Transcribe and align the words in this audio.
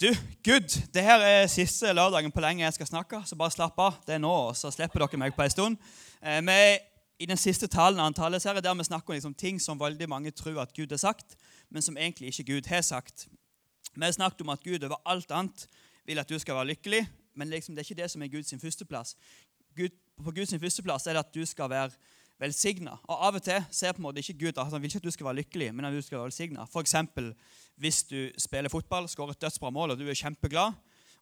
Du, 0.00 0.06
Gud, 0.44 0.92
det 0.94 1.02
her 1.02 1.18
er 1.26 1.48
siste 1.50 1.90
lørdagen 1.90 2.30
på 2.30 2.42
lenge 2.44 2.62
jeg 2.62 2.74
skal 2.76 2.86
snakke, 2.86 3.18
så 3.26 3.34
bare 3.34 3.50
slapp 3.50 3.80
av. 3.82 3.96
Det 4.06 4.14
er 4.14 4.20
nå, 4.22 4.34
så 4.54 4.70
slipper 4.70 5.02
dere 5.02 5.18
meg 5.18 5.34
på 5.34 5.42
en 5.42 5.50
stund. 5.50 5.88
Eh, 6.22 6.36
vi 6.46 6.54
er 6.54 6.76
i 7.18 7.26
den 7.26 7.40
siste 7.40 7.66
talen 7.66 7.98
av 7.98 8.12
en 8.12 8.14
taleserie 8.14 8.62
der 8.62 8.76
vi 8.78 8.86
snakker 8.86 9.10
om 9.10 9.16
liksom, 9.16 9.34
ting 9.34 9.58
som 9.58 9.80
veldig 9.80 10.06
mange 10.06 10.30
tror 10.30 10.60
at 10.62 10.70
Gud 10.76 10.94
har 10.94 11.02
sagt, 11.02 11.34
men 11.74 11.82
som 11.82 11.98
egentlig 11.98 12.30
ikke 12.30 12.46
Gud 12.52 12.70
har 12.70 12.86
sagt. 12.86 13.26
Vi 13.96 14.04
har 14.04 14.14
snakket 14.14 14.46
om 14.46 14.54
at 14.54 14.62
Gud 14.62 14.86
over 14.86 15.02
alt 15.02 15.34
annet 15.34 15.66
vil 16.06 16.22
at 16.22 16.30
du 16.30 16.38
skal 16.38 16.60
være 16.60 16.70
lykkelig, 16.76 17.02
men 17.34 17.50
liksom, 17.50 17.74
det 17.74 17.82
er 17.82 17.90
ikke 17.90 18.02
det 18.04 18.10
som 18.14 18.22
er 18.22 18.30
Guds 18.36 18.54
førsteplass. 18.54 19.16
Gud, 19.74 19.98
på 20.22 20.30
Guds 20.30 20.54
førsteplass 20.54 21.10
er 21.10 21.18
det 21.18 21.26
at 21.26 21.34
du 21.34 21.42
skal 21.42 21.74
være 21.74 21.90
velsigna. 22.38 22.96
Og 23.08 23.24
av 23.28 23.38
og 23.38 23.44
til 23.44 23.64
ser 23.74 23.94
på 23.94 24.02
en 24.02 24.08
måte 24.08 24.22
ikke 24.22 24.38
Gud 24.46 24.58
at 24.58 24.70
han 24.70 24.82
vil 24.82 24.90
ikke 24.90 25.02
at 25.02 25.08
du 25.08 25.14
skal 25.14 25.28
være 25.30 25.40
lykkelig, 25.42 25.70
men 25.74 25.88
at 25.88 25.96
du 25.96 26.02
skal 26.02 26.20
være 26.20 26.30
velsigna. 26.30 26.66
F.eks. 26.68 26.94
hvis 27.76 28.02
du 28.10 28.18
spiller 28.38 28.72
fotball, 28.72 29.08
skårer 29.10 29.34
et 29.36 29.42
dødsbra 29.42 29.72
mål, 29.74 29.94
og 29.94 30.00
du 30.00 30.06
er 30.08 30.18
kjempeglad 30.18 30.76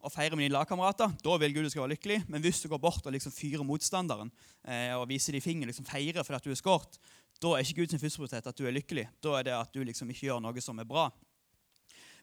og 0.06 0.12
feirer 0.12 0.36
med 0.36 0.46
dine 0.46 0.54
lagkamerater. 0.54 1.14
Da 1.24 1.36
vil 1.40 1.54
Gud 1.54 1.66
du 1.66 1.72
skal 1.72 1.82
være 1.82 1.94
lykkelig. 1.96 2.18
Men 2.28 2.44
hvis 2.44 2.60
du 2.62 2.68
går 2.70 2.78
bort 2.78 3.06
og 3.06 3.14
liksom 3.14 3.32
fyrer 3.34 3.64
motstanderen 3.66 4.30
eh, 4.62 4.92
og 4.94 5.08
viser 5.10 5.34
de 5.34 5.40
fingeren, 5.42 5.72
liksom 5.72 5.88
feirer 5.88 6.22
fordi 6.22 6.38
at 6.38 6.46
du 6.46 6.52
er 6.52 6.60
skåret, 6.60 7.00
da 7.42 7.52
er 7.52 7.64
ikke 7.64 7.82
Guds 7.82 8.00
førsteprioritet 8.00 8.46
at 8.48 8.58
du 8.58 8.66
er 8.68 8.76
lykkelig. 8.76 9.08
Da 9.24 9.38
er 9.38 9.48
det 9.48 9.56
at 9.56 9.74
du 9.74 9.82
liksom 9.84 10.10
ikke 10.12 10.28
gjør 10.28 10.44
noe 10.44 10.62
som 10.64 10.78
er 10.78 10.88
bra. 10.88 11.08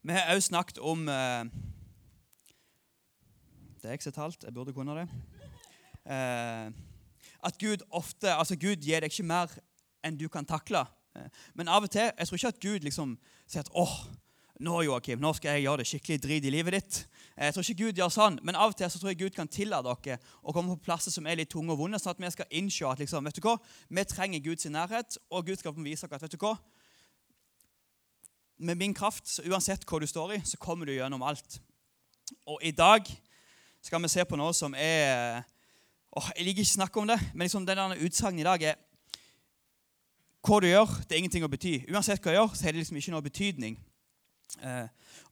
Vi 0.03 0.15
har 0.15 0.33
også 0.33 0.53
snakket 0.53 0.79
om 0.83 1.05
eh, 1.09 1.45
Det 3.81 3.89
er 3.89 3.97
ikke 3.97 4.09
så 4.09 4.15
talt. 4.15 4.43
Jeg 4.43 4.53
burde 4.55 4.73
kunne 4.73 4.95
det. 5.01 5.07
Eh, 6.07 6.92
at 7.43 7.59
Gud 7.61 7.85
ofte, 7.91 8.31
altså 8.33 8.57
Gud 8.59 8.83
gir 8.83 9.03
deg 9.03 9.11
ikke 9.11 9.27
mer 9.27 9.53
enn 10.03 10.17
du 10.19 10.27
kan 10.31 10.47
takle. 10.47 10.85
Eh, 11.15 11.29
men 11.59 11.71
av 11.71 11.85
og 11.85 11.93
til 11.93 12.09
jeg 12.09 12.27
tror 12.27 12.39
ikke 12.39 12.53
at 12.53 12.61
Gud 12.63 12.87
liksom 12.87 13.15
sier 13.45 13.63
at 13.65 13.71
åh, 13.77 13.95
nå 14.63 14.83
Joakim, 14.85 15.21
nå 15.21 15.33
skal 15.35 15.57
jeg 15.57 15.65
gjøre 15.65 15.81
det 15.81 15.87
skikkelig 15.89 16.19
drit 16.23 16.45
i 16.47 16.53
livet 16.53 16.77
ditt. 16.77 16.99
Eh, 17.35 17.47
jeg 17.47 17.55
tror 17.55 17.65
ikke 17.65 17.81
Gud 17.83 18.01
gjør 18.01 18.13
sånn, 18.13 18.39
Men 18.43 18.55
av 18.55 18.73
og 18.73 18.77
til 18.77 18.89
så 18.89 19.01
tror 19.01 19.13
jeg 19.13 19.21
Gud 19.23 19.35
kan 19.35 19.49
tillate 19.51 19.95
dere 20.05 20.19
å 20.41 20.53
komme 20.53 20.75
på 20.77 20.85
plasser 20.89 21.11
som 21.11 21.27
er 21.27 21.39
litt 21.39 21.51
tunge 21.51 21.73
og 21.73 21.81
vonde, 21.81 21.99
sånn 21.99 22.15
at 22.15 22.21
vi 22.21 22.31
skal 22.31 22.49
innse 22.51 22.87
at 22.87 23.01
liksom, 23.01 23.25
vet 23.25 23.39
du 23.39 23.47
hva, 23.47 23.57
vi 23.89 24.05
trenger 24.05 24.45
Guds 24.45 24.69
nærhet, 24.69 25.17
og 25.29 25.45
Gud 25.47 25.59
skal 25.59 25.75
vise 25.77 26.07
dere 26.07 26.21
at 26.21 26.27
vet 26.27 26.37
du 26.37 26.45
hva, 26.45 26.55
med 28.63 28.79
min 28.79 28.93
kraft, 28.93 29.27
så 29.27 29.43
uansett 29.49 29.83
hva 29.89 29.99
du 29.99 30.07
står 30.07 30.37
i, 30.37 30.41
så 30.45 30.57
kommer 30.61 30.87
du 30.87 30.93
gjennom 30.93 31.23
alt. 31.25 31.59
Og 32.47 32.61
i 32.63 32.71
dag 32.71 33.09
skal 33.83 34.01
vi 34.01 34.11
se 34.11 34.23
på 34.23 34.37
noe 34.39 34.53
som 34.55 34.75
er 34.77 35.43
Åh, 36.13 36.29
jeg 36.37 36.45
liker 36.45 36.61
ikke 36.61 36.69
å 36.69 36.77
snakke 36.77 37.01
om 37.01 37.09
det, 37.09 37.17
men 37.33 37.47
liksom 37.47 37.63
denne 37.65 37.97
utsagnet 38.05 38.43
i 38.43 38.49
dag 38.49 38.65
er 38.73 38.81
Hva 40.43 40.59
du 40.59 40.67
gjør, 40.67 40.89
det 41.07 41.15
er 41.15 41.21
ingenting 41.21 41.45
å 41.45 41.49
bety. 41.49 41.77
Uansett 41.87 42.19
hva 42.19 42.33
du 42.33 42.35
gjør, 42.35 42.49
så 42.51 42.65
har 42.65 42.75
det 42.75 42.81
liksom 42.81 42.97
ikke 42.99 43.13
noe 43.13 43.23
betydning. 43.23 43.77
Eh, 44.59 44.89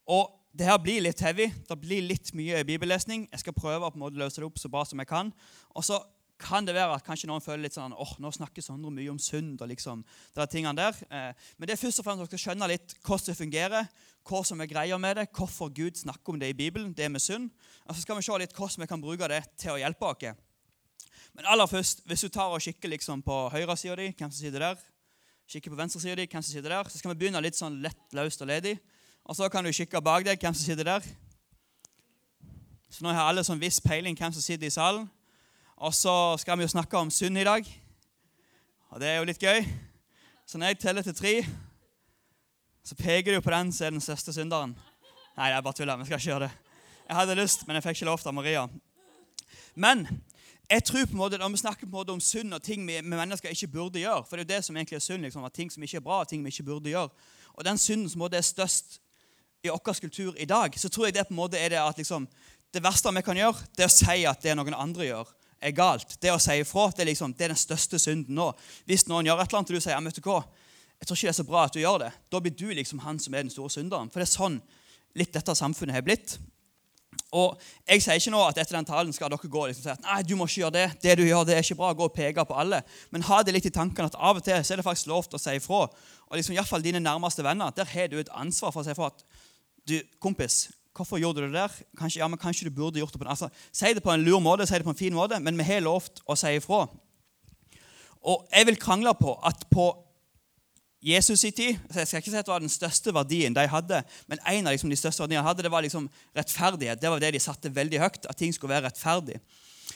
og 0.08 0.32
det 0.56 0.70
her 0.70 0.78
blir 0.80 1.04
litt 1.04 1.20
heavy. 1.20 1.50
Det 1.68 1.78
blir 1.80 2.06
litt 2.06 2.32
mye 2.32 2.62
bibellesning. 2.68 3.26
Jeg 3.28 3.44
skal 3.44 3.56
prøve 3.56 3.88
å 3.88 3.92
på 3.92 4.00
en 4.00 4.06
måte 4.06 4.20
løse 4.20 4.40
det 4.40 4.48
opp 4.48 4.60
så 4.60 4.72
bra 4.72 4.86
som 4.88 5.04
jeg 5.04 5.10
kan. 5.12 5.34
Og 5.76 5.84
så 5.84 6.00
kan 6.42 6.66
det 6.66 6.74
være 6.74 6.96
at 6.96 7.06
kanskje 7.06 7.28
noen 7.30 7.44
føler 7.44 7.68
litt 7.68 7.76
sånn 7.76 7.94
åh, 7.94 8.14
nå 8.24 8.32
snakker 8.34 8.64
Sondre 8.66 8.92
mye 8.94 9.12
om 9.12 9.20
synd. 9.22 9.62
og 9.62 9.70
liksom, 9.70 10.06
det 10.36 10.44
er 10.44 10.52
tingene 10.52 10.80
der. 10.80 11.02
Eh, 11.12 11.50
men 11.58 11.70
det 11.70 11.76
er 11.76 11.82
først 11.84 12.02
og 12.02 12.08
fremst 12.08 12.24
at 12.24 12.32
dere 12.32 12.32
skal 12.32 12.46
skjønne 12.48 12.70
litt 12.72 12.96
hvordan 13.04 13.28
det 13.28 13.38
fungerer, 13.38 13.92
hva 14.28 14.46
som 14.48 14.64
er 14.64 14.72
greia 14.72 14.98
med 15.02 15.20
det, 15.20 15.28
hvorfor 15.36 15.70
Gud 15.76 16.00
snakker 16.00 16.34
om 16.34 16.40
det 16.42 16.52
i 16.52 16.58
Bibelen, 16.58 16.96
det 16.98 17.12
med 17.12 17.22
synd. 17.22 17.52
Og 17.86 17.94
så 17.94 18.02
skal 18.04 18.18
vi 18.18 18.26
se 18.26 18.40
litt 18.42 18.56
hvordan 18.58 18.86
vi 18.86 18.90
kan 18.90 19.04
bruke 19.04 19.30
det 19.32 19.44
til 19.60 19.76
å 19.76 19.82
hjelpe 19.82 20.16
oss. 20.16 20.48
Men 21.34 21.48
aller 21.48 21.68
først, 21.68 22.04
hvis 22.06 22.22
du 22.26 22.30
tar 22.30 22.52
og 22.52 22.62
kikker 22.62 22.92
liksom 22.92 23.22
på 23.24 23.38
høyresida 23.54 23.96
di, 23.96 24.10
hvem 24.18 24.32
som 24.32 24.40
sitter 24.40 24.66
der, 24.66 24.82
kikker 25.52 25.72
på 25.72 25.80
venstresida 25.80 26.16
di, 26.20 26.28
hvem 26.28 26.44
som 26.44 26.52
sitter 26.52 26.70
der, 26.74 26.90
så 26.90 27.00
skal 27.00 27.14
vi 27.14 27.20
begynne 27.24 27.42
litt 27.44 27.58
sånn 27.60 27.80
lett 27.84 28.16
løst 28.16 28.44
og 28.44 28.52
ledig. 28.52 28.76
Og 29.24 29.38
så 29.38 29.48
kan 29.52 29.64
du 29.64 29.72
kikke 29.76 30.02
bak 30.04 30.26
deg, 30.28 30.40
hvem 30.42 30.56
som 30.56 30.66
sitter 30.66 30.88
der. 30.88 31.08
Så 32.92 33.06
nå 33.06 33.14
har 33.16 33.30
alle 33.30 33.44
sånn 33.48 33.62
viss 33.62 33.80
peiling 33.84 34.18
hvem 34.20 34.34
som 34.36 34.44
sitter 34.44 34.68
i 34.68 34.74
salen. 34.74 35.08
Og 35.82 35.96
så 35.96 36.14
skal 36.42 36.60
vi 36.60 36.68
jo 36.68 36.74
snakke 36.74 37.00
om 37.00 37.12
synd 37.14 37.40
i 37.40 37.48
dag. 37.48 37.68
Og 38.92 39.00
det 39.00 39.08
er 39.08 39.22
jo 39.22 39.28
litt 39.30 39.42
gøy. 39.42 39.64
Så 40.46 40.60
når 40.60 40.74
jeg 40.74 40.82
teller 40.84 41.06
til 41.06 41.16
tre, 41.16 41.36
så 42.84 42.98
peker 43.00 43.38
du 43.38 43.42
på 43.42 43.54
den 43.54 43.72
som 43.72 43.88
er 43.88 43.96
den 43.96 44.04
største 44.04 44.36
synderen. 44.36 44.76
Nei, 45.38 45.48
er 45.48 45.64
bare 45.64 45.78
tuller. 45.80 45.96
Vi 46.02 46.10
skal 46.10 46.20
ikke 46.20 46.32
gjøre 46.34 46.50
det. 46.50 46.52
Jeg 47.08 47.18
hadde 47.18 47.38
lyst, 47.40 47.64
men 47.68 47.78
jeg 47.78 47.86
fikk 47.86 48.02
ikke 48.02 48.10
lov 48.10 48.28
av 48.28 48.36
Maria. 48.36 48.66
Men 49.80 50.04
jeg 50.72 50.84
tror 50.88 51.06
på 51.06 51.12
en 51.12 51.18
måte, 51.18 51.38
Når 51.38 51.50
vi 51.50 51.58
snakker 51.58 51.86
på 51.86 51.90
en 51.90 51.98
måte 52.00 52.14
om 52.16 52.20
synd 52.20 52.54
og 52.54 52.64
ting 52.64 52.88
vi, 52.88 53.02
mennesker 53.02 53.50
ikke 53.50 53.68
burde 53.68 54.00
gjøre 54.00 54.24
For 54.24 54.38
det 54.38 54.44
er 54.44 54.48
jo 54.48 54.56
det 54.56 54.66
som 54.66 54.78
egentlig 54.78 54.96
er 54.96 55.04
synd. 55.04 55.22
Liksom, 55.22 55.44
at 55.44 55.54
Ting 55.54 55.72
som 55.72 55.84
ikke 55.84 55.98
er 55.98 56.06
bra, 56.06 56.24
ting 56.24 56.44
vi 56.44 56.48
ikke 56.48 56.64
burde 56.64 56.90
gjøre. 56.90 57.10
Og 57.54 57.66
den 57.66 57.78
synden 57.78 58.10
som 58.10 58.22
er 58.22 58.42
størst 58.42 59.02
i 59.64 59.70
vår 59.70 60.00
kultur 60.02 60.34
i 60.38 60.46
dag, 60.46 60.80
så 60.80 60.90
tror 60.90 61.06
jeg 61.06 61.14
det 61.14 61.28
på 61.28 61.34
en 61.34 61.36
måte 61.36 61.60
er 61.60 61.70
det 61.70 61.78
at 61.78 61.98
liksom, 61.98 62.28
det 62.74 62.84
verste 62.84 63.12
vi 63.14 63.22
kan 63.22 63.38
gjøre, 63.38 63.68
det 63.78 63.84
er 63.84 63.92
å 63.92 63.94
si 63.94 64.26
at 64.26 64.42
det 64.42 64.56
noen 64.58 64.74
andre 64.74 65.06
gjør, 65.06 65.28
er 65.62 65.72
galt. 65.72 66.16
Det 66.22 66.32
å 66.34 66.40
si 66.42 66.56
ifra 66.64 66.88
det 66.96 67.04
er, 67.04 67.12
liksom, 67.12 67.36
det 67.38 67.46
er 67.46 67.54
den 67.54 67.60
største 67.60 68.00
synden 68.00 68.36
nå. 68.36 68.48
Hvis 68.90 69.06
noen 69.08 69.28
gjør 69.28 69.44
et 69.44 69.52
eller 69.52 69.60
annet, 69.60 69.70
og 69.70 69.78
du 69.78 69.84
sier 69.84 69.94
ja, 69.94 70.02
jeg 70.02 71.08
tror 71.10 71.18
ikke 71.18 71.28
det 71.28 71.34
er 71.34 71.38
så 71.38 71.46
bra 71.46 71.66
at 71.66 71.74
du 71.74 71.82
gjør 71.82 72.00
det, 72.04 72.12
da 72.32 72.40
blir 72.42 72.54
du 72.58 72.68
liksom 72.78 73.00
han 73.06 73.20
som 73.20 73.34
er 73.34 73.46
den 73.46 73.54
store 73.54 73.74
synderen. 73.74 74.10
For 74.10 74.22
det 74.22 74.28
er 74.28 74.34
sånn 74.34 74.58
litt 75.18 75.34
dette 75.34 75.56
samfunnet 75.58 75.98
har 75.98 76.06
blitt. 76.06 76.36
Og 77.32 77.62
Jeg 77.88 78.04
sier 78.04 78.20
ikke 78.20 78.34
nå 78.34 78.42
at 78.44 78.58
etter 78.60 78.76
den 78.76 78.88
talen 78.88 79.14
skal 79.16 79.32
dere 79.32 79.52
gå 79.52 79.62
og 79.62 79.70
liksom 79.72 79.86
si 79.86 79.92
at 79.94 80.04
nei, 80.04 80.20
du 80.28 80.34
må 80.36 80.48
ikke 80.50 80.66
gjøre 80.66 80.76
det. 80.76 80.88
det 81.04 81.14
du 81.20 81.24
gjør, 81.24 81.46
det 81.48 81.56
er 81.56 81.64
ikke 81.64 81.80
bra, 81.80 81.94
gå 81.96 82.08
og 82.10 82.16
peke 82.16 82.44
på 82.48 82.58
alle. 82.60 82.82
Men 83.12 83.24
ha 83.30 83.40
det 83.44 83.56
litt 83.56 83.70
i 83.70 83.74
tankene 83.74 84.12
at 84.12 84.18
av 84.20 84.42
og 84.42 84.44
til 84.44 84.60
så 84.60 84.74
er 84.76 84.82
det 84.82 84.88
faktisk 84.88 85.08
lov 85.12 85.30
til 85.30 85.40
å 85.40 85.44
si 85.44 85.56
ifra. 85.56 85.86
Og 86.28 86.36
liksom, 86.36 86.56
Iallfall 86.58 86.82
fall 86.82 86.86
dine 86.90 87.00
nærmeste 87.04 87.46
venner, 87.46 87.72
der 87.76 87.88
har 87.88 88.12
du 88.12 88.20
et 88.20 88.34
ansvar 88.36 88.76
for 88.76 88.84
å 88.84 88.88
si 88.88 88.92
ifra 88.92 89.10
at 89.14 89.24
du, 89.88 89.96
kompis, 90.20 90.66
hvorfor 90.96 91.22
gjorde 91.22 91.46
du 91.46 91.48
det 91.48 91.62
der? 91.62 91.80
Kanskje, 91.98 92.20
ja, 92.20 92.28
men 92.28 92.40
kanskje 92.40 92.68
du 92.68 92.76
burde 92.76 93.00
gjort 93.00 93.16
det 93.16 93.22
på 93.22 93.26
en 93.26 93.32
altså, 93.34 93.50
Si 93.72 93.94
det 93.96 94.04
på 94.04 94.12
en 94.12 94.28
lur 94.28 94.44
måte, 94.44 94.68
si 94.68 94.76
det 94.76 94.88
på 94.88 94.92
en 94.92 95.00
fin 95.00 95.16
måte, 95.16 95.40
men 95.40 95.58
vi 95.58 95.68
har 95.72 95.84
lovt 95.88 96.20
å 96.28 96.36
si 96.36 96.52
ifra. 96.60 96.84
Og 98.22 98.44
jeg 98.52 98.68
vil 98.68 98.80
krangle 98.80 99.16
på 99.18 99.40
at 99.48 99.66
på 99.72 99.88
Jesus 101.02 101.42
i 101.48 101.52
tid 101.52 101.78
Jeg 101.96 102.08
skal 102.08 102.22
ikke 102.22 102.30
si 102.30 102.38
at 102.38 102.46
det 102.46 102.54
var 102.54 102.62
den 102.62 102.70
største 102.70 103.14
verdien 103.16 103.56
de 103.58 103.66
hadde, 103.68 104.04
men 104.30 104.42
en 104.54 104.70
av 104.70 104.76
liksom 104.76 104.92
de 104.92 105.00
største 105.00 105.24
verdiene 105.24 105.42
de 105.42 105.50
hadde, 105.50 105.66
det 105.66 105.74
var 105.74 105.82
liksom 105.82 106.08
rettferdighet. 106.38 107.02
Det 107.02 107.10
var 107.10 107.22
det 107.24 107.32
de 107.34 107.42
satte 107.42 107.72
veldig 107.74 108.02
høyt, 108.04 108.26
at 108.30 108.38
ting 108.38 108.54
skulle 108.54 108.76
være 108.76 108.92
rettferdig. 108.92 109.40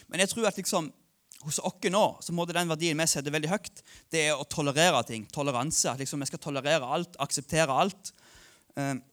Men 0.09 0.23
jeg 0.23 0.31
tror 0.31 0.49
at 0.49 0.57
liksom, 0.57 0.89
hos 1.45 1.59
oss 1.61 1.89
nå 1.94 2.05
så 2.25 2.33
må 2.33 2.47
det 2.49 2.55
den 2.57 2.71
verdien 2.71 2.97
vi 2.97 3.05
setter 3.09 3.33
veldig 3.33 3.51
høyt, 3.51 3.83
det 4.09 4.23
er 4.31 4.39
å 4.39 4.47
tolerere 4.49 5.03
ting. 5.05 5.27
Toleranse. 5.29 5.91
At 5.91 6.01
liksom 6.01 6.25
vi 6.25 6.29
skal 6.31 6.41
tolerere 6.41 6.89
alt, 6.97 7.19
akseptere 7.21 7.75
alt. 7.85 8.09
Um, 8.73 9.03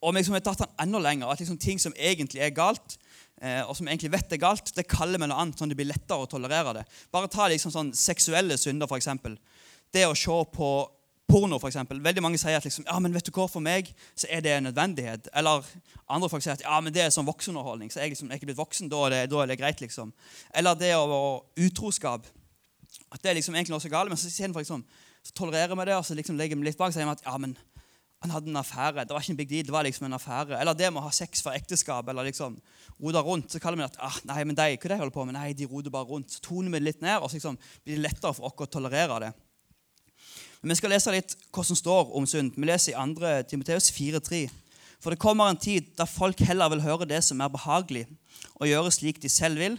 og 0.00 0.12
vi 0.12 0.20
liksom 0.20 0.36
har 0.36 0.44
tatt 0.44 0.66
den 0.66 0.76
enda 0.84 1.00
lenger. 1.00 1.32
At 1.32 1.40
liksom 1.40 1.58
ting 1.60 1.80
som 1.80 1.96
egentlig 1.96 2.44
er 2.44 2.52
galt, 2.56 2.98
eh, 3.40 3.60
og 3.64 3.72
som 3.76 3.88
egentlig 3.88 4.12
vet 4.12 4.32
er 4.32 4.40
galt, 4.40 4.72
det 4.76 4.88
kaller 4.88 5.20
vi 5.20 5.28
noe 5.28 5.40
annet, 5.40 5.60
sånn 5.60 5.72
det 5.72 5.76
blir 5.76 5.90
lettere 5.90 6.24
å 6.24 6.28
tolerere 6.28 6.78
det. 6.78 6.84
Bare 7.12 7.28
ta 7.28 7.48
liksom 7.52 7.72
sånn 7.72 7.92
seksuelle 7.96 8.56
synder, 8.60 8.88
f.eks 8.88 9.08
det 9.94 10.06
å 10.06 10.16
se 10.18 10.36
på 10.54 10.70
porno, 11.30 11.58
f.eks. 11.60 11.78
Veldig 11.90 12.24
mange 12.24 12.40
sier 12.40 12.58
at 12.58 12.66
liksom, 12.66 12.86
ja, 12.88 12.96
men 13.02 13.14
vet 13.14 13.28
du 13.28 13.32
hva, 13.34 13.46
for 13.50 13.62
meg 13.64 13.92
så 14.18 14.28
er 14.32 14.42
det 14.44 14.56
en 14.56 14.68
nødvendighet. 14.70 15.30
Eller 15.36 15.66
andre 16.10 16.30
folk 16.32 16.44
sier 16.44 16.56
at 16.56 16.64
ja, 16.64 16.80
men 16.82 16.94
det 16.94 17.04
er 17.04 17.14
sånn 17.14 17.28
voksenunderholdning. 17.28 17.92
Så 17.92 18.02
jeg 18.02 18.14
liksom, 18.14 18.30
er 18.30 18.40
ikke 18.40 18.50
blitt 18.50 18.60
voksen, 18.60 18.90
da 18.92 19.04
er, 19.06 19.14
det, 19.14 19.22
da 19.32 19.42
er 19.44 19.52
det 19.52 19.60
greit. 19.60 19.82
liksom. 19.84 20.12
Eller 20.56 20.78
det 20.78 20.92
å 20.98 21.20
utroskap. 21.66 22.26
At 23.10 23.22
det 23.22 23.32
er 23.32 23.38
liksom 23.38 23.54
egentlig 23.54 23.76
noe 23.76 23.84
så 23.84 23.92
galt. 23.92 24.10
Men 24.10 24.18
så, 24.20 24.30
for 24.50 24.62
liksom, 24.62 24.84
så 25.22 25.36
tolererer 25.36 25.78
vi 25.78 25.90
det, 25.90 25.98
og 25.98 26.06
så 26.06 26.18
liksom 26.18 26.38
legger 26.40 26.58
vi 26.58 26.66
litt 26.66 26.80
bak. 26.80 26.92
Så 26.92 27.00
sier 27.00 27.12
at 27.12 27.26
ja, 27.26 27.36
men 27.38 27.54
han 28.20 28.34
hadde 28.34 28.50
en 28.52 28.60
affære. 28.60 29.06
Det 29.08 29.14
var 29.14 29.22
ikke 29.24 29.32
en 29.32 29.38
big 29.38 29.52
deal, 29.52 29.68
det 29.68 29.72
var 29.72 29.86
liksom 29.86 30.08
en 30.10 30.18
affære. 30.18 30.58
Eller 30.60 30.76
det 30.76 30.90
med 30.92 31.00
å 31.00 31.06
ha 31.06 31.12
sex 31.14 31.40
for 31.44 31.56
ekteskap, 31.56 32.08
eller 32.10 32.26
liksom 32.28 32.58
rote 33.00 33.22
rundt. 33.24 33.52
Så 33.52 33.62
kaller 33.62 33.80
vi 33.80 33.86
det 33.86 33.94
at 33.94 34.02
ah, 34.10 34.18
nei, 34.28 34.42
men 34.44 34.58
de, 34.58 34.74
hva 34.74 34.90
de 34.92 34.98
holder 35.00 35.14
på 35.14 35.24
med? 35.24 35.38
Nei, 35.38 35.54
de 35.56 35.68
roder 35.70 35.94
bare 35.94 36.10
rundt. 36.10 36.34
Så 36.34 36.42
toner 36.44 36.74
vi 36.74 36.82
det 36.82 36.88
litt 36.90 37.06
ned, 37.06 37.16
og 37.16 37.30
så 37.30 37.38
liksom 37.38 37.56
blir 37.56 37.96
det 37.96 38.04
lettere 38.04 38.34
for 38.36 38.50
oss 38.50 38.66
å 38.66 38.68
tolerere 38.68 39.22
det. 39.24 39.30
Men 40.60 40.74
Vi 40.74 40.80
skal 40.80 40.92
lese 40.92 41.12
litt 41.14 41.36
hva 41.54 41.64
som 41.64 41.76
står 41.78 42.10
om 42.16 42.26
synd. 42.28 42.52
Vi 42.56 42.68
leser 42.68 42.92
i 42.92 43.14
2. 43.16 43.30
Timoteus 43.48 43.88
4,3. 43.96 44.44
For 45.00 45.14
det 45.14 45.22
kommer 45.22 45.48
en 45.48 45.56
tid 45.56 45.94
da 45.96 46.04
folk 46.04 46.42
heller 46.44 46.68
vil 46.74 46.84
høre 46.84 47.08
det 47.08 47.22
som 47.24 47.40
er 47.40 47.48
behagelig, 47.48 48.04
og 48.60 48.68
gjøre 48.68 48.92
slik 48.92 49.22
de 49.22 49.30
selv 49.32 49.56
vil. 49.56 49.78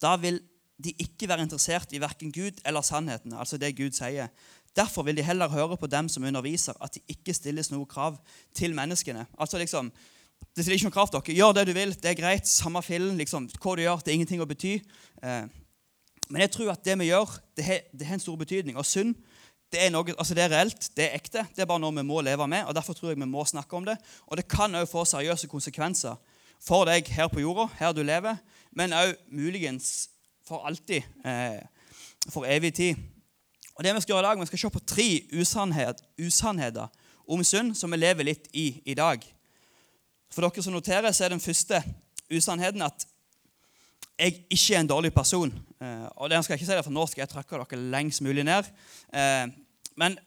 Da 0.00 0.18
vil 0.20 0.42
de 0.80 0.92
ikke 1.00 1.28
være 1.28 1.46
interessert 1.46 1.92
i 1.96 2.00
verken 2.00 2.32
Gud 2.32 2.60
eller 2.64 2.84
sannheten, 2.84 3.32
altså 3.32 3.56
det 3.60 3.76
Gud 3.76 3.96
sier. 3.96 4.28
Derfor 4.76 5.02
vil 5.08 5.16
de 5.16 5.24
heller 5.24 5.48
høre 5.48 5.76
på 5.80 5.88
dem 5.90 6.08
som 6.08 6.24
underviser, 6.24 6.76
at 6.80 6.94
det 6.94 7.16
ikke 7.16 7.34
stilles 7.34 7.72
noe 7.72 7.88
krav 7.88 8.20
til 8.54 8.76
menneskene. 8.76 9.26
Altså 9.38 9.58
liksom, 9.58 9.90
Det 10.56 10.64
stiller 10.64 10.78
ikke 10.78 10.88
noe 10.88 10.94
krav 10.94 11.08
til 11.08 11.20
dere. 11.20 11.36
Gjør 11.36 11.52
det 11.52 11.66
du 11.66 11.72
vil, 11.76 11.90
det 11.94 12.10
er 12.10 12.14
greit. 12.16 12.48
Samme 12.48 12.80
fillen. 12.82 13.18
Liksom, 13.20 13.48
hva 13.60 13.74
du 13.76 13.82
gjør, 13.82 14.00
det 14.00 14.08
er 14.08 14.16
ingenting 14.16 14.40
å 14.40 14.48
bety. 14.48 14.78
Eh, 15.22 15.44
men 16.30 16.40
jeg 16.40 16.50
tror 16.54 16.70
at 16.72 16.84
det 16.84 16.96
vi 16.98 17.10
gjør, 17.10 17.34
det 17.56 18.06
har 18.06 18.16
en 18.16 18.22
stor 18.22 18.38
betydning. 18.40 18.78
Og 18.80 18.86
synd 18.88 19.14
det 19.70 19.84
er, 19.84 19.90
noe, 19.94 20.14
altså 20.18 20.34
det 20.34 20.42
er 20.44 20.50
reelt, 20.50 20.88
det 20.98 21.04
er 21.04 21.14
ekte. 21.14 21.44
Det 21.54 21.62
er 21.62 21.68
bare 21.70 21.82
noe 21.82 21.94
vi 21.94 22.02
må 22.06 22.18
leve 22.26 22.46
med. 22.50 22.64
og 22.66 22.74
Derfor 22.74 22.96
tror 22.96 23.12
jeg 23.12 23.20
vi 23.20 23.28
må 23.30 23.44
snakke 23.46 23.76
om 23.78 23.86
det. 23.86 23.94
Og 24.26 24.36
det 24.36 24.48
kan 24.50 24.74
òg 24.74 24.88
få 24.90 25.04
seriøse 25.06 25.50
konsekvenser 25.50 26.18
for 26.60 26.88
deg 26.88 27.08
her 27.14 27.30
på 27.30 27.40
jorda, 27.40 27.68
her 27.78 27.94
du 27.96 28.02
lever, 28.04 28.36
men 28.76 28.92
òg 28.92 29.14
muligens 29.32 30.10
for 30.46 30.66
alltid, 30.66 31.06
eh, 31.24 31.62
for 32.28 32.44
evig 32.50 32.74
tid. 32.74 32.96
Og 33.74 33.84
det 33.84 33.94
Vi 33.94 34.00
skal 34.00 34.12
gjøre 34.12 34.26
i 34.26 34.28
dag, 34.28 34.40
vi 34.40 34.46
skal 34.46 34.58
se 34.58 34.70
på 34.70 34.86
tre 34.86 35.08
usannhet, 35.40 36.02
usannheter 36.18 36.88
om 37.28 37.44
synd 37.44 37.74
som 37.74 37.90
vi 37.90 37.96
lever 37.96 38.24
litt 38.24 38.48
i 38.52 38.82
i 38.84 38.94
dag. 38.94 39.22
For 40.30 40.42
dere 40.42 40.62
som 40.62 40.72
noterer, 40.72 41.12
så 41.12 41.24
er 41.24 41.28
den 41.28 41.40
første 41.40 41.82
usannheten 42.30 42.82
at 42.82 43.06
jeg 44.18 44.44
ikke 44.50 44.74
er 44.74 44.80
en 44.80 44.90
dårlig 44.90 45.12
person. 45.14 45.52
Eh, 45.80 46.08
og 46.16 46.30
det 46.30 46.44
skal 46.44 46.54
jeg 46.54 46.60
ikke 46.60 46.66
si 46.66 46.76
det, 46.76 46.84
for 46.84 46.92
Nå 46.92 47.06
skal 47.06 47.22
jeg 47.22 47.32
trykke 47.32 47.62
dere 47.62 47.80
lengst 47.94 48.22
mulig 48.22 48.44
ned. 48.44 48.68
Eh, 49.14 49.46
men 49.98 50.18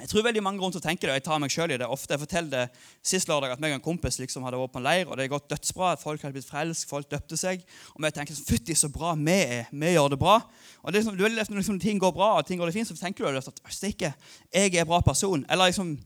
jeg 0.00 0.08
tror 0.08 0.24
veldig 0.24 0.42
mange 0.42 0.62
rundt 0.62 0.76
og 0.78 0.82
tenker 0.82 1.08
det, 1.08 1.12
og 1.12 1.18
jeg 1.18 1.24
tar 1.26 1.40
meg 1.42 1.52
selv 1.52 1.74
i 1.74 1.78
det 1.80 1.86
ofte. 1.88 2.14
Jeg 2.14 2.22
forteller 2.22 2.50
det 2.54 2.84
Sist 3.04 3.28
lørdag 3.28 3.52
at 3.52 3.60
meg 3.60 3.74
og 3.74 3.80
en 3.80 3.84
kompis 3.84 4.16
liksom 4.20 4.44
hadde 4.46 4.60
vært 4.60 4.72
på 4.72 4.80
en 4.80 4.86
leir, 4.86 5.08
og 5.08 5.18
det 5.18 5.26
har 5.26 5.32
gått 5.34 5.50
dødsbra. 5.52 5.90
Folk 6.00 6.22
hadde 6.24 6.36
blitt 6.38 6.48
frelst, 6.48 6.86
folk 6.88 7.10
døpte 7.10 7.36
seg. 7.36 7.64
Og 7.94 8.04
vi 8.04 8.12
tenker 8.16 8.36
sånn, 8.36 8.48
fytti 8.48 8.76
så 8.78 8.88
bra 8.92 9.12
vi 9.18 9.36
er. 9.36 9.68
Vi 9.68 9.92
gjør 9.92 10.14
det 10.14 10.20
bra. 10.22 10.38
Og 10.80 10.92
det 10.92 11.02
er 11.02 11.04
liksom, 11.04 11.18
Når 11.20 11.60
liksom, 11.60 11.80
ting 11.82 12.00
går 12.00 12.14
bra 12.16 12.30
og 12.38 12.46
ting 12.48 12.60
går 12.60 12.70
det 12.70 12.78
fint, 12.78 12.88
så 12.88 12.96
tenker 12.96 13.28
du 13.28 13.40
at 13.40 13.60
stikke, 13.68 14.14
jeg 14.54 14.74
er 14.74 14.86
en 14.86 14.88
bra 14.88 15.02
person. 15.04 15.44
Eller 15.50 15.72
liksom, 15.72 15.98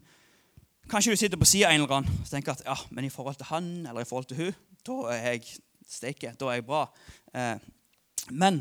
Kanskje 0.91 1.15
du 1.15 1.17
sitter 1.17 1.41
på 1.41 1.47
sida 1.49 1.71
av 1.71 1.73
en 1.73 1.81
eller 1.81 1.95
annen 1.97 2.19
og 2.21 2.29
tenker 2.29 2.53
at 2.53 2.61
ja, 2.67 2.75
men 2.93 3.07
i 3.07 3.13
forhold 3.13 3.39
til 3.41 3.49
han 3.49 3.69
eller 3.89 4.05
i 4.05 4.09
forhold 4.09 4.27
til 4.29 4.37
hun, 4.37 4.57
da 4.85 4.97
er 5.15 5.23
jeg 5.31 5.55
steike, 5.89 6.35
da 6.37 6.51
er 6.51 6.59
jeg 6.59 6.67
bra. 6.69 6.83
Eh, 7.33 7.55
men 8.37 8.59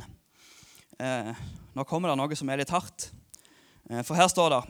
eh, 1.04 1.34
nå 1.76 1.84
kommer 1.84 2.14
det 2.14 2.16
noe 2.22 2.38
som 2.40 2.48
er 2.48 2.62
litt 2.62 2.72
hardt. 2.72 3.10
Eh, 3.90 4.04
for 4.04 4.16
her 4.16 4.28
står 4.32 4.50
det 4.54 4.62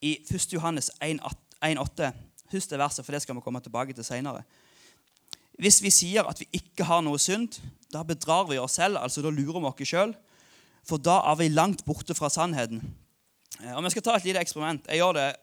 i 0.00 0.12
1. 0.30 0.52
Johannes 0.52 0.90
1,8. 1.00 2.12
Husk 2.52 2.70
det 2.70 2.78
verset, 2.78 3.04
for 3.04 3.12
det 3.12 3.22
skal 3.22 3.34
vi 3.34 3.42
komme 3.44 3.60
tilbake 3.60 3.92
til 3.96 4.04
senere. 4.06 4.44
Hvis 5.58 5.80
vi 5.82 5.90
sier 5.90 6.28
at 6.28 6.40
vi 6.40 6.46
ikke 6.52 6.84
har 6.84 7.00
noe 7.02 7.18
synd, 7.18 7.56
da 7.92 8.02
bedrar 8.04 8.44
vi 8.50 8.58
oss 8.60 8.76
selv. 8.76 8.98
altså 9.00 9.22
Da 9.24 9.32
lurer 9.32 9.60
vi 9.60 9.70
oss 9.70 9.88
sjøl. 9.88 10.12
For 10.86 11.00
da 11.02 11.22
er 11.32 11.38
vi 11.40 11.48
langt 11.48 11.84
borte 11.84 12.14
fra 12.14 12.28
sannheten. 12.30 12.82
Og 13.64 13.78
Om 13.78 13.84
jeg 13.84 13.96
skal 13.96 14.02
ta 14.02 14.14
et 14.16 14.24
lite 14.24 14.40
eksperiment 14.42 14.86
Jeg 14.86 15.00
gjør 15.00 15.12
det 15.16 15.36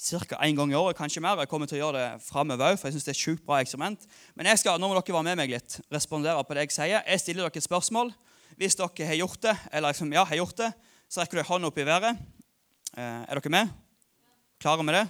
ca. 0.00 0.36
én 0.40 0.56
gang 0.56 0.72
i 0.72 0.74
året, 0.74 0.96
kanskje 0.96 1.20
mer. 1.20 1.36
Jeg 1.38 1.48
kommer 1.48 1.66
til 1.66 1.76
å 1.78 1.84
gjøre 1.84 1.98
det 1.98 2.22
framover 2.24 2.76
for 2.76 2.88
jeg 2.88 2.94
synes 2.94 3.04
det 3.04 3.12
er 3.12 3.18
et 3.18 3.26
sjukt 3.26 3.44
bra 3.44 3.60
eksperiment. 3.60 4.06
Men 4.34 4.46
jeg 4.46 4.58
skal, 4.58 4.80
nå 4.80 4.88
må 4.88 4.96
dere 4.96 5.14
være 5.14 5.22
med 5.22 5.36
meg 5.36 5.50
litt, 5.50 5.80
respondere 5.92 6.42
på 6.44 6.54
det 6.54 6.64
jeg 6.64 6.72
sier. 6.72 7.02
Jeg 7.04 7.20
stiller 7.20 7.44
dere 7.44 7.60
et 7.60 7.68
spørsmål. 7.68 8.14
Hvis 8.56 8.78
dere 8.80 9.06
har 9.06 9.20
gjort 9.20 9.42
det, 9.42 9.56
eller 9.72 9.92
liksom, 9.92 10.12
ja, 10.12 10.24
har 10.24 10.36
gjort 10.40 10.56
det, 10.56 10.72
så 11.10 11.24
rekker 11.24 11.40
du 11.40 11.42
ei 11.42 11.48
hånd 11.48 11.66
opp 11.66 11.78
i 11.82 11.86
været. 11.86 12.18
Eh, 12.94 13.22
er 13.26 13.38
dere 13.38 13.50
med? 13.50 13.70
Klare 14.62 14.84
med 14.86 14.94
det? 14.94 15.06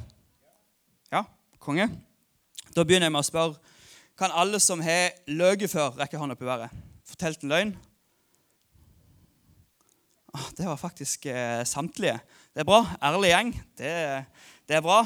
Ja? 1.12 1.26
Konge? 1.60 1.90
Da 2.72 2.84
begynner 2.88 3.10
jeg 3.10 3.12
med 3.12 3.20
å 3.20 3.26
spørre 3.26 3.76
Kan 4.16 4.32
alle 4.36 4.60
som 4.60 4.80
har 4.84 5.14
løyet 5.28 5.68
før, 5.72 5.94
rekke 6.00 6.16
hånda 6.20 6.36
opp 6.36 6.44
i 6.44 6.48
været? 6.48 6.80
Fortalt 7.08 7.44
en 7.44 7.52
løgn? 7.52 7.72
Ah, 10.32 10.46
det 10.56 10.68
var 10.68 10.80
faktisk 10.80 11.26
eh, 11.26 11.64
samtlige. 11.68 12.16
Det 12.54 12.62
er 12.62 12.68
bra. 12.68 12.82
Ærlig 13.02 13.32
gjeng. 13.32 13.52
Det, 13.76 13.92
det, 14.68 14.76
er 14.76 14.84
bra. 14.84 15.02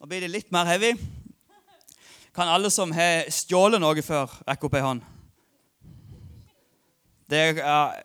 Nå 0.00 0.08
blir 0.08 0.24
det 0.24 0.32
litt 0.32 0.52
mer 0.52 0.68
heavy. 0.68 0.94
Kan 2.36 2.48
alle 2.52 2.72
som 2.72 2.92
har 2.96 3.28
stjålet 3.32 3.80
noe 3.80 4.04
før, 4.04 4.32
rekke 4.48 4.68
opp 4.68 4.76
ei 4.76 4.84
hånd? 4.84 5.04
Det 7.30 7.44
er, 7.52 8.02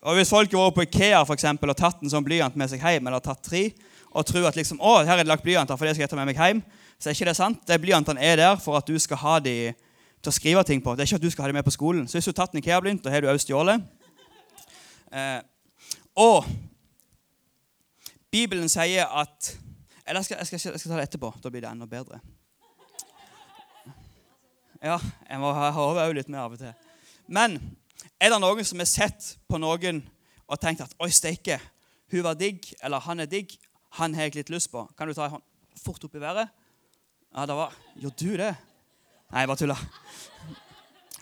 og 0.00 0.16
Hvis 0.16 0.30
folk 0.32 0.52
har 0.52 0.62
vært 0.64 0.76
på 0.78 0.84
Ikea 0.86 1.24
for 1.28 1.36
eksempel, 1.36 1.70
og 1.70 1.76
tatt 1.76 2.00
en 2.00 2.12
sånn 2.12 2.24
blyant 2.24 2.54
med 2.56 2.70
seg 2.72 2.80
hjem, 2.80 3.06
eller 3.06 3.20
tatt 3.20 3.42
tre, 3.44 3.66
og 4.10 4.24
tror 4.26 4.48
at 4.48 4.56
liksom, 4.56 4.80
å, 4.80 5.02
her 5.04 5.18
er 5.18 5.26
det 5.26 5.30
lagt 5.30 5.44
blyanter 5.44 5.76
for 5.76 5.86
det 5.86 5.92
skal 5.94 6.06
jeg 6.06 6.12
ta 6.12 6.18
med 6.18 6.30
meg 6.30 6.40
hjem, 6.40 6.62
så 7.00 7.10
er 7.10 7.16
ikke 7.16 7.28
det 7.28 7.36
sant. 7.36 7.60
De 7.68 7.78
Blyantene 7.80 8.20
er 8.24 8.40
der 8.40 8.56
for 8.60 8.76
at 8.80 8.88
du 8.88 8.96
skal 9.00 9.20
ha 9.20 9.36
de 9.44 9.54
til 10.20 10.32
å 10.32 10.34
skrive 10.34 10.64
ting 10.68 10.82
på. 10.84 10.94
Det 10.96 11.04
er 11.04 11.08
ikke 11.08 11.20
at 11.20 11.24
du 11.24 11.32
skal 11.32 11.46
ha 11.46 11.52
de 11.52 11.56
med 11.56 11.64
på 11.64 11.72
skolen. 11.72 12.08
Så 12.08 12.18
hvis 12.18 12.28
du 12.28 12.32
har 12.32 12.40
tatt 12.42 12.56
en 12.56 12.60
Ikea-blyant, 12.60 13.00
da 13.04 13.12
har 13.12 13.24
du 13.24 13.28
også 13.30 13.46
stjålet. 13.46 13.84
Eh, 15.12 15.38
og 16.20 16.48
Bibelen 18.30 18.68
sier 18.70 19.08
at 19.08 19.56
Eller 20.06 20.20
jeg 20.20 20.24
skal, 20.28 20.36
jeg, 20.38 20.46
skal, 20.46 20.72
jeg 20.72 20.80
skal, 20.80 20.90
ta 20.90 20.98
det 20.98 21.06
etterpå. 21.08 21.30
Da 21.42 21.50
blir 21.52 21.62
det 21.62 21.70
enda 21.70 21.86
bedre. 21.86 22.18
Ja, 24.82 24.96
jeg 25.28 25.38
må 25.38 25.52
ha 25.54 25.68
hodet 25.76 26.08
litt 26.16 26.30
mer 26.32 26.46
av 26.48 26.56
og 26.56 26.60
til. 26.60 26.72
Men 27.30 27.58
er 28.20 28.30
det 28.30 28.40
noen 28.42 28.66
som 28.68 28.80
har 28.82 28.88
sett 28.88 29.34
på 29.48 29.58
noen 29.60 30.02
og 30.50 30.60
tenkt 30.60 30.82
at 30.84 30.94
'oi, 30.98 31.10
steike, 31.10 31.60
hun 32.10 32.24
var 32.26 32.34
digg', 32.34 32.74
eller 32.82 33.00
'han 33.00 33.20
er 33.20 33.26
digg', 33.26 33.58
han 33.98 34.14
har 34.14 34.22
jeg 34.22 34.34
litt 34.34 34.50
lyst 34.50 34.70
på? 34.70 34.84
Kan 34.98 35.08
du 35.08 35.14
ta 35.14 35.24
en 35.24 35.30
hånd 35.30 35.42
fort 35.76 36.04
opp 36.04 36.14
i 36.14 36.20
været? 36.20 36.48
Ja, 37.34 37.46
det 37.46 37.56
var 37.56 37.74
Gjør 37.96 38.10
du 38.18 38.36
det? 38.36 38.56
Nei, 39.30 39.40
jeg 39.40 39.48
bare 39.48 39.56
tuller. 39.56 39.82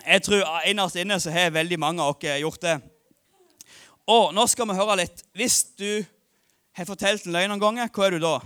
Jeg 0.06 0.22
tror 0.22 0.60
innerst 0.64 0.96
inne 0.96 1.20
så 1.20 1.30
har 1.30 1.50
veldig 1.50 1.78
mange 1.78 2.02
av 2.02 2.16
dere 2.20 2.40
gjort 2.40 2.62
det. 2.62 2.76
Og 4.08 4.32
nå 4.32 4.46
skal 4.48 4.68
vi 4.70 4.76
høre 4.78 4.96
litt. 4.96 5.22
Hvis 5.36 5.64
du 5.76 6.04
har 6.72 6.88
fortalt 6.88 7.26
en 7.26 7.32
løgn 7.32 7.52
noen 7.52 7.60
ganger, 7.60 7.90
hva 7.92 8.06
er 8.06 8.16
du 8.16 8.22
da? 8.22 8.38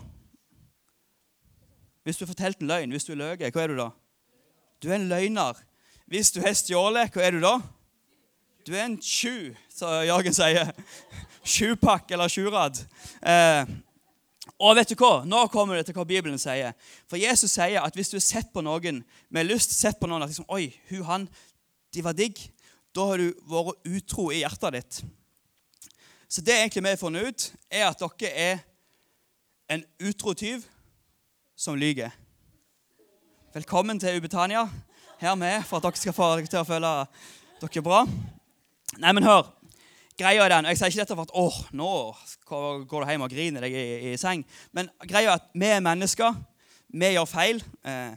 Hvis 2.02 2.18
du 2.18 2.24
har 2.24 2.32
fortalt 2.32 2.60
en 2.60 2.72
løgn, 2.72 2.90
hvis 2.90 3.06
du 3.06 3.12
er 3.12 3.20
løyet, 3.20 3.54
hva 3.54 3.62
er 3.62 3.70
du 3.70 3.78
da? 3.78 3.90
Du 4.82 4.90
er 4.90 4.96
en 4.98 5.06
løgner. 5.12 5.60
Hvis 6.10 6.32
du 6.34 6.40
har 6.42 6.56
stjålet, 6.58 7.14
hva 7.14 7.22
er 7.22 7.36
du 7.36 7.44
da? 7.44 7.60
Du 8.66 8.74
er 8.76 8.84
en 8.84 8.98
tju, 9.02 9.54
som 9.74 10.04
Jørgen 10.06 10.34
sier. 10.36 10.68
Sjupakk 11.42 12.12
eller 12.14 12.30
sjurad. 12.30 12.78
Eh, 13.18 13.70
og 14.62 14.76
vet 14.78 14.92
du 14.92 14.94
hva? 15.00 15.24
Nå 15.26 15.40
kommer 15.50 15.74
det 15.74 15.88
til 15.88 15.96
hva 15.96 16.04
Bibelen 16.06 16.38
sier. 16.38 16.76
For 17.10 17.18
Jesus 17.18 17.56
sier 17.56 17.82
at 17.82 17.96
hvis 17.98 18.12
du 18.12 18.20
har 18.20 18.22
sett 18.22 18.52
på 18.54 18.62
noen 18.62 19.00
med 19.34 19.48
lyst, 19.48 19.74
sett 19.74 19.98
på 19.98 20.06
noen 20.06 20.22
at 20.22 20.30
liksom, 20.30 20.46
Oi, 20.54 20.68
hun, 20.92 21.02
han, 21.08 21.24
de 21.90 22.04
var 22.06 22.14
digg. 22.14 22.38
Da 22.94 23.08
har 23.08 23.18
du 23.18 23.32
vært 23.50 23.88
utro 23.90 24.28
i 24.30 24.44
hjertet 24.44 24.76
ditt. 24.76 25.00
Så 26.30 26.44
det 26.46 26.54
egentlig 26.60 26.84
vi 26.84 26.92
har 26.92 27.00
funnet 27.00 27.26
ut, 27.26 27.46
er 27.66 27.88
at 27.88 28.04
dere 28.20 28.30
er 28.30 28.62
en 29.74 29.82
utro 30.06 30.36
tyv 30.38 30.62
som 31.58 31.74
lyver. 31.74 32.14
Velkommen 33.56 33.98
til 33.98 34.22
Ubetania. 34.22 34.68
Her 35.18 35.34
med 35.34 35.66
for 35.66 35.80
at 35.80 35.88
dere 35.88 35.98
skal 36.04 36.14
få 36.14 36.30
dere 36.36 36.46
til 36.46 36.62
å 36.62 36.68
føle 36.68 36.94
dere 37.64 37.84
bra. 37.84 38.04
Nei, 39.00 39.12
men 39.16 39.24
hør. 39.24 39.46
Greia 40.18 40.44
er 40.44 40.52
den, 40.52 40.68
Jeg 40.68 40.78
sier 40.78 40.92
ikke 40.92 41.00
dette 41.00 41.14
for 41.16 41.24
at 41.24 41.32
åh, 41.34 41.58
nå 41.72 41.90
går 42.48 43.04
du 43.04 43.10
hjem 43.10 43.24
og 43.24 43.30
griner 43.32 43.64
deg 43.64 43.72
i, 43.72 43.84
i, 44.10 44.16
seng. 44.20 44.44
Men 44.76 44.90
greia 45.08 45.30
er 45.30 45.38
at 45.40 45.46
vi 45.54 45.70
er 45.72 45.80
mennesker. 45.80 46.36
Vi 46.92 47.12
gjør 47.14 47.30
feil. 47.30 47.62
Eh, 47.88 48.12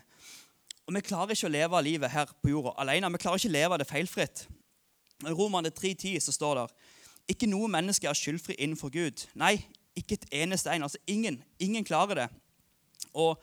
og 0.86 0.98
vi 0.98 1.02
klarer 1.08 1.32
ikke 1.34 1.48
å 1.48 1.54
leve 1.54 1.82
livet 1.86 2.12
her 2.12 2.34
på 2.44 2.52
jorda 2.52 2.76
alene. 2.84 3.10
Vi 3.16 3.22
klarer 3.24 3.40
ikke 3.40 3.54
å 3.54 3.56
leve 3.56 3.80
det 3.80 3.88
feilfritt. 3.90 4.44
I 5.24 5.32
Romerne 5.32 5.72
3,10 5.72 6.20
så 6.28 6.36
står 6.36 6.60
det 6.60 6.68
ikke 7.32 7.48
noe 7.50 7.72
menneske 7.72 8.10
er 8.10 8.18
skyldfri 8.18 8.58
innenfor 8.60 8.92
Gud. 8.94 9.24
Nei, 9.40 9.56
ikke 9.98 10.20
et 10.20 10.28
eneste 10.44 10.74
en. 10.76 10.84
Altså 10.86 11.00
ingen. 11.08 11.40
Ingen 11.64 11.88
klarer 11.88 12.20
det. 12.20 12.28
Og 13.16 13.40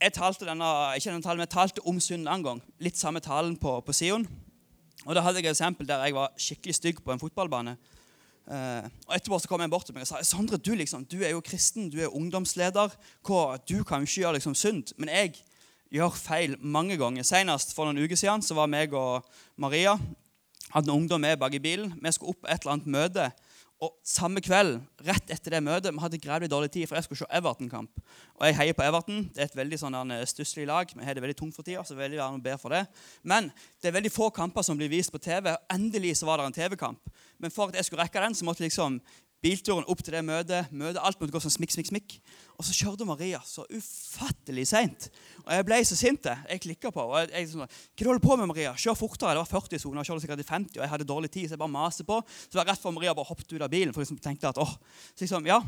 jeg 0.00 0.14
talte 0.16 0.46
denne, 0.46 0.70
ikke 0.96 1.10
denne 1.10 1.26
talen, 1.26 1.42
men 1.42 1.48
jeg 1.48 1.56
talte 1.58 1.84
om 1.84 1.98
synd 2.00 2.30
en 2.30 2.46
gang. 2.46 2.62
Litt 2.80 2.96
samme 2.96 3.20
talen 3.20 3.58
på, 3.60 3.74
på 3.84 3.92
Sion. 3.92 4.24
Og 5.06 5.14
Da 5.16 5.22
hadde 5.24 5.40
jeg 5.40 5.48
et 5.48 5.56
eksempel 5.56 5.88
der 5.88 6.04
jeg 6.04 6.14
var 6.14 6.32
skikkelig 6.36 6.74
stygg 6.76 7.02
på 7.04 7.12
en 7.12 7.20
fotballbane. 7.22 7.76
Uh, 8.50 8.82
og 9.06 9.14
Etterpå 9.14 9.38
så 9.38 9.48
kom 9.48 9.62
jeg 9.62 9.70
bort 9.70 9.86
til 9.86 9.94
meg 9.94 10.02
og 10.02 10.08
sa 10.10 10.20
Sondre, 10.26 10.58
du, 10.58 10.72
liksom, 10.74 11.04
du 11.06 11.20
er 11.22 11.30
jo 11.36 11.42
kristen, 11.44 11.90
du 11.92 12.00
er 12.02 12.14
ungdomsleder. 12.16 12.96
Hva, 13.26 13.58
du 13.68 13.84
kan 13.86 14.02
jo 14.02 14.08
ikke 14.08 14.24
gjøre 14.24 14.38
liksom 14.40 14.56
synd. 14.58 14.94
Men 14.98 15.12
jeg 15.12 15.36
gjør 15.94 16.16
feil 16.18 16.56
mange 16.60 16.98
ganger. 16.98 17.26
Senest 17.26 17.74
for 17.76 17.86
noen 17.86 18.02
uker 18.02 18.18
siden 18.18 18.42
så 18.42 18.56
var 18.58 18.70
meg 18.70 18.94
og 18.96 19.26
Maria 19.60 19.96
hadde 20.70 20.90
en 20.90 20.96
ungdom 20.96 21.22
med 21.22 21.38
bak 21.38 21.54
i 21.54 21.62
bilen. 21.62 21.94
Vi 21.98 22.12
skulle 22.14 22.34
opp 22.34 22.44
på 22.44 22.50
et 22.50 22.62
eller 22.62 22.76
annet 22.76 22.90
møte. 22.90 23.30
Og 23.80 23.94
Samme 24.04 24.42
kveld, 24.44 24.74
rett 25.06 25.30
etter 25.32 25.54
det 25.54 25.62
møtet, 25.64 25.94
vi 25.94 26.02
hadde 26.02 26.18
grævlig 26.20 26.50
dårlig 26.52 26.68
tid, 26.74 26.84
for 26.88 26.98
jeg 26.98 27.06
skulle 27.06 27.22
se 27.22 27.28
Everton-kamp. 27.32 28.02
Og 28.36 28.44
Jeg 28.44 28.56
heier 28.58 28.76
på 28.76 28.84
Everton. 28.84 29.22
Det 29.32 29.40
er 29.40 29.48
et 29.48 29.56
veldig 29.56 29.78
sånn 29.80 29.96
stusslig 30.28 30.66
lag. 30.68 30.90
Vi 30.92 31.06
har 31.06 31.16
det 31.16 31.22
veldig 31.24 31.38
tungt 31.38 31.56
for 31.56 31.64
tida, 31.64 31.80
så 31.88 31.96
veldig 31.96 32.18
gjerne 32.18 32.44
ber 32.44 32.58
for 32.60 32.76
det. 32.76 32.82
Men 33.24 33.48
det 33.80 33.88
er 33.88 33.96
veldig 33.96 34.12
få 34.12 34.28
kamper 34.36 34.66
som 34.66 34.76
blir 34.76 34.92
vist 34.92 35.12
på 35.14 35.22
TV. 35.22 35.48
Endelig 35.72 36.18
så 36.20 36.28
var 36.28 36.42
det 36.42 36.50
en 36.50 36.58
TV-kamp. 36.58 37.08
Men 37.40 37.54
for 37.54 37.72
at 37.72 37.80
jeg 37.80 37.88
skulle 37.88 38.04
rekke 38.04 38.20
den, 38.20 38.36
så 38.36 38.44
måtte 38.44 38.66
liksom 38.66 39.00
bilturen 39.44 39.86
opp 39.88 40.02
til 40.04 40.14
det 40.14 40.22
møtet. 40.26 40.70
møtet 40.72 41.00
alt 41.02 41.20
måtte 41.20 41.34
gå 41.34 41.42
sånn 41.42 41.54
smikk, 41.54 41.72
smikk, 41.74 41.88
smikk. 41.90 42.16
Og 42.58 42.66
så 42.66 42.74
kjørte 42.76 43.06
Maria 43.08 43.40
så 43.46 43.64
ufattelig 43.72 44.66
seint. 44.68 45.08
Og 45.46 45.52
jeg 45.54 45.66
ble 45.68 45.80
så 45.88 45.98
sint. 45.98 46.28
Jeg 46.28 46.62
klikka 46.64 46.92
på. 46.94 47.06
og 47.08 47.32
jeg, 47.32 47.48
sånn, 47.52 47.64
Hva 47.64 48.04
du 48.04 48.10
holder 48.10 48.24
på 48.24 48.36
med, 48.36 48.50
Maria? 48.52 48.74
Kjør 48.76 48.98
fortere. 49.00 49.36
Det 49.38 49.44
var 49.44 49.52
40 49.52 49.84
soner. 49.84 50.06
Kjørte 50.06 50.26
sikkert 50.26 50.44
i 50.44 50.48
50, 50.48 50.76
og 50.78 50.84
jeg 50.84 50.92
hadde 50.94 51.08
dårlig 51.08 51.30
tid, 51.32 51.48
så 51.48 51.56
jeg 51.56 51.62
bare 51.64 51.76
maste 51.76 52.04
på. 52.04 52.20
Så 52.26 52.52
det 52.52 52.60
var 52.60 52.72
rett 52.72 52.82
før 52.82 52.96
Maria 52.96 53.16
bare 53.16 53.30
hoppet 53.32 53.54
ut 53.54 53.62
av 53.64 53.72
bilen. 53.72 53.94
for 53.94 54.04
liksom 54.04 54.20
tenkte 54.20 54.52
at, 54.52 54.60
åh, 54.60 54.76
så 55.14 55.24
liksom, 55.24 55.48
ja, 55.48 55.62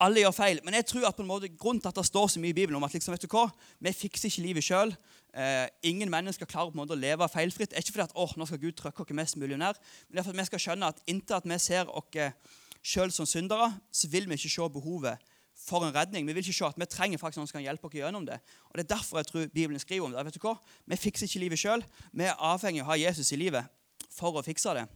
alle 0.00 0.22
gjør 0.22 0.34
feil. 0.34 0.60
Men 0.64 0.76
jeg 0.78 0.86
tror 0.90 1.08
at 1.08 1.16
på 1.16 1.24
en 1.24 1.28
måte 1.28 1.50
grunnen 1.52 1.80
til 1.82 1.90
at 1.90 1.98
det 1.98 2.06
står 2.08 2.30
så 2.32 2.42
mye 2.42 2.54
i 2.54 2.56
Bibelen 2.56 2.78
om 2.78 2.86
at 2.86 2.94
liksom, 2.96 3.12
vet 3.14 3.24
du 3.24 3.32
hva, 3.32 3.46
vi 3.84 3.92
fikser 3.94 4.30
ikke 4.30 4.44
livet 4.46 4.66
sjøl. 4.66 4.94
Eh, 5.36 5.66
ingen 5.90 6.10
mennesker 6.10 6.48
klarer 6.48 6.72
på 6.72 6.78
en 6.78 6.82
måte 6.82 6.96
å 6.96 7.00
leve 7.00 7.28
feilfritt. 7.30 7.76
Ikke 7.76 7.94
fordi 7.94 8.06
at 8.08 8.16
åh, 8.16 8.32
nå 8.40 8.48
skal 8.48 8.62
Gud 8.62 8.78
trykke 8.78 9.04
oss 9.04 9.12
mest 9.16 9.38
mulig 9.40 9.58
ned, 9.60 9.78
men 10.08 10.16
det 10.16 10.22
er 10.22 10.26
for 10.26 10.34
at 10.34 10.40
vi 10.40 10.48
skal 10.48 10.64
skjønne 10.64 10.90
at 10.94 11.04
inntil 11.10 11.38
at 11.38 11.50
vi 11.50 11.60
ser 11.62 11.92
oss 11.92 12.56
sjøl 12.80 13.12
som 13.12 13.28
syndere, 13.28 13.68
så 13.92 14.08
vil 14.08 14.28
vi 14.28 14.38
ikke 14.40 14.52
se 14.54 14.68
behovet 14.72 15.30
for 15.60 15.84
en 15.84 15.92
redning. 15.94 16.24
Vi 16.26 16.32
vil 16.32 16.44
ikke 16.44 16.56
se 16.56 16.70
at 16.70 16.78
vi 16.80 16.88
trenger 16.88 17.20
faktisk 17.20 17.42
noen 17.42 17.50
som 17.50 17.58
kan 17.58 17.66
hjelpe 17.66 17.90
oss 17.90 17.98
gjennom 17.98 18.24
det. 18.26 18.38
Og 18.70 18.78
Det 18.78 18.86
er 18.86 18.94
derfor 18.94 19.20
jeg 19.20 19.28
tror 19.28 19.52
Bibelen 19.52 19.82
skriver 19.82 20.06
om 20.06 20.14
det. 20.14 20.24
Vet 20.24 20.38
du 20.38 20.46
hva? 20.46 20.56
Vi 20.86 20.96
fikser 20.96 21.28
ikke 21.28 21.44
livet 21.44 21.60
sjøl. 21.60 21.84
Vi 22.12 22.24
er 22.24 22.40
avhengig 22.40 22.80
av 22.80 22.88
å 22.88 22.90
ha 22.94 22.98
Jesus 22.98 23.32
i 23.32 23.40
livet 23.40 23.68
for 24.08 24.32
å 24.32 24.44
fikse 24.44 24.72
det. 24.74 24.86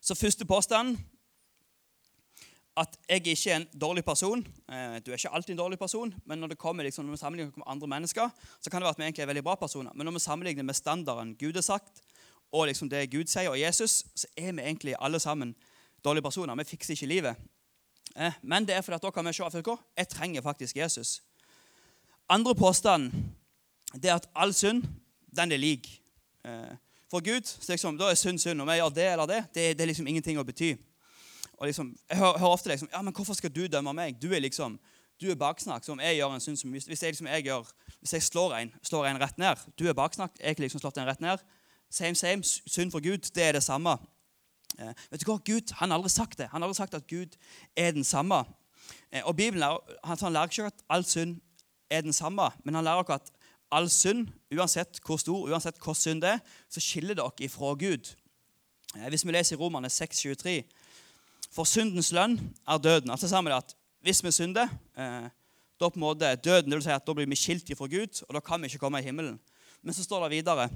Så 0.00 0.16
første 0.16 0.46
påstand 0.48 0.96
at 2.78 2.98
jeg 3.08 3.26
ikke 3.26 3.50
er 3.50 3.56
en 3.56 3.66
dårlig 3.80 4.04
person. 4.06 4.42
Eh, 4.70 4.98
du 5.02 5.10
er 5.10 5.18
ikke 5.18 5.32
alltid 5.34 5.54
en 5.54 5.60
dårlig 5.60 5.78
person, 5.78 6.14
men 6.26 6.38
når 6.38 6.52
det 6.52 6.58
kommer 6.58 6.86
liksom, 6.86 7.06
når 7.06 7.16
vi 7.16 7.20
sammenligner 7.20 7.52
med 7.56 7.66
andre 7.66 7.88
mennesker, 7.88 8.30
så 8.60 8.70
kan 8.70 8.80
det 8.80 8.86
være 8.86 8.96
at 8.96 8.98
vi 8.98 9.04
egentlig 9.04 9.22
er 9.22 9.30
veldig 9.32 9.44
bra 9.44 9.54
personer. 9.54 9.92
Men 9.94 10.06
når 10.06 10.18
vi 10.18 10.24
sammenligner 10.24 10.62
med 10.62 10.74
standarden 10.74 11.36
Gud 11.40 11.54
har 11.54 11.66
sagt, 11.66 12.02
og 12.52 12.66
liksom 12.66 12.88
det 12.88 13.10
Gud 13.10 13.26
sier, 13.28 13.50
og 13.50 13.60
Jesus, 13.60 14.04
så 14.16 14.26
er 14.36 14.52
vi 14.52 14.62
egentlig 14.62 14.94
alle 15.00 15.20
sammen 15.20 15.54
dårlige 16.04 16.22
personer. 16.22 16.54
Vi 16.54 16.64
fikser 16.64 16.94
ikke 16.94 17.06
livet. 17.06 17.36
Eh, 18.16 18.32
men 18.42 18.66
det 18.66 18.74
er 18.74 18.82
fordi 18.82 18.94
at 18.94 19.02
da 19.02 19.10
kan 19.10 19.26
vi 19.26 19.32
se 19.32 19.44
at 19.44 19.54
jeg 19.96 20.08
trenger 20.08 20.42
faktisk 20.42 20.76
Jesus. 20.76 21.22
Andre 22.28 22.54
påstand 22.54 23.12
det 23.94 24.10
er 24.10 24.14
at 24.14 24.28
all 24.36 24.54
synd 24.54 24.84
den 25.36 25.52
er 25.52 25.56
lik. 25.56 26.02
Eh, 26.44 26.76
for 27.10 27.24
Gud 27.24 27.68
liksom, 27.68 27.98
da 27.98 28.10
er 28.10 28.14
synd 28.14 28.38
synd. 28.38 28.60
Om 28.60 28.68
jeg 28.68 28.82
gjør 28.82 28.88
det 28.88 29.12
eller 29.12 29.26
det, 29.26 29.44
det, 29.54 29.78
det 29.78 29.82
er 29.82 29.86
liksom 29.92 30.06
ingenting 30.06 30.38
å 30.38 30.44
bety. 30.44 30.74
Og 31.58 31.66
liksom, 31.66 31.96
jeg 32.10 32.18
hører, 32.18 32.38
hører 32.38 32.50
ofte 32.50 32.68
liksom, 32.68 32.88
ja, 32.92 33.02
men 33.02 33.14
'Hvorfor 33.14 33.34
skal 33.34 33.50
du 33.50 33.66
dømme 33.66 33.92
meg?' 33.92 34.22
Du 34.22 34.32
er 34.32 34.38
liksom, 34.38 34.78
du 35.20 35.30
er 35.30 35.34
baksnakk. 35.34 35.84
som 35.84 36.00
jeg 36.00 36.16
gjør 36.16 36.34
en 36.34 36.40
synd 36.40 36.56
som, 36.56 36.70
hvis, 36.70 36.88
jeg, 36.88 37.10
liksom, 37.10 37.26
jeg, 37.26 37.42
gjør, 37.42 37.70
hvis 37.98 38.12
jeg 38.12 38.22
slår 38.22 38.54
en, 38.54 38.74
slår 38.82 39.06
en 39.06 39.20
rett 39.20 39.38
ned 39.38 39.56
Du 39.78 39.88
er 39.88 39.92
baksnakk. 39.92 40.30
Jeg 40.40 40.48
har 40.48 40.54
liksom 40.58 40.80
slått 40.80 40.98
en 40.98 41.06
rett 41.06 41.20
ned. 41.20 41.38
Same, 41.90 42.14
same. 42.14 42.42
Synd 42.44 42.90
for 42.90 43.00
Gud, 43.00 43.18
det 43.34 43.42
er 43.42 43.52
det 43.52 43.62
samme. 43.62 43.96
Eh, 44.78 44.94
vet 45.10 45.20
du 45.20 45.26
hva? 45.26 45.38
Gud 45.44 45.72
han 45.80 45.90
har 45.90 45.98
aldri 45.98 46.10
sagt 46.10 46.38
det. 46.38 46.48
Han 46.52 46.62
har 46.62 46.68
aldri 46.68 46.76
sagt 46.76 46.94
at 46.94 47.06
Gud 47.06 47.36
er 47.76 47.90
den 47.90 48.04
samme. 48.04 48.44
Eh, 49.12 49.22
og 49.24 49.36
Bibelen 49.36 49.62
han, 50.04 50.18
han 50.20 50.32
lærer 50.32 50.52
ikke 50.52 50.66
at 50.66 50.84
all 50.88 51.04
synd 51.04 51.40
er 51.90 52.00
den 52.00 52.12
samme, 52.12 52.50
men 52.64 52.74
han 52.74 52.84
lærer 52.84 53.02
dere 53.02 53.14
at 53.14 53.32
all 53.72 53.88
synd, 53.90 54.28
uansett 54.54 55.00
hvor 55.04 55.16
stor, 55.16 55.48
uansett 55.48 55.80
hvor 55.84 55.96
synd 55.96 56.22
det 56.22 56.36
er, 56.36 56.38
så 56.70 56.80
skiller 56.80 57.16
dere 57.18 57.32
ifra 57.44 57.74
Gud. 57.74 58.14
Eh, 58.96 59.08
hvis 59.08 59.26
vi 59.26 59.32
leser 59.32 59.56
i 59.56 59.58
Romerne 59.60 59.88
6,23 59.88 60.62
For 61.52 61.68
syndens 61.68 62.12
lønn 62.12 62.38
er 62.68 62.78
døden. 62.78 63.10
Altså 63.10 63.28
sammen 63.28 63.52
at 63.52 63.74
Hvis 64.00 64.22
vi 64.24 64.30
synder, 64.30 64.68
eh, 64.96 65.26
da 65.80 65.88
på 65.88 65.98
en 65.98 66.00
måte 66.00 66.36
døden, 66.36 66.70
det 66.70 66.76
vil 66.76 66.82
si 66.82 66.90
at 66.90 67.06
da 67.06 67.12
blir 67.12 67.26
vi 67.26 67.36
skilt 67.36 67.70
fra 67.76 67.86
Gud, 67.86 68.22
og 68.28 68.34
da 68.34 68.40
kan 68.40 68.62
vi 68.62 68.66
ikke 68.66 68.78
komme 68.78 69.00
i 69.00 69.02
himmelen. 69.02 69.40
Men 69.82 69.94
så 69.94 70.04
står 70.04 70.22
det 70.22 70.30
videre 70.30 70.70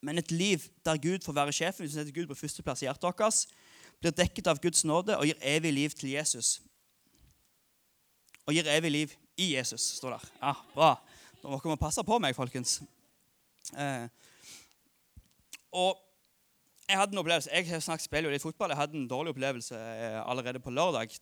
Men 0.00 0.18
et 0.18 0.30
liv 0.30 0.62
der 0.84 0.96
Gud 0.96 1.24
får 1.24 1.32
være 1.32 1.52
sjefen, 1.52 1.82
hvis 1.82 1.94
vi 1.94 1.98
setter 1.98 2.12
Gud 2.20 2.26
på 2.26 2.34
førsteplass 2.34 2.82
i 2.82 2.86
hjertet 2.86 3.02
vårt, 3.02 3.46
blir 4.00 4.14
dekket 4.14 4.46
av 4.46 4.60
Guds 4.62 4.84
nåde 4.84 5.16
og 5.18 5.26
gir 5.26 5.38
evig 5.42 5.72
liv 5.72 5.90
til 5.90 6.10
Jesus. 6.10 6.60
Og 8.46 8.54
gir 8.54 8.70
evig 8.70 8.90
liv 8.90 9.14
i 9.36 9.56
Jesus, 9.56 9.80
står 9.98 10.10
der. 10.10 10.28
Ja, 10.42 10.52
bra. 10.74 10.92
Da 11.42 11.50
må 11.50 11.58
dere 11.58 11.76
passe 11.76 12.04
på 12.06 12.18
meg, 12.22 12.36
folkens. 12.36 12.78
Eh, 13.74 14.06
og 15.74 15.98
jeg 16.88 16.98
hadde 16.98 17.12
en 17.12 17.20
opplevelse. 17.22 17.50
Jeg 17.52 17.68
har 17.68 17.82
snakket 17.84 18.08
spiller 18.08 18.30
jo 18.30 18.34
litt 18.34 18.44
fotball. 18.44 18.72
Jeg 18.72 18.80
hadde 18.80 18.96
en 18.96 19.08
dårlig 19.10 19.34
opplevelse 19.34 19.76
eh, 19.76 20.18
allerede 20.24 20.60
på 20.64 20.72
lørdag. 20.72 21.12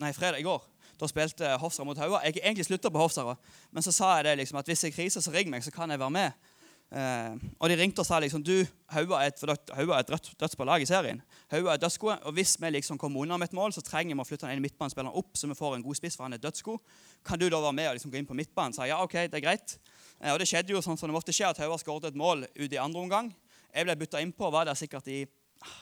Nei, 0.00 0.12
fredag 0.16 0.40
i 0.40 0.46
går. 0.46 0.64
Da 1.00 1.08
spilte 1.08 1.56
Hofsar 1.60 1.84
mot 1.88 1.98
Haua. 1.98 2.22
Jeg 2.24 2.40
egentlig 2.42 2.66
slutta 2.68 2.92
på 2.92 3.00
Hofsar, 3.00 3.34
men 3.72 3.84
så 3.84 3.92
sa 3.92 4.14
jeg 4.18 4.28
det 4.28 4.38
liksom, 4.42 4.60
at 4.60 4.68
hvis 4.68 4.84
det 4.84 4.90
er 4.90 4.96
krise, 4.96 5.22
så 5.24 5.32
ring 5.32 5.50
meg, 5.52 5.64
så 5.64 5.72
kan 5.72 5.92
jeg 5.92 6.00
være 6.00 6.16
med. 6.16 6.56
Eh, 6.90 7.34
og 7.62 7.70
de 7.70 7.76
ringte 7.78 8.02
og 8.02 8.06
sa 8.08 8.18
liksom 8.18 8.42
du, 8.42 8.64
Haua 8.90 9.20
er 9.22 9.30
et, 9.30 9.42
Haua 9.76 10.00
er 10.00 10.16
et 10.16 10.30
dødsballag 10.40 10.82
i 10.82 10.88
serien. 10.90 11.20
Haua 11.52 11.76
er 11.76 11.82
dødsgode, 11.84 12.18
og 12.24 12.32
Hvis 12.34 12.56
vi 12.60 12.70
liksom 12.70 12.98
kommer 12.98 13.20
unna 13.20 13.36
med 13.36 13.48
et 13.48 13.56
mål, 13.56 13.72
så 13.72 13.84
trenger 13.84 14.14
vi 14.14 14.20
å 14.20 14.26
flytte 14.26 14.48
den 14.48 14.56
ene 14.56 14.64
midtbanespilleren 14.66 15.14
opp, 15.14 15.36
så 15.36 15.46
vi 15.46 15.56
får 15.56 15.76
en 15.76 15.84
god 15.86 16.00
spiss, 16.00 16.16
for 16.18 16.26
han 16.26 16.34
er 16.36 16.42
dødsgod. 16.42 16.80
Kan 17.24 17.38
du 17.38 17.48
da 17.48 17.60
være 17.60 17.76
med 17.78 17.88
og 17.88 17.94
liksom 17.96 18.10
gå 18.10 18.18
inn 18.18 18.28
på 18.28 18.36
midtbanen? 18.36 18.76
Sa 18.76 18.88
ja, 18.90 18.98
ok, 19.04 19.16
det 19.30 19.38
er 19.38 19.46
greit. 19.46 19.78
Eh, 20.20 20.32
og 20.32 20.40
det 20.42 20.48
skjedde 20.50 20.74
jo 20.74 20.82
sånn 20.84 20.98
som 20.98 21.08
det 21.08 21.16
måtte 21.16 21.32
skje, 21.32 21.48
at 21.48 21.62
Haua 21.62 21.78
skåret 21.78 22.10
et 22.10 22.18
mål 22.18 22.44
ut 22.44 22.72
i 22.72 22.80
andre 22.80 23.04
omgang. 23.04 23.30
Jeg 23.74 23.86
ble 23.86 23.96
bytta 24.00 24.20
innpå, 24.22 24.50
var 24.50 24.66
der 24.66 24.78
sikkert 24.78 25.08
i 25.10 25.22
ah, 25.62 25.80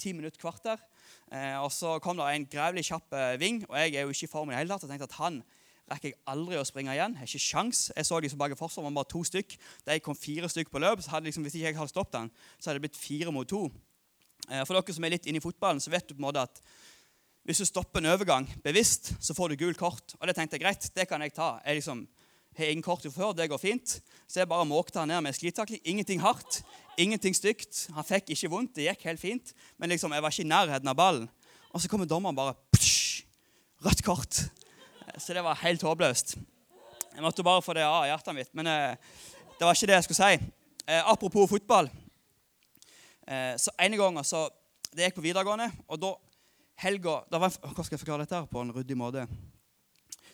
ti 0.00 0.12
minutter, 0.16 0.40
kvarter. 0.40 0.80
Eh, 1.32 1.56
og 1.62 1.70
så 1.72 1.96
kom 2.02 2.18
det 2.18 2.28
en 2.28 2.46
grævlig 2.50 2.84
kjapp 2.88 3.14
eh, 3.16 3.34
ving, 3.40 3.62
og 3.68 3.76
jeg 3.78 3.94
er 3.94 4.06
jo 4.06 4.14
ikke 4.14 4.28
i 4.28 4.32
form 4.32 4.50
i 4.50 4.54
det 4.54 4.62
hele 4.62 4.74
tatt. 4.74 4.86
Jeg 4.86 4.94
tenkte 4.94 5.10
at 5.10 5.20
han 5.20 5.42
rekker 5.92 6.12
jeg 6.12 6.18
aldri 6.32 6.58
å 6.58 6.66
springe 6.66 6.94
igjen. 6.94 7.16
Jeg 7.16 7.22
har 7.22 7.30
ikke 7.30 7.46
sjans. 7.46 7.84
Jeg 7.96 8.08
så 8.08 8.20
liksom 8.22 8.40
bak 8.40 8.54
forsvaret 8.58 8.88
var 8.88 8.98
bare 9.00 9.10
to 9.12 9.22
stykk. 9.28 9.56
Jeg 9.88 10.04
kom 10.04 10.18
fire 10.18 10.50
stykk 10.50 10.72
på 10.72 10.82
løp, 10.82 11.02
så 11.04 11.16
hadde 11.16 11.30
liksom, 11.30 11.46
hvis 11.46 11.58
ikke 11.58 11.70
jeg 11.70 11.78
hadde 11.78 11.92
stoppet 11.92 12.18
den, 12.18 12.32
så 12.58 12.70
hadde 12.70 12.80
det 12.80 12.86
blitt 12.88 13.00
fire 13.00 13.34
mot 13.34 13.48
to. 13.48 13.66
Eh, 14.48 14.64
for 14.66 14.76
dere 14.76 14.96
som 14.96 15.06
er 15.06 15.14
litt 15.16 15.28
inne 15.30 15.42
i 15.42 15.44
fotballen, 15.44 15.82
så 15.82 15.92
vet 15.92 16.08
du 16.08 16.16
på 16.16 16.22
en 16.22 16.28
måte 16.28 16.42
at 16.42 16.62
hvis 17.42 17.58
du 17.58 17.66
stopper 17.66 17.98
en 17.98 18.12
overgang 18.12 18.46
bevisst, 18.62 19.16
så 19.18 19.34
får 19.34 19.50
du 19.50 19.62
gult 19.64 19.80
kort. 19.80 20.14
Og 20.20 20.28
det 20.28 20.36
tenkte 20.38 20.58
jeg 20.58 20.62
greit, 20.62 20.90
det 20.94 21.08
kan 21.10 21.22
jeg 21.24 21.34
ta. 21.34 21.56
Jeg 21.66 21.80
liksom, 21.80 22.04
har 22.56 22.72
ingen 22.72 22.84
kort 22.84 23.04
før, 23.14 23.32
det 23.32 23.48
går 23.48 23.60
fint. 23.60 23.98
Så 24.28 24.40
jeg 24.40 24.48
bare 24.48 24.68
måkte 24.68 25.00
han 25.00 25.08
ned 25.08 25.20
med 25.24 25.36
sklitakling. 25.36 25.80
Ingenting 25.84 26.20
hardt, 26.20 26.62
ingenting 26.98 27.36
stygt. 27.36 27.86
Han 27.96 28.04
fikk 28.04 28.32
ikke 28.34 28.50
vondt, 28.52 28.74
det 28.76 28.88
gikk 28.90 29.06
helt 29.08 29.20
fint. 29.20 29.54
Men 29.78 29.92
liksom, 29.92 30.12
jeg 30.12 30.22
var 30.22 30.34
ikke 30.34 30.44
i 30.44 30.50
nærheten 30.52 30.92
av 30.92 30.96
ballen. 30.98 31.28
Og 31.72 31.80
så 31.80 31.88
kommer 31.88 32.08
dommeren 32.08 32.36
bare 32.36 32.56
psh, 32.74 33.24
Rødt 33.82 34.04
kort. 34.06 34.38
Så 35.18 35.34
det 35.34 35.42
var 35.42 35.58
helt 35.64 35.82
håpløst. 35.82 36.36
Jeg 37.14 37.22
måtte 37.24 37.42
bare 37.42 37.62
få 37.62 37.74
det 37.74 37.82
av 37.82 38.04
hjertet 38.06 38.36
mitt. 38.36 38.50
Men 38.54 38.68
eh, 38.70 38.94
det 39.58 39.66
var 39.66 39.74
ikke 39.74 39.88
det 39.90 39.96
jeg 39.96 40.06
skulle 40.06 40.20
si. 40.22 40.52
Eh, 40.86 41.10
apropos 41.10 41.50
fotball. 41.50 41.90
Eh, 43.26 43.56
så 43.58 43.70
En 43.78 43.96
gang 43.98 44.24
så, 44.24 44.48
Det 44.92 45.06
gikk 45.06 45.14
på 45.14 45.24
videregående, 45.24 45.70
og 45.88 46.00
da 46.00 46.12
helga 46.76 47.22
da 47.32 47.38
var, 47.40 47.48
Hva 47.48 47.84
skal 47.84 47.96
jeg 47.96 48.02
forklare 48.02 48.26
dette 48.26 48.36
her 48.36 48.46
på 48.46 48.60
en 48.60 48.72
ryddig 48.76 48.96
måte? 48.96 49.26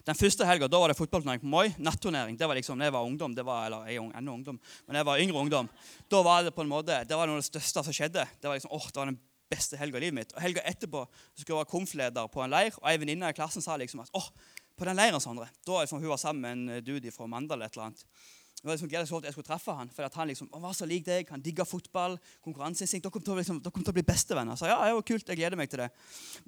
Den 0.07 0.19
første 0.19 0.47
helga 0.47 0.69
var 0.71 0.93
det 0.93 0.99
fotballturnering 0.99 1.43
på 1.43 1.51
Moi. 1.51 1.67
Natturnering. 1.79 2.37
Det 2.39 2.49
var 2.49 2.59
liksom, 2.59 2.81
jeg 2.81 2.95
var 2.95 3.07
ungdom, 3.07 3.35
det 3.35 3.45
var, 3.47 3.67
eller 3.67 3.89
jeg 3.91 4.03
er 4.03 4.21
ennå 4.21 4.37
ungdom, 4.39 4.61
men 4.87 5.01
jeg 5.01 5.09
var 5.09 5.25
yngre 5.25 5.43
ungdom. 5.43 5.71
Da 6.11 6.23
var 6.23 6.45
det 6.47 6.55
på 6.57 6.65
en 6.65 6.71
måte, 6.71 7.03
det 7.09 7.19
var 7.19 7.29
noe 7.29 7.39
av 7.39 7.43
det 7.43 7.51
største 7.51 7.85
som 7.85 7.97
skjedde. 7.97 8.27
Det 8.41 8.49
var 8.49 8.59
liksom, 8.59 8.73
åh, 8.75 8.87
det 8.93 9.03
var 9.03 9.11
den 9.11 9.21
beste 9.49 9.81
helga 9.81 9.99
i 9.99 10.07
livet 10.07 10.19
mitt. 10.19 10.35
Og 10.37 10.43
Helga 10.45 10.65
etterpå 10.69 11.05
så 11.09 11.41
skulle 11.41 11.57
jeg 11.57 11.63
være 11.63 11.73
konfleder 11.73 12.33
på 12.33 12.45
en 12.45 12.53
leir, 12.53 12.75
og 12.81 12.89
ei 12.91 12.99
venninne 13.01 13.31
i 13.33 13.37
klassen 13.37 13.65
sa 13.65 13.79
liksom 13.81 14.05
at 14.05 14.13
åh, 14.17 14.29
på 14.79 14.87
den 14.87 14.99
leiren 14.99 15.23
Sondre, 15.23 15.49
da 15.67 15.81
var 15.81 15.89
hun 15.91 16.19
sammen 16.21 16.43
med 16.45 16.79
en 16.79 16.85
dude 16.87 17.11
fra 17.11 17.27
Mandal 17.27 17.65
et 17.65 17.75
eller 17.75 17.89
annet. 17.89 18.05
Det 18.59 18.67
var 18.67 18.75
liksom 18.75 18.89
gledelig 18.91 19.15
at 19.15 19.27
jeg 19.29 19.35
skulle 19.37 19.47
treffe 19.47 19.75
han, 19.79 19.91
for 19.95 20.15
han 20.19 20.31
liksom, 20.33 20.49
var 20.51 20.73
så 20.75 20.87
lik 20.89 21.05
deg, 21.07 21.29
han 21.31 21.43
digga 21.43 21.63
fotball, 21.69 22.17
konkurranseinstinkt. 22.43 23.05
Dere 23.07 23.15
kommer 23.15 23.39
liksom, 23.39 23.61
kom 23.63 23.85
til 23.85 23.93
å 23.93 23.95
bli 23.95 24.03
bestevenner. 24.07 24.59
Så 24.59 24.67
ja, 24.67 24.81
det 24.83 24.97
var 24.97 25.05
kult, 25.07 25.31
jeg 25.31 25.39
gleder 25.39 25.61
meg 25.61 25.71
til 25.71 25.85
det. 25.85 25.87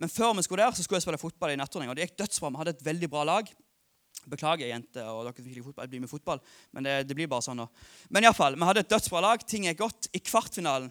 Men 0.03 0.11
før 0.11 0.35
vi 0.35 0.43
skulle 0.43 0.67
der, 0.67 0.75
så 0.75 0.83
skulle 0.83 0.99
jeg 0.99 1.07
spille 1.07 1.21
fotball 1.23 1.55
i 1.55 1.59
nattordning, 1.61 1.93
og 1.93 1.95
det 1.95 2.09
gikk 2.09 2.17
dødsbra. 2.25 2.51
Vi 2.51 2.61
hadde 2.65 2.75
et 2.75 2.83
veldig 2.89 3.11
bra 3.13 3.23
lag. 3.31 3.53
Beklager, 4.27 4.67
jenter, 4.67 5.07
og 5.07 5.29
dere 5.29 5.47
fikk 5.47 5.63
fotball, 5.69 5.91
bli 5.93 6.03
med 6.03 6.11
fotball, 6.11 6.43
men 6.75 6.85
det, 6.89 6.97
det 7.07 7.15
blir 7.17 7.31
bare 7.31 7.47
sånn 7.47 7.63
nå. 7.63 7.69
Men 8.11 8.27
iallfall, 8.27 8.59
vi 8.59 8.67
hadde 8.69 8.83
et 8.83 8.91
dødsbra 8.91 9.23
lag. 9.29 9.47
Ting 9.47 9.69
gikk 9.71 9.79
godt. 9.85 10.11
I 10.11 10.21
kvartfinalen 10.25 10.91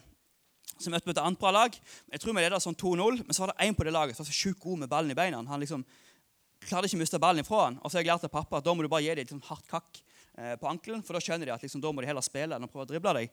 så 0.80 0.88
møtte 0.88 1.04
vi 1.04 1.12
et 1.12 1.20
annet 1.20 1.40
bra 1.40 1.52
lag. 1.52 1.76
Jeg 2.08 2.22
tror 2.22 2.32
vi 2.32 2.46
leda 2.46 2.62
sånn 2.64 2.80
2-0, 2.80 3.26
men 3.26 3.36
så 3.36 3.44
var 3.44 3.52
det 3.52 3.68
én 3.68 3.76
på 3.76 3.84
det 3.84 3.92
laget 3.92 4.16
som 4.16 4.24
var 4.24 4.32
så 4.32 4.38
sjukt 4.38 4.64
god 4.64 4.86
med 4.86 4.88
ballen 4.88 5.12
i 5.12 5.18
beina. 5.18 5.44
Han 5.52 5.60
liksom 5.60 5.84
klarte 6.64 6.88
ikke 6.88 6.96
å 6.96 7.02
miste 7.02 7.20
ballen 7.20 7.44
ifra 7.44 7.66
han. 7.66 7.76
Og 7.84 7.90
så 7.90 7.98
har 7.98 8.06
jeg 8.06 8.14
lært 8.14 8.24
av 8.24 8.32
pappa 8.32 8.60
at 8.60 8.64
da 8.64 8.72
må 8.72 8.86
du 8.86 8.88
bare 8.88 9.04
gi 9.04 9.18
dem 9.20 9.36
et 9.36 9.50
hardt 9.52 9.68
kakk 9.68 10.00
på 10.60 10.68
ankelen, 10.70 11.02
for 11.06 11.16
da 11.16 11.20
skjønner 11.24 11.48
de 11.48 11.52
at 11.54 11.64
liksom, 11.64 11.82
da 11.82 11.90
må 11.92 12.02
de 12.02 12.08
heller 12.08 12.24
spille 12.24 12.56
enn 12.56 12.66
å 12.66 12.70
prøve 12.70 12.86
å 12.86 12.90
drible 12.92 13.12
deg. 13.18 13.32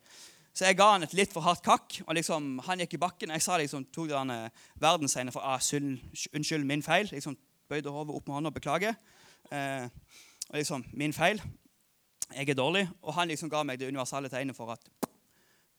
Så 0.58 0.66
jeg 0.66 0.78
ga 0.80 0.88
han 0.90 1.06
et 1.06 1.14
litt 1.14 1.34
for 1.34 1.46
hardt 1.46 1.62
kakk, 1.66 2.00
og 2.08 2.16
liksom, 2.18 2.56
han 2.66 2.82
gikk 2.82 2.96
i 2.98 3.02
bakken. 3.02 3.34
Jeg 3.36 3.44
sa 3.46 3.60
liksom, 3.62 3.86
tok 3.94 4.10
den 4.10 4.32
eh, 4.34 4.64
verdensegnet 4.82 5.36
for 5.36 5.46
ah, 5.46 5.60
synd, 5.62 6.00
'Unnskyld, 6.34 6.66
min 6.66 6.82
feil.' 6.82 7.12
Liksom, 7.14 7.38
Bøyde 7.68 7.92
hodet 7.92 8.16
opp 8.16 8.28
med 8.30 8.38
hånda 8.38 8.50
og 8.50 8.56
beklager. 8.56 8.96
Eh, 9.52 9.86
og 10.50 10.56
liksom, 10.56 10.86
min 10.98 11.14
feil. 11.14 11.42
Jeg 12.34 12.50
er 12.50 12.58
dårlig. 12.58 12.88
Og 13.04 13.14
han 13.14 13.28
liksom 13.28 13.52
ga 13.52 13.62
meg 13.68 13.80
det 13.80 13.90
universelle 13.92 14.32
tegnet 14.32 14.56
for 14.56 14.72
at 14.72 14.88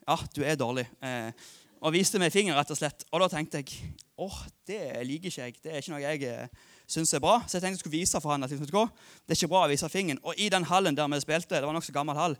ja, 0.08 0.16
du 0.37 0.42
er 0.44 0.58
dårlig. 0.61 0.85
Eh, 1.02 1.32
og 1.80 1.94
viste 1.94 2.20
meg 2.20 2.32
fingeren, 2.35 2.58
rett 2.61 2.70
og 2.75 2.78
slett. 2.78 3.06
Og 3.11 3.23
da 3.25 3.30
tenkte 3.32 3.62
jeg 3.62 3.94
åh, 4.20 4.38
det 4.68 4.82
liker 5.08 5.32
ikke 5.32 5.47
jeg. 5.47 5.56
Det 5.64 5.73
er 5.73 5.82
ikke 5.82 5.94
noe 5.94 6.04
jeg 6.04 6.28
eh, 6.28 6.68
syns 6.88 7.12
er 7.14 7.23
bra. 7.23 7.38
Så 7.47 7.59
jeg 7.59 7.64
tenkte 7.64 7.78
jeg 7.78 7.85
skulle 7.85 7.99
vise 7.99 8.21
for 8.23 8.33
han 8.33 8.45
at 8.45 8.52
liksom, 8.52 8.68
det 8.68 9.35
er 9.35 9.38
ikke 9.38 9.50
bra 9.52 9.64
å 9.66 9.71
vise 9.71 9.90
fingeren. 9.92 10.21
Og 10.25 10.38
i 10.40 10.49
den 10.52 10.66
hallen 10.71 10.97
der 10.97 11.11
vi 11.12 11.21
spilte, 11.25 11.59
det 11.59 11.68
var 11.68 11.76
nokså 11.76 11.95
gammel 11.95 12.18
hall, 12.18 12.38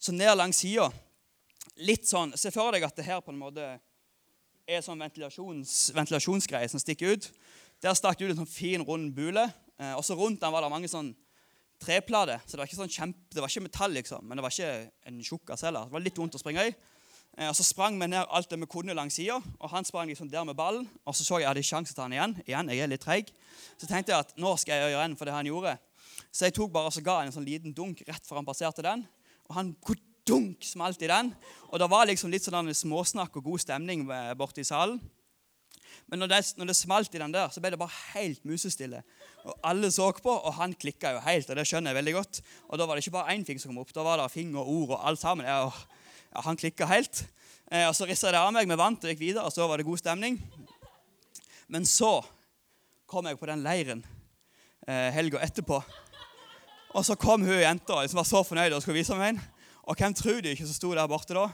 så 0.00 0.12
ned 0.12 0.34
langs 0.36 0.62
sida 0.62 0.90
Litt 1.82 2.06
sånn, 2.08 2.30
Se 2.40 2.48
for 2.54 2.72
deg 2.72 2.86
at 2.86 2.96
det 2.96 3.04
her 3.04 3.18
på 3.20 3.32
en 3.34 3.40
måte 3.40 3.64
er 4.66 4.80
sånn 4.80 5.00
ventilasjons, 5.02 5.90
ventilasjonsgreie 5.92 6.68
som 6.72 6.80
stikker 6.80 7.12
ut. 7.12 7.26
Der 7.84 7.94
stakk 7.98 8.16
det 8.16 8.30
ut 8.30 8.32
en 8.32 8.40
sånn 8.40 8.48
fin, 8.48 8.84
rund 8.86 9.12
bule. 9.14 9.44
Eh, 9.76 9.92
og 9.92 10.00
så 10.06 10.16
rundt 10.16 10.40
den 10.40 10.54
var 10.54 10.64
det 10.64 10.70
mange 10.72 10.88
sånn 10.88 11.10
treplater. 11.82 12.40
Så 12.46 12.54
det 12.54 12.62
var 12.62 12.70
ikke 12.70 12.80
sånn 12.80 12.94
kjempe, 12.94 13.28
det 13.34 13.42
var 13.44 13.52
ikke 13.52 13.66
metall, 13.66 13.92
liksom, 13.98 14.24
men 14.24 14.38
det 14.38 14.46
var 14.46 14.54
ikke 14.54 15.10
en 15.10 15.20
tjukkas 15.26 15.66
heller. 15.68 15.90
Det 15.90 15.98
var 15.98 16.06
litt 16.06 16.22
vondt 16.22 16.38
å 16.38 16.40
springe 16.40 16.64
i. 16.70 16.72
Eh, 17.36 17.48
og 17.48 17.56
Så 17.56 17.64
sprang 17.64 18.00
vi 18.00 18.06
ned 18.08 18.24
alt 18.30 18.50
det 18.50 18.58
vi 18.60 18.66
kunne 18.66 18.94
langs 18.94 19.14
sida, 19.14 19.40
og 19.60 19.70
han 19.70 19.84
sprang 19.84 20.08
liksom 20.08 20.30
der 20.30 20.44
med 20.44 20.56
ballen. 20.56 20.88
Og 21.04 21.14
så 21.14 21.24
så 21.24 21.38
jeg 21.38 21.44
at 21.44 21.48
jeg 21.48 21.48
hadde 21.48 21.62
sjanse 21.62 21.94
til 21.94 22.02
han 22.02 22.12
igjen. 22.12 22.36
Igjen, 22.46 22.70
jeg 22.70 22.78
er 22.78 22.92
litt 22.92 23.04
treig. 23.04 23.32
Så 23.78 23.86
tenkte 23.86 24.12
jeg 24.12 24.20
at 24.20 24.36
nå 24.36 24.56
skal 24.56 24.74
jeg 24.74 24.94
gjøre 24.94 25.04
en 25.04 25.16
for 25.16 25.24
det 25.24 25.34
han 25.34 25.46
gjorde. 25.46 25.78
Så 26.32 26.46
jeg 26.46 26.54
tok 26.54 26.72
bare 26.72 26.86
og 26.86 26.92
så 26.92 27.04
ga 27.04 27.18
han 27.20 27.28
en 27.28 27.36
sånn 27.36 27.48
liten 27.48 27.74
dunk 27.74 28.02
rett 28.08 28.24
før 28.26 28.40
han 28.40 28.48
passerte 28.48 28.82
den. 28.82 29.04
Og 29.48 29.54
han 29.54 29.74
dunk 30.26 30.64
smalt 30.64 31.02
i 31.02 31.10
den. 31.10 31.34
Og 31.70 31.78
det 31.78 31.90
var 31.90 32.08
liksom 32.08 32.32
litt 32.32 32.46
sånn 32.46 32.72
småsnakk 32.74 33.36
og 33.36 33.44
god 33.44 33.62
stemning 33.62 34.06
borte 34.38 34.64
i 34.64 34.66
salen. 34.66 34.98
Men 36.06 36.20
når 36.22 36.30
det, 36.30 36.40
når 36.58 36.68
det, 36.70 36.76
smalt 36.78 37.14
i 37.14 37.18
den 37.18 37.32
der, 37.34 37.48
så 37.50 37.60
ble 37.62 37.72
det 37.74 37.80
bare 37.80 37.94
helt 38.14 38.44
musestille. 38.46 39.00
Og 39.46 39.54
Alle 39.66 39.90
så 39.90 40.06
på, 40.14 40.30
og 40.30 40.54
han 40.58 40.74
klikka 40.74 41.16
jo 41.16 41.22
helt, 41.24 41.48
og 41.50 41.58
det 41.58 41.64
skjønner 41.66 41.90
jeg 41.90 41.98
veldig 41.98 42.14
godt. 42.14 42.40
Og 42.68 42.78
da 42.78 42.86
var 42.86 42.94
det 42.94 43.04
ikke 43.04 43.16
bare 43.16 43.34
én 43.34 43.46
ting 43.46 43.58
som 43.58 43.72
kom 43.72 43.80
opp, 43.82 43.94
da 43.94 44.04
var 44.06 44.20
det 44.20 44.28
finger 44.34 44.60
og 44.60 44.70
ord 44.70 44.94
og 44.96 45.08
alt 45.08 45.22
sammen. 45.22 45.46
Jeg, 45.46 45.72
ja, 46.36 46.42
han 46.44 46.56
klikka 46.56 46.84
helt. 46.90 47.24
Eh, 47.70 47.86
og 47.88 47.94
Så 47.96 48.04
rissa 48.04 48.28
det 48.32 48.40
av 48.40 48.52
meg, 48.52 48.68
vi 48.68 48.76
vant 48.76 49.04
og 49.04 49.08
gikk 49.08 49.22
videre, 49.22 49.46
og 49.48 49.54
så 49.54 49.64
var 49.68 49.80
det 49.80 49.86
god 49.88 50.02
stemning. 50.02 50.36
Men 51.72 51.86
så 51.88 52.20
kom 53.08 53.26
jeg 53.26 53.38
på 53.40 53.48
den 53.48 53.62
leiren 53.64 54.02
eh, 54.86 55.08
helga 55.16 55.40
etterpå. 55.46 55.78
Og 56.92 57.04
så 57.04 57.16
kom 57.16 57.44
hun 57.46 57.56
jenta 57.60 58.02
som 58.04 58.20
var 58.20 58.28
så 58.28 58.42
fornøyd 58.44 58.74
og 58.76 58.82
skulle 58.84 59.00
vise 59.00 59.16
meg 59.16 59.32
en. 59.34 59.40
Og 59.88 59.96
hvem 59.96 60.14
tror 60.16 60.42
du 60.42 60.50
ikke 60.50 60.66
som 60.66 60.76
sto 60.76 60.90
der 60.92 61.08
borte 61.08 61.36
da? 61.36 61.46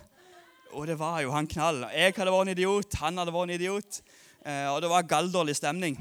Og 0.73 0.89
det 0.89 0.97
var 0.99 1.21
jo 1.23 1.31
han 1.35 1.47
knall. 1.47 1.85
Jeg 1.93 2.17
hadde 2.17 2.33
vært 2.33 2.49
en 2.49 2.55
idiot, 2.57 2.97
han 2.99 3.21
hadde 3.21 3.35
vært 3.35 3.51
en 3.51 3.55
idiot. 3.55 4.01
Eh, 4.43 4.67
og 4.73 4.81
det 4.83 4.91
var 4.91 5.07
galldårlig 5.07 5.55
stemning. 5.61 6.01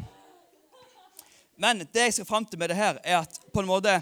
Men 1.62 1.86
det 1.86 2.08
jeg 2.08 2.18
skal 2.18 2.30
fram 2.32 2.50
til 2.50 2.58
med 2.58 2.74
det 2.74 2.80
her, 2.80 2.98
er 3.04 3.20
at 3.22 3.38
på 3.54 3.62
en 3.62 3.70
måte 3.70 4.00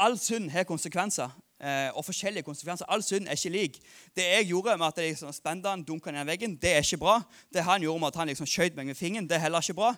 all 0.00 0.16
synd 0.16 0.48
har 0.54 0.64
konsekvenser. 0.64 1.28
Eh, 1.58 1.90
og 1.96 2.04
forskjellige 2.06 2.46
konsekvenser. 2.46 2.86
All 2.88 3.02
synd 3.02 3.26
er 3.26 3.38
ikke 3.38 3.50
lik. 3.50 3.78
Det 4.16 4.24
jeg 4.24 4.48
gjorde 4.52 4.76
med 4.78 4.86
at 4.86 4.98
jeg 5.02 5.12
liksom 5.12 5.32
spente 5.34 5.68
han, 5.68 5.82
dunka 5.82 6.14
ned 6.14 6.26
veggen, 6.28 6.56
det 6.56 6.76
er 6.76 6.84
ikke 6.86 7.00
bra. 7.02 7.20
Det 7.54 7.64
han 7.66 7.82
gjorde 7.82 8.00
med 8.00 8.12
at 8.12 8.20
han 8.22 8.30
liksom 8.30 8.46
skjøt 8.46 8.76
meg 8.78 8.86
med 8.86 8.98
fingeren, 8.98 9.26
det 9.28 9.36
er 9.36 9.46
heller 9.48 9.64
ikke 9.64 9.78
bra. 9.80 9.94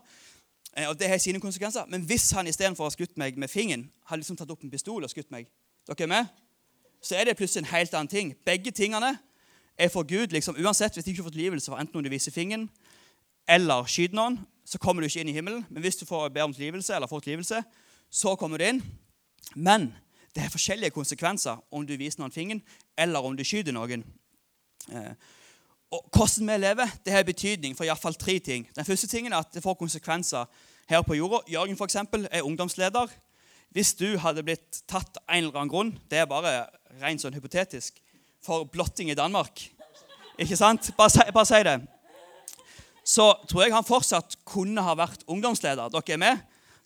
Eh, 0.76 0.88
og 0.88 0.99
det 0.99 1.09
har 1.09 1.19
sine 1.19 1.40
konsekvenser. 1.40 1.85
Men 1.88 2.07
hvis 2.09 2.31
han 2.31 2.49
istedenfor 2.49 2.87
å 2.87 2.88
ha 2.88 2.97
skutt 2.97 3.19
meg 3.21 3.37
med 3.37 3.52
fingeren, 3.52 3.90
hadde 4.09 4.25
liksom 4.25 4.40
tatt 4.40 4.50
opp 4.50 4.64
en 4.64 4.73
pistol 4.73 5.05
og 5.05 5.12
skutt 5.12 5.29
meg, 5.31 5.50
dere 5.88 6.09
er 6.09 6.14
med? 6.14 6.38
så 7.02 7.17
er 7.17 7.25
det 7.25 7.37
plutselig 7.37 7.64
en 7.64 7.75
helt 7.75 7.95
annen 7.95 8.09
ting. 8.09 8.35
Begge 8.45 8.71
tingene 8.71 9.19
er 9.79 9.88
for 9.88 10.02
Gud. 10.02 10.26
liksom, 10.26 10.57
Uansett, 10.64 10.93
hvis 10.95 11.05
du 11.05 11.11
ikke 11.11 11.23
får 11.23 11.31
tilgivelse 11.31 11.71
for 11.71 11.81
enten 11.81 11.97
om 11.97 12.05
du 12.05 12.11
viser 12.11 12.33
fingeren 12.33 12.71
eller 13.49 13.87
skyter 13.88 14.14
noen, 14.14 14.38
så 14.67 14.79
kommer 14.79 15.02
du 15.02 15.09
ikke 15.09 15.21
inn 15.21 15.29
i 15.29 15.35
himmelen. 15.35 15.64
Men 15.71 15.83
hvis 15.83 15.97
du 15.97 16.05
får 16.07 16.29
be 16.29 16.43
om 16.43 16.52
tilgivelse, 16.55 16.95
eller 16.95 17.09
får 17.11 17.21
tilgivelse, 17.21 17.62
så 18.11 18.37
kommer 18.37 18.59
du 18.59 18.64
inn. 18.64 18.83
Men 19.55 19.95
det 20.34 20.44
er 20.44 20.52
forskjellige 20.52 20.94
konsekvenser 20.94 21.58
om 21.75 21.87
du 21.87 21.96
viser 21.99 22.22
noen 22.22 22.34
fingeren, 22.34 22.62
eller 22.99 23.25
om 23.26 23.37
du 23.37 23.44
skyter 23.44 23.75
noen. 23.75 24.04
Eh, 24.92 25.14
og 25.90 26.06
Hvordan 26.14 26.52
vi 26.52 26.56
lever, 26.62 26.92
det 27.04 27.12
har 27.12 27.26
betydning 27.26 27.75
for 27.76 27.84
iallfall 27.84 28.14
tre 28.14 28.38
ting. 28.38 28.68
Den 28.76 28.87
første 28.87 29.08
tingen 29.10 29.32
er 29.32 29.42
at 29.42 29.54
det 29.54 29.62
får 29.62 29.75
konsekvenser 29.75 30.46
her 30.88 31.02
på 31.02 31.16
jorda. 31.18 31.42
Jørgen 31.50 31.76
for 31.76 31.84
eksempel, 31.84 32.28
er 32.30 32.46
ungdomsleder. 32.46 33.10
Hvis 33.70 33.94
du 33.94 34.18
hadde 34.18 34.42
blitt 34.42 34.82
tatt 34.90 35.18
av 35.18 35.34
en 35.34 35.44
eller 35.44 35.58
annen 35.58 35.70
grunn, 35.70 35.90
det 36.10 36.18
er 36.18 36.30
bare 36.30 36.68
rent 37.02 37.22
sånn 37.22 37.34
hypotetisk, 37.34 37.99
for 38.42 38.64
blotting 38.64 39.10
i 39.12 39.18
Danmark 39.18 39.60
Ikke 40.40 40.56
sant? 40.56 40.94
Bare 40.96 41.12
si, 41.12 41.25
bare 41.34 41.46
si 41.46 41.58
det. 41.66 41.75
Så 43.04 43.26
tror 43.50 43.62
jeg 43.62 43.75
han 43.75 43.84
fortsatt 43.84 44.38
kunne 44.49 44.80
ha 44.80 44.94
vært 44.96 45.26
ungdomsleder. 45.28 45.90
Dere 45.92 46.14
er 46.14 46.22
med? 46.22 46.40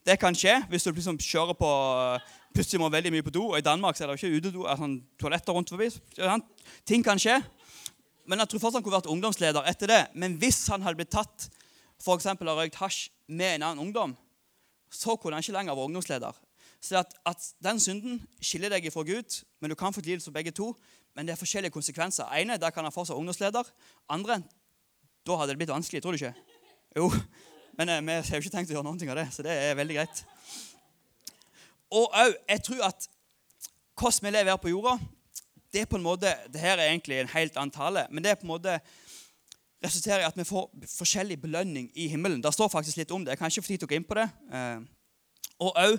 Det 0.04 0.16
kan 0.18 0.34
skje 0.34 0.56
hvis 0.72 0.82
du 0.82 0.90
liksom 0.90 1.20
kjører 1.22 1.54
på 1.54 1.70
plutselig 2.54 2.80
må 2.80 2.88
veldig 2.92 3.12
mye 3.14 3.26
på 3.26 3.34
do. 3.34 3.49
Og 3.50 3.58
I 3.58 3.66
Danmark 3.66 3.99
er 3.99 4.08
det 4.08 4.16
jo 4.16 4.20
ikke 4.23 4.40
utedo, 4.40 4.64
sånn 4.78 4.96
toaletter 5.20 5.56
rundt 5.56 5.73
forbi. 5.75 5.90
Ting 6.88 7.04
kan 7.06 7.20
skje. 7.20 7.40
Men 8.25 8.40
jeg 8.40 8.52
tror 8.52 8.62
fortsatt 8.62 8.80
han 8.80 8.87
kunne 8.87 8.99
vært 9.00 9.11
ungdomsleder 9.12 9.68
etter 9.68 9.90
det. 9.90 10.00
Men 10.16 10.38
hvis 10.40 10.62
han 10.73 10.84
hadde 10.87 11.00
blitt 11.02 11.12
tatt 11.12 11.49
for 12.02 12.18
eksempel, 12.18 12.49
av 12.50 12.58
røykt 12.58 12.78
hasj 12.80 13.08
med 13.32 13.58
en 13.58 13.68
annen 13.68 13.87
ungdom, 13.87 14.16
så 14.92 15.16
kunne 15.18 15.38
han 15.38 15.44
ikke 15.44 15.56
lenger 15.56 15.76
være 15.76 15.90
ungdomsleder. 15.90 16.42
Så 16.84 16.99
at, 17.00 17.14
at 17.25 17.46
Den 17.64 17.80
synden 17.80 18.20
skiller 18.44 18.73
deg 18.73 18.90
fra 18.92 19.04
Gud, 19.06 19.38
men 19.61 19.73
du 19.73 19.76
kan 19.78 19.94
få 19.94 20.02
tilgivelse 20.02 20.28
for 20.28 20.37
begge 20.37 20.52
to. 20.52 20.75
Men 21.14 21.26
det 21.26 21.34
er 21.34 21.40
forskjellige 21.40 21.73
konsekvenser. 21.73 22.28
ene, 22.34 22.58
der 22.58 22.70
kan 22.70 22.84
han 22.84 22.92
fortsatt 22.92 23.14
være 23.14 23.23
ungdomsleder. 23.23 23.70
Andre, 24.08 24.42
da 25.26 25.37
hadde 25.38 25.54
det 25.54 25.62
blitt 25.62 25.73
vanskelig. 25.73 26.02
Tror 26.02 26.12
du 26.12 26.20
ikke? 26.20 26.34
Jo. 26.96 27.11
Men 27.78 27.88
eh, 27.88 28.02
vi 28.02 28.12
har 28.12 28.37
jo 28.37 28.42
ikke 28.42 28.56
tenkt 28.56 28.70
å 28.70 28.76
gjøre 28.76 28.87
noe 28.87 29.11
av 29.11 29.18
det, 29.18 29.28
så 29.32 29.42
det 29.42 29.54
er 29.54 29.78
veldig 29.78 29.96
greit. 29.96 30.25
Og 31.94 32.10
òg, 32.10 32.34
jeg 32.48 32.62
tror 32.66 32.88
at 32.90 33.08
hvordan 33.94 34.26
vi 34.26 34.32
lever 34.34 34.50
her 34.50 34.62
på 34.62 34.72
jorda 34.72 34.98
det 35.74 35.82
er 35.82 35.90
på 35.90 35.98
en 35.98 36.06
måte, 36.06 36.30
det 36.52 36.60
her 36.62 36.78
er 36.78 36.92
egentlig 36.92 37.16
en 37.18 37.32
helt 37.32 37.56
annen 37.58 37.74
tale, 37.74 38.04
men 38.10 38.22
det 38.22 38.30
er 38.30 38.38
på 38.38 38.46
en 38.46 38.52
måte 38.52 38.76
resulterer 39.82 40.22
i 40.22 40.26
at 40.28 40.36
vi 40.38 40.46
får 40.46 40.68
forskjellig 40.94 41.40
belønning 41.42 41.88
i 41.98 42.06
himmelen. 42.08 42.42
Det 42.42 42.52
står 42.54 42.70
faktisk 42.70 43.00
litt 43.00 43.10
om 43.10 43.24
det. 43.24 43.34
Jeg 43.34 43.40
kan 43.40 43.50
ikke 43.50 43.64
få 43.64 43.72
tid 43.72 43.82
til 43.82 43.88
å 43.88 43.90
gå 43.90 43.98
inn 43.98 44.06
på 44.06 44.16
det. 44.16 44.28
Eh, 44.54 44.84
og 45.66 45.80
òg 45.82 45.96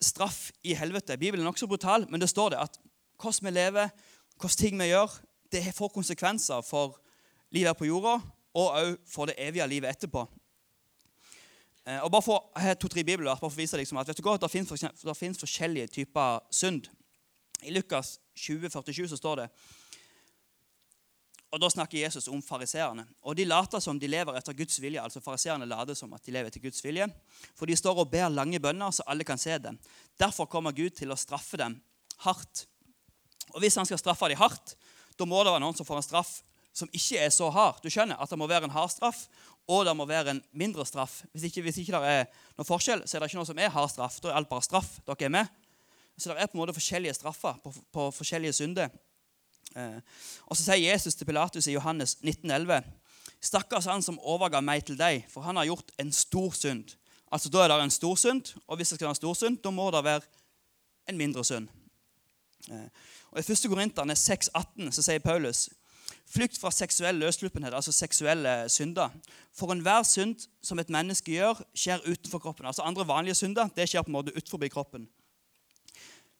straff 0.00 0.48
i 0.64 0.72
helvete. 0.78 1.18
Bibelen 1.20 1.44
er 1.44 1.50
nokså 1.50 1.68
brutal, 1.68 2.06
men 2.08 2.22
det 2.22 2.30
står 2.32 2.54
det 2.54 2.62
at 2.64 2.80
hvordan 3.20 3.50
vi 3.50 3.54
lever, 3.54 3.92
hvordan 4.40 4.58
ting 4.62 4.80
vi 4.80 4.90
gjør, 4.90 5.20
det 5.52 5.62
får 5.76 5.92
konsekvenser 5.94 6.64
for 6.64 6.96
livet 7.54 7.70
her 7.70 7.78
på 7.78 7.88
jorda, 7.88 8.18
og 8.58 8.80
òg 8.80 8.96
for 9.12 9.28
det 9.28 9.36
evige 9.44 9.68
livet 9.68 9.92
etterpå. 9.92 10.24
Eh, 11.88 12.04
og 12.04 12.10
bare 12.12 12.22
for, 12.22 12.50
Jeg 12.56 12.62
har 12.62 12.74
to-tre 12.74 13.04
bibler 13.04 13.30
bare 13.30 13.40
for 13.40 13.48
å 13.48 13.56
vise 13.56 13.78
liksom 13.80 13.98
at 14.00 14.08
vet 14.10 14.18
du 14.20 14.26
hva, 14.26 14.36
det 14.36 14.50
finnes, 14.52 15.40
forskjellige 15.40 15.88
typer 15.94 16.42
synd. 16.52 16.90
I 17.64 17.72
Lukas 17.72 18.18
20, 18.36 18.68
47 18.70 19.08
så 19.08 19.16
står 19.16 19.44
det 19.44 19.50
og 21.48 21.60
Da 21.62 21.68
snakker 21.72 21.96
Jesus 21.96 22.26
om 22.28 22.42
fariseerne. 22.44 23.06
Og 23.24 23.36
De 23.36 23.46
later 23.46 23.80
som 23.80 23.98
de 23.98 24.06
lever 24.06 24.36
etter 24.36 24.52
Guds 24.52 24.82
vilje. 24.82 25.00
altså 25.00 25.20
Fariseerne 25.20 25.64
later 25.64 25.94
som 25.94 26.12
at 26.12 26.22
de 26.26 26.32
lever 26.32 26.50
etter 26.50 26.60
Guds 26.60 26.84
vilje. 26.84 27.06
For 27.56 27.64
de 27.64 27.76
står 27.76 28.02
og 28.02 28.10
ber 28.10 28.28
lange 28.28 28.60
bønner, 28.60 28.90
så 28.90 29.02
alle 29.06 29.24
kan 29.24 29.38
se 29.38 29.56
dem. 29.58 29.78
Derfor 30.20 30.44
kommer 30.44 30.76
Gud 30.76 30.90
til 30.90 31.08
å 31.08 31.16
straffe 31.16 31.56
dem 31.56 31.80
hardt. 32.18 32.66
Og 33.54 33.60
Hvis 33.60 33.76
han 33.76 33.86
skal 33.86 33.98
straffe 33.98 34.28
dem 34.28 34.36
hardt, 34.36 34.76
da 35.18 35.24
må 35.24 35.40
det 35.42 35.54
være 35.54 35.64
noen 35.64 35.74
som 35.74 35.86
får 35.86 35.96
en 35.96 36.02
straff 36.02 36.42
som 36.78 36.88
ikke 36.92 37.18
er 37.18 37.30
så 37.30 37.48
hard. 37.50 37.80
Du 37.82 37.88
skjønner 37.90 38.20
at 38.20 38.30
det 38.30 38.38
må 38.38 38.46
være 38.46 38.68
en 38.68 38.74
hard 38.74 38.92
straff, 38.92 39.26
og 39.68 39.84
det 39.84 39.94
må 39.96 40.06
være 40.08 40.32
en 40.32 40.42
mindre 40.56 40.86
straff. 40.88 41.22
Hvis 41.32 41.48
ikke, 41.48 41.62
hvis 41.62 41.78
ikke 41.82 41.92
det 41.92 42.12
er 42.12 42.28
noen 42.56 42.68
forskjell, 42.68 43.02
så 43.04 43.16
er 43.16 43.20
det 43.20 43.28
ikke 43.28 43.40
noe 43.40 43.48
som 43.50 43.58
er 43.60 43.72
hard 43.72 43.90
straff. 43.92 44.16
Da 44.24 44.30
er 44.30 44.38
alt 44.40 44.48
bare 44.48 44.64
straff. 44.64 44.94
Dere 45.04 45.28
er 45.28 45.34
med? 45.34 45.50
Så 46.18 46.32
det 46.32 46.40
er 46.40 46.48
på 46.48 46.56
en 46.56 46.62
måte 46.62 46.74
forskjellige 46.74 47.14
straffer 47.14 47.58
på, 47.62 47.72
på 47.92 48.08
forskjellige 48.16 48.56
synder. 48.56 48.88
Eh, 49.76 49.98
og 50.46 50.56
Så 50.56 50.64
sier 50.64 50.80
Jesus 50.88 51.14
til 51.14 51.28
Pilatus 51.28 51.68
i 51.68 51.76
Johannes 51.76 52.16
1911.: 52.24 52.80
Stakkars 53.44 53.86
han 53.86 54.02
som 54.02 54.18
overga 54.18 54.60
meg 54.64 54.86
til 54.88 54.98
deg, 54.98 55.26
for 55.30 55.46
han 55.46 55.60
har 55.60 55.68
gjort 55.68 55.92
en 56.00 56.12
stor 56.12 56.56
synd. 56.56 56.96
Altså 57.30 57.52
Da 57.52 57.64
er 57.64 57.68
det 57.68 57.82
en 57.84 57.90
stor 57.90 58.16
synd, 58.16 58.54
og 58.66 58.76
hvis 58.76 58.88
det 58.88 58.96
skal 58.96 59.06
være 59.06 59.18
en 59.18 59.22
stor 59.22 59.34
synd, 59.34 59.60
da 59.62 59.70
må 59.70 59.90
det 59.90 60.04
være 60.04 60.24
en 61.08 61.18
mindre 61.20 61.44
synd. 61.44 61.68
Eh, 62.72 62.88
og 63.30 63.38
I 63.38 63.52
1. 63.52 63.68
Korinterne 63.68 64.16
6,18 64.16 64.90
så 64.90 65.04
sier 65.04 65.20
Paulus 65.20 65.68
Flykt 66.28 66.58
fra 66.60 66.70
seksuell 66.70 67.16
løssluppenhet, 67.22 67.74
altså 67.74 67.92
seksuelle 67.92 68.68
synder. 68.68 69.14
For 69.56 69.72
enhver 69.72 70.02
synd 70.04 70.48
som 70.62 70.78
et 70.78 70.90
menneske 70.92 71.32
gjør, 71.32 71.62
skjer 71.74 72.04
utenfor 72.04 72.42
kroppen. 72.42 72.66
Altså 72.68 72.84
Andre 72.84 73.06
vanlige 73.08 73.38
synder 73.38 73.70
det 73.76 73.88
skjer 73.88 74.04
på 74.04 74.12
en 74.12 74.18
måte 74.18 74.34
utenfor 74.36 74.68
kroppen. 74.68 75.08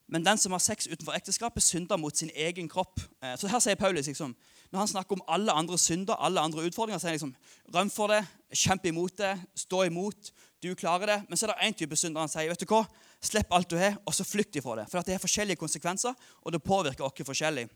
Men 0.08 0.24
den 0.24 0.38
som 0.40 0.52
har 0.52 0.60
sex 0.64 0.86
utenfor 0.88 1.12
ekteskapet, 1.12 1.62
synder 1.62 1.96
mot 2.00 2.16
sin 2.16 2.30
egen 2.36 2.68
kropp. 2.68 3.00
Eh, 3.22 3.34
så 3.36 3.48
her 3.48 3.60
sier 3.60 3.76
Paulus 3.76 4.06
liksom, 4.06 4.36
Når 4.72 4.78
han 4.78 4.88
snakker 4.88 5.16
om 5.16 5.22
alle 5.28 5.52
andre 5.52 5.78
synder, 5.78 6.14
alle 6.14 6.40
andre 6.40 6.64
utfordringer, 6.64 6.98
så 6.98 7.06
er 7.06 7.10
han 7.10 7.14
liksom 7.14 7.34
Røm 7.74 7.90
for 7.90 8.12
det, 8.12 8.22
kjemp 8.52 8.86
imot 8.86 9.18
det, 9.18 9.34
stå 9.56 9.82
imot. 9.84 10.32
Du 10.62 10.74
klarer 10.74 11.06
det. 11.06 11.18
Men 11.28 11.36
så 11.36 11.46
er 11.46 11.52
det 11.52 11.68
én 11.68 11.76
type 11.76 11.96
synder 11.96 12.20
han 12.20 12.28
sier. 12.28 12.48
vet 12.48 12.60
du 12.60 12.66
hva? 12.66 12.86
Slipp 13.20 13.52
alt 13.52 13.70
du 13.70 13.76
har, 13.76 13.96
og 14.06 14.14
så 14.14 14.24
flykt 14.24 14.56
ifra 14.56 14.76
det. 14.76 14.86
For 14.90 15.00
det 15.02 15.12
har 15.12 15.20
forskjellige 15.20 15.56
konsekvenser, 15.56 16.14
og 16.42 16.52
det 16.52 16.62
påvirker 16.62 17.04
oss 17.04 17.24
forskjellig. 17.24 17.68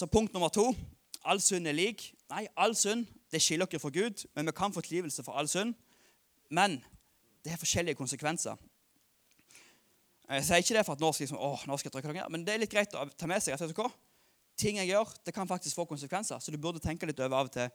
Så 0.00 0.06
punkt 0.08 0.32
nummer 0.32 0.48
to 0.48 0.70
all 1.28 1.40
synd 1.44 1.68
er 1.68 1.76
lik. 1.76 2.06
Nei, 2.32 2.46
all 2.56 2.72
synd 2.72 3.02
det 3.28 3.42
skiller 3.44 3.68
dere 3.68 3.82
fra 3.82 3.90
Gud, 3.92 4.22
men 4.32 4.48
vi 4.48 4.54
kan 4.56 4.72
få 4.72 4.80
tilgivelse 4.80 5.20
for 5.26 5.36
all 5.36 5.48
synd. 5.48 5.74
Men 6.48 6.78
det 7.44 7.52
har 7.52 7.60
forskjellige 7.60 7.98
konsekvenser. 7.98 8.56
Jeg 10.30 10.46
sier 10.46 10.62
ikke 10.64 10.76
det 10.78 10.86
for 10.86 10.96
at 10.96 11.02
nå 11.04 11.10
skal, 11.12 11.26
liksom, 11.26 11.40
åh, 11.42 11.66
nå 11.68 11.76
skal 11.76 11.90
jeg 11.90 11.98
trykke 11.98 12.14
noe, 12.16 12.30
men 12.32 12.46
det 12.46 12.54
er 12.54 12.62
litt 12.62 12.72
greit 12.72 12.96
å 12.96 13.04
ta 13.12 13.28
med 13.28 13.44
seg 13.44 13.58
at 13.58 13.76
hva? 13.76 13.90
ting 14.60 14.80
jeg 14.80 14.88
gjør, 14.88 15.12
det 15.26 15.34
kan 15.36 15.48
faktisk 15.48 15.76
få 15.76 15.84
konsekvenser. 15.90 16.40
Så 16.40 16.52
du 16.52 16.56
burde 16.60 16.80
tenke 16.80 17.08
litt 17.08 17.20
over 17.20 17.36
av 17.36 17.50
og 17.50 17.54
til 17.58 17.68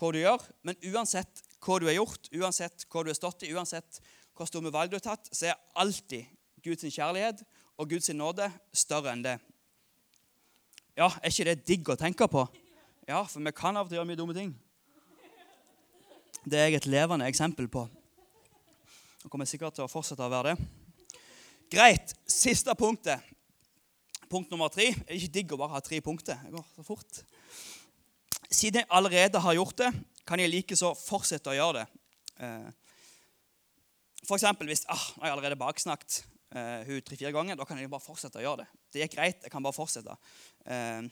hva 0.00 0.12
du 0.12 0.18
gjør. 0.20 0.44
Men 0.68 0.76
uansett 0.92 1.44
hva 1.64 1.78
du 1.80 1.88
har 1.88 1.96
gjort, 1.96 2.28
uansett 2.32 2.84
hva 2.92 3.04
du 3.04 3.12
har 3.12 3.16
stått 3.16 3.46
i, 3.48 3.54
uansett 3.56 4.02
hva 4.36 4.48
store 4.48 4.72
valg 4.72 4.92
du 4.92 4.98
har 4.98 5.06
tatt, 5.14 5.32
så 5.32 5.48
er 5.48 5.60
alltid 5.80 6.28
Guds 6.64 6.84
kjærlighet 6.92 7.40
og 7.80 7.88
Guds 7.88 8.12
nåde 8.12 8.52
større 8.76 9.14
enn 9.14 9.24
det. 9.24 9.38
Ja, 10.98 11.08
er 11.22 11.30
ikke 11.30 11.46
det 11.48 11.62
digg 11.68 11.90
å 11.92 11.98
tenke 11.98 12.26
på? 12.30 12.44
Ja, 13.08 13.22
for 13.26 13.42
vi 13.42 13.52
kan 13.56 13.78
av 13.78 13.86
og 13.86 13.90
til 13.90 13.98
gjøre 13.98 14.08
mye 14.10 14.18
dumme 14.18 14.36
ting. 14.36 14.52
Det 16.44 16.58
er 16.58 16.70
jeg 16.70 16.80
et 16.80 16.88
levende 16.90 17.28
eksempel 17.28 17.68
på. 17.70 17.84
Nå 19.20 19.28
kommer 19.28 19.48
sikkert 19.48 19.76
til 19.76 19.84
å 19.84 19.90
fortsette 19.90 20.24
å 20.24 20.32
være 20.32 20.54
det. 20.54 20.68
Greit. 21.70 22.14
Siste 22.30 22.74
punktet. 22.78 23.20
Punkt 24.30 24.50
nummer 24.52 24.70
tre. 24.72 24.88
Det 24.94 25.10
er 25.10 25.18
ikke 25.18 25.34
digg 25.36 25.52
å 25.54 25.58
bare 25.60 25.76
ha 25.76 25.82
tre 25.84 26.00
punkter. 26.04 26.38
Det 26.46 26.54
går 26.54 26.66
så 26.76 26.86
fort. 26.86 27.20
Siden 28.50 28.82
jeg 28.82 28.90
allerede 28.90 29.42
har 29.42 29.58
gjort 29.58 29.78
det, 29.82 29.90
kan 30.26 30.40
jeg 30.40 30.52
likeså 30.52 30.94
fortsette 30.98 31.52
å 31.52 31.56
gjøre 31.56 31.82
det. 31.82 32.02
Eh, 32.40 32.68
for 34.26 34.38
eksempel 34.38 34.70
hvis 34.70 34.86
ah, 34.88 35.06
jeg 35.16 35.26
har 35.26 35.34
allerede 35.34 35.58
baksnakket 35.60 36.22
uh, 36.56 36.80
hun 36.86 37.02
tre-fire 37.06 37.32
ganger, 37.34 37.58
da 37.58 37.66
kan 37.68 37.78
jeg 37.80 37.90
bare 37.92 38.04
fortsette 38.04 38.40
å 38.40 38.44
gjøre 38.44 38.64
det. 38.64 38.68
Det 38.92 39.04
gikk 39.04 39.16
greit. 39.16 39.42
Jeg 39.44 39.52
kan 39.52 39.64
bare 39.64 39.76
fortsette. 39.76 40.16
Eh, 40.66 41.10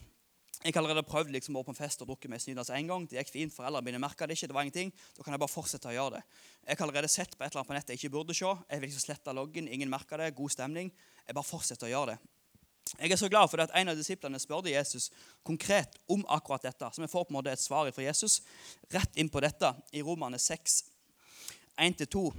jeg 0.59 0.75
har 0.75 0.81
allerede 0.81 1.07
prøvd 1.07 1.31
liksom, 1.31 1.55
å 1.55 1.61
være 1.61 1.69
på 1.69 1.75
en 1.77 1.79
fest 1.79 2.01
og 2.03 2.09
drukke 2.11 2.31
meg 2.31 2.43
snydas 2.43 2.73
en 2.75 2.89
gang. 2.91 3.05
Det 3.07 3.21
gikk 3.21 3.31
fint. 3.31 3.55
Foreldrene 3.55 3.87
mine 3.87 4.01
merka 4.03 4.27
det 4.27 4.35
ikke. 4.35 4.49
det 4.51 4.57
var 4.57 4.67
ingenting. 4.67 4.91
Da 5.15 5.23
kan 5.23 5.37
jeg 5.37 5.43
bare 5.45 5.53
fortsette 5.53 5.91
å 5.91 5.95
gjøre 5.95 6.19
det. 6.19 6.23
Jeg 6.65 6.81
har 6.81 6.87
allerede 6.89 7.11
sett 7.13 7.37
på 7.37 7.45
et 7.45 7.53
eller 7.53 7.63
annet 7.63 7.71
på 7.71 7.77
nettet 7.77 7.95
jeg 7.95 8.03
ikke 8.03 8.15
burde 8.17 8.35
se. 8.35 8.51
Jeg 8.67 8.83
vil 8.83 8.91
ikke 8.91 9.05
slette 9.05 9.37
loggen. 9.39 9.71
Ingen 9.71 9.93
merker 9.93 10.19
det. 10.19 10.33
God 10.35 10.51
stemning. 10.51 10.91
Jeg 11.29 11.39
bare 11.39 11.47
fortsetter 11.47 11.87
å 11.87 11.93
gjøre 11.93 12.17
det. 12.17 12.19
Jeg 12.97 13.13
er 13.13 13.21
så 13.21 13.29
glad 13.31 13.51
for 13.53 13.63
at 13.63 13.75
en 13.77 13.93
av 13.93 13.99
disiplene 14.01 14.41
spurte 14.43 14.73
Jesus 14.73 15.11
konkret 15.47 15.99
om 16.11 16.25
akkurat 16.27 16.67
dette. 16.67 16.91
Så 16.91 17.05
vi 17.05 17.11
får 17.13 17.29
på 17.29 17.35
en 17.35 17.39
måte 17.39 17.55
et 17.55 17.63
svar 17.63 17.91
fra 17.95 18.03
Jesus 18.03 18.41
rett 18.91 19.15
inn 19.21 19.31
på 19.31 19.43
dette 19.45 19.71
i 19.93 20.03
Romane 20.03 20.41
6. 20.43 20.81
1-2. 21.79 22.33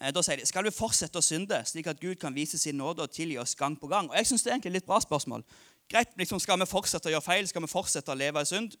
Eh, 0.00 0.12
da 0.14 0.22
sier 0.22 0.38
de 0.38 0.46
skal 0.46 0.66
vi 0.66 0.74
fortsette 0.74 1.18
å 1.18 1.24
synde, 1.24 1.58
slik 1.66 1.88
at 1.90 2.00
Gud 2.00 2.18
kan 2.22 2.34
vise 2.34 2.58
sin 2.58 2.78
nåde 2.78 3.02
og 3.02 3.14
tilgi 3.14 3.38
oss 3.40 3.56
gang 3.58 3.76
på 3.78 3.90
gang. 3.90 4.10
Og 4.10 4.16
jeg 4.16 4.26
synes 4.26 4.42
Det 4.42 4.50
er 4.50 4.54
egentlig 4.54 4.70
et 4.70 4.80
litt 4.82 4.86
bra 4.86 5.00
spørsmål. 5.00 5.44
Greit, 5.88 6.08
liksom, 6.16 6.40
Skal 6.40 6.58
vi 6.58 6.66
fortsette 6.66 7.08
å 7.08 7.12
gjøre 7.12 7.24
feil? 7.24 7.48
Skal 7.48 7.62
vi 7.62 7.68
fortsette 7.68 8.12
å 8.12 8.18
leve 8.18 8.40
i 8.40 8.44
synd? 8.44 8.76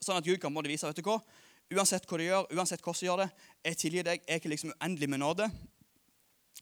Sånn 0.00 0.16
at 0.16 0.24
Gud 0.24 0.40
kan 0.40 0.52
måtte 0.52 0.68
vise 0.68 0.86
vet 0.86 0.96
du 0.96 1.02
hva? 1.02 1.20
Uansett 1.70 2.06
hva 2.06 2.18
du 2.18 2.24
gjør, 2.24 2.46
uansett 2.50 2.82
hvordan 2.82 3.00
du 3.00 3.06
gjør 3.06 3.20
det, 3.22 3.30
jeg 3.64 3.76
tilgir 3.76 4.04
deg. 4.04 4.22
Jeg 4.26 4.34
er 4.34 4.40
ikke 4.40 4.50
liksom 4.50 4.72
uendelig 4.72 5.08
med 5.08 5.20
nåde. 5.22 5.50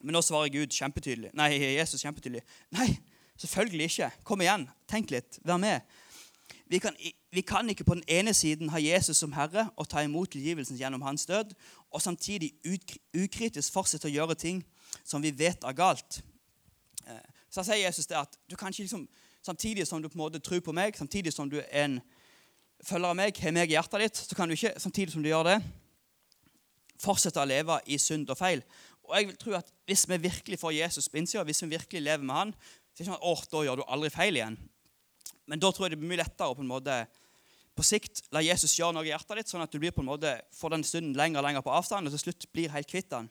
Men 0.02 0.14
nå 0.14 0.22
svarer 0.22 0.52
Gud 0.52 0.74
kjempetydelig. 0.74 1.30
Nei, 1.34 1.48
Jesus 1.78 2.02
kjempetydelig. 2.04 2.42
Nei, 2.76 2.90
selvfølgelig 3.40 3.88
ikke. 3.88 4.10
Kom 4.22 4.44
igjen. 4.44 4.68
Tenk 4.86 5.10
litt. 5.10 5.40
Vær 5.48 5.58
med. 5.62 5.80
Vi 6.68 6.78
kan, 6.78 6.96
vi 7.32 7.40
kan, 7.40 7.68
ikke 7.70 7.84
på 7.84 7.94
den 7.96 8.04
ene 8.08 8.34
siden 8.34 8.68
ha 8.68 8.80
Jesus 8.80 9.16
som 9.16 9.32
herre 9.32 9.70
og 9.76 9.88
ta 9.88 10.02
imot 10.04 10.30
tilgivelsen 10.34 10.76
gjennom 10.76 11.02
hans 11.02 11.24
død, 11.26 11.54
og 11.90 12.02
samtidig 12.02 12.52
ukritisk 13.16 13.72
fortsette 13.72 14.10
å 14.10 14.12
gjøre 14.12 14.36
ting 14.36 14.60
som 15.04 15.24
vi 15.24 15.32
vet 15.32 15.64
er 15.64 15.76
galt. 15.76 16.20
Eh, 17.08 17.24
så 17.48 17.64
sier 17.64 17.86
Jesus 17.86 18.10
det 18.10 18.18
at 18.20 18.36
du 18.50 18.56
kan 18.56 18.68
ikke 18.68 18.84
liksom, 18.84 19.06
samtidig 19.42 19.86
som 19.88 20.02
du 20.02 20.10
på 20.10 20.18
en 20.18 20.26
måte 20.26 20.42
tror 20.44 20.60
på 20.60 20.76
meg, 20.76 20.96
samtidig 20.96 21.32
som 21.32 21.48
du 21.48 21.56
er 21.62 21.86
en 21.86 21.98
følger 22.84 23.08
av 23.08 23.16
meg, 23.16 23.40
har 23.40 23.54
meg 23.56 23.72
i 23.72 23.78
hjertet 23.78 24.04
ditt, 24.04 24.22
så 24.28 24.36
kan 24.36 24.48
du 24.48 24.54
ikke 24.54 24.76
samtidig 24.76 25.14
som 25.14 25.24
du 25.24 25.32
gjør 25.32 25.48
det, 25.48 25.58
fortsette 27.00 27.40
å 27.40 27.48
leve 27.48 27.80
i 27.88 27.96
synd 28.02 28.28
og 28.28 28.38
feil. 28.38 28.60
Og 29.08 29.16
jeg 29.16 29.30
vil 29.30 29.38
tro 29.40 29.54
at 29.56 29.72
Hvis 29.88 30.04
vi 30.08 30.18
virkelig 30.20 30.58
får 30.60 30.72
Jesus 30.72 31.08
på 31.08 31.16
innsida, 31.16 31.42
hvis 31.42 31.62
vi 31.62 31.70
virkelig 31.70 32.02
lever 32.02 32.24
med 32.24 32.34
han, 32.34 32.50
så 32.52 32.58
er 32.58 32.92
det 32.92 33.06
ikke 33.06 33.14
sånn 33.14 33.38
at 33.38 33.52
da 33.52 33.62
gjør 33.64 33.80
du 33.80 33.84
aldri 33.88 34.10
feil 34.12 34.36
igjen. 34.36 34.58
Men 35.48 35.60
da 35.62 35.72
tror 35.72 35.86
jeg 35.86 35.96
det 35.96 36.02
blir 36.02 36.12
mye 36.12 36.20
lettere 36.20 36.52
å 36.52 36.56
på 36.56 36.64
en 36.64 36.70
måte 36.70 37.00
på 37.78 37.84
sikt 37.86 38.24
la 38.34 38.42
Jesus 38.42 38.74
gjøre 38.74 38.96
noe 38.96 39.06
i 39.06 39.12
hjertet 39.12 39.38
ditt, 39.38 39.50
sånn 39.50 39.62
at 39.62 39.72
du 39.72 39.78
blir 39.80 39.94
på 39.94 40.02
en 40.02 40.10
måte 40.10 40.32
får 40.58 40.74
den 40.74 40.84
stunden 40.86 41.14
lenger 41.16 41.40
og 41.40 41.46
lenger 41.46 41.64
på 41.64 41.72
avstand, 41.72 42.08
og 42.08 42.14
til 42.14 42.24
slutt 42.24 42.48
blir 42.52 42.72
helt 42.74 42.90
kvitt 42.90 43.10
den. 43.12 43.28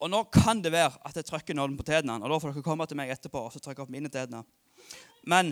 Og 0.00 0.08
nå 0.08 0.22
kan 0.32 0.62
det 0.64 0.72
være 0.72 0.96
at 1.04 1.18
jeg 1.18 1.26
trykker 1.28 1.56
nålen 1.58 1.76
på 1.76 1.84
tærne, 1.84 2.16
og 2.16 2.30
da 2.30 2.38
får 2.40 2.54
dere 2.54 2.64
komme 2.64 2.86
til 2.88 2.96
meg 3.00 3.10
etterpå 3.12 3.42
og 3.44 3.52
så 3.52 3.60
trykke 3.60 3.84
opp 3.84 3.92
mine 3.92 4.08
tærne. 4.12 4.44
Men 5.28 5.50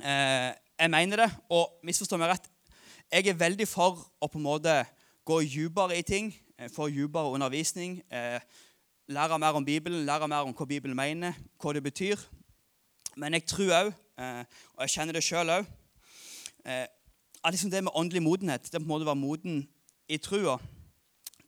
eh, 0.00 0.50
jeg 0.80 0.90
mener 0.90 1.22
det, 1.22 1.30
og 1.54 1.76
misforstå 1.86 2.18
meg 2.18 2.32
rett, 2.32 2.48
jeg 3.12 3.28
er 3.30 3.38
veldig 3.38 3.68
for 3.70 4.00
å 4.18 4.30
på 4.30 4.40
en 4.40 4.48
måte 4.48 4.78
gå 5.28 5.38
dypere 5.46 6.00
i 6.00 6.06
ting, 6.06 6.32
eh, 6.58 6.72
få 6.72 6.88
dypere 6.90 7.30
undervisning, 7.36 8.00
eh, 8.10 8.40
lære 9.12 9.38
mer 9.38 9.60
om 9.60 9.64
Bibelen, 9.68 10.06
lære 10.08 10.28
mer 10.32 10.48
om 10.48 10.56
hva 10.56 10.66
Bibelen 10.66 10.96
mener, 10.98 11.36
hva 11.60 11.76
det 11.76 11.84
betyr. 11.84 12.18
Men 13.16 13.32
jeg 13.32 13.46
tror 13.46 13.72
òg 13.80 13.92
Eh, 14.14 14.44
og 14.76 14.84
jeg 14.84 14.92
kjenner 14.94 15.16
det 15.16 15.24
sjøl 15.26 15.50
òg. 15.50 15.70
Eh, 16.64 16.86
at 17.44 17.52
liksom 17.52 17.70
det 17.72 17.82
med 17.84 17.96
åndelig 17.98 18.22
modenhet, 18.22 18.68
det 18.70 18.78
på 18.78 18.86
en 18.86 18.92
måte 18.92 19.08
være 19.08 19.20
moden 19.20 19.64
i 20.08 20.16
trua 20.16 20.58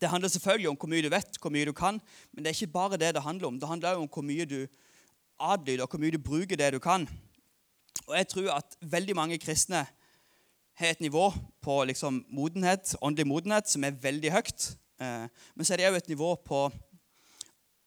Det 0.01 0.11
handler 0.11 0.29
selvfølgelig 0.29 0.69
om 0.69 0.77
hvor 0.77 0.91
mye 0.93 1.03
du 1.03 1.09
vet, 1.09 1.39
hvor 1.41 1.51
mye 1.51 1.65
du 1.65 1.73
kan, 1.73 2.01
men 2.33 2.45
det 2.45 2.51
er 2.51 2.55
ikke 2.55 2.73
bare 2.73 2.99
det 3.01 3.15
det 3.15 3.23
handler 3.23 3.49
om. 3.49 3.61
Det 3.61 3.69
handler 3.69 3.95
òg 3.95 4.03
om 4.03 4.09
hvor 4.13 4.23
mye 4.23 4.45
du 4.45 4.67
adlyder, 5.41 5.83
og 5.83 5.89
hvor 5.89 5.99
mye 5.99 6.11
du 6.11 6.19
bruker 6.19 6.57
det 6.57 6.73
du 6.73 6.79
kan. 6.79 7.09
Og 8.07 8.17
jeg 8.17 8.29
tror 8.29 8.51
at 8.59 8.77
veldig 8.83 9.17
mange 9.17 9.39
kristne 9.39 9.87
har 10.75 10.87
et 10.91 11.01
nivå 11.01 11.33
på 11.63 11.85
liksom 11.85 12.27
modenhet, 12.29 12.97
åndelig 13.01 13.27
modenhet 13.27 13.71
som 13.71 13.85
er 13.85 13.97
veldig 13.97 14.33
høyt. 14.33 14.77
Eh, 15.01 15.29
men 15.55 15.65
så 15.65 15.73
er 15.73 15.77
det 15.77 15.89
òg 15.89 15.97
et 15.97 16.13
nivå 16.13 16.35
på 16.45 16.67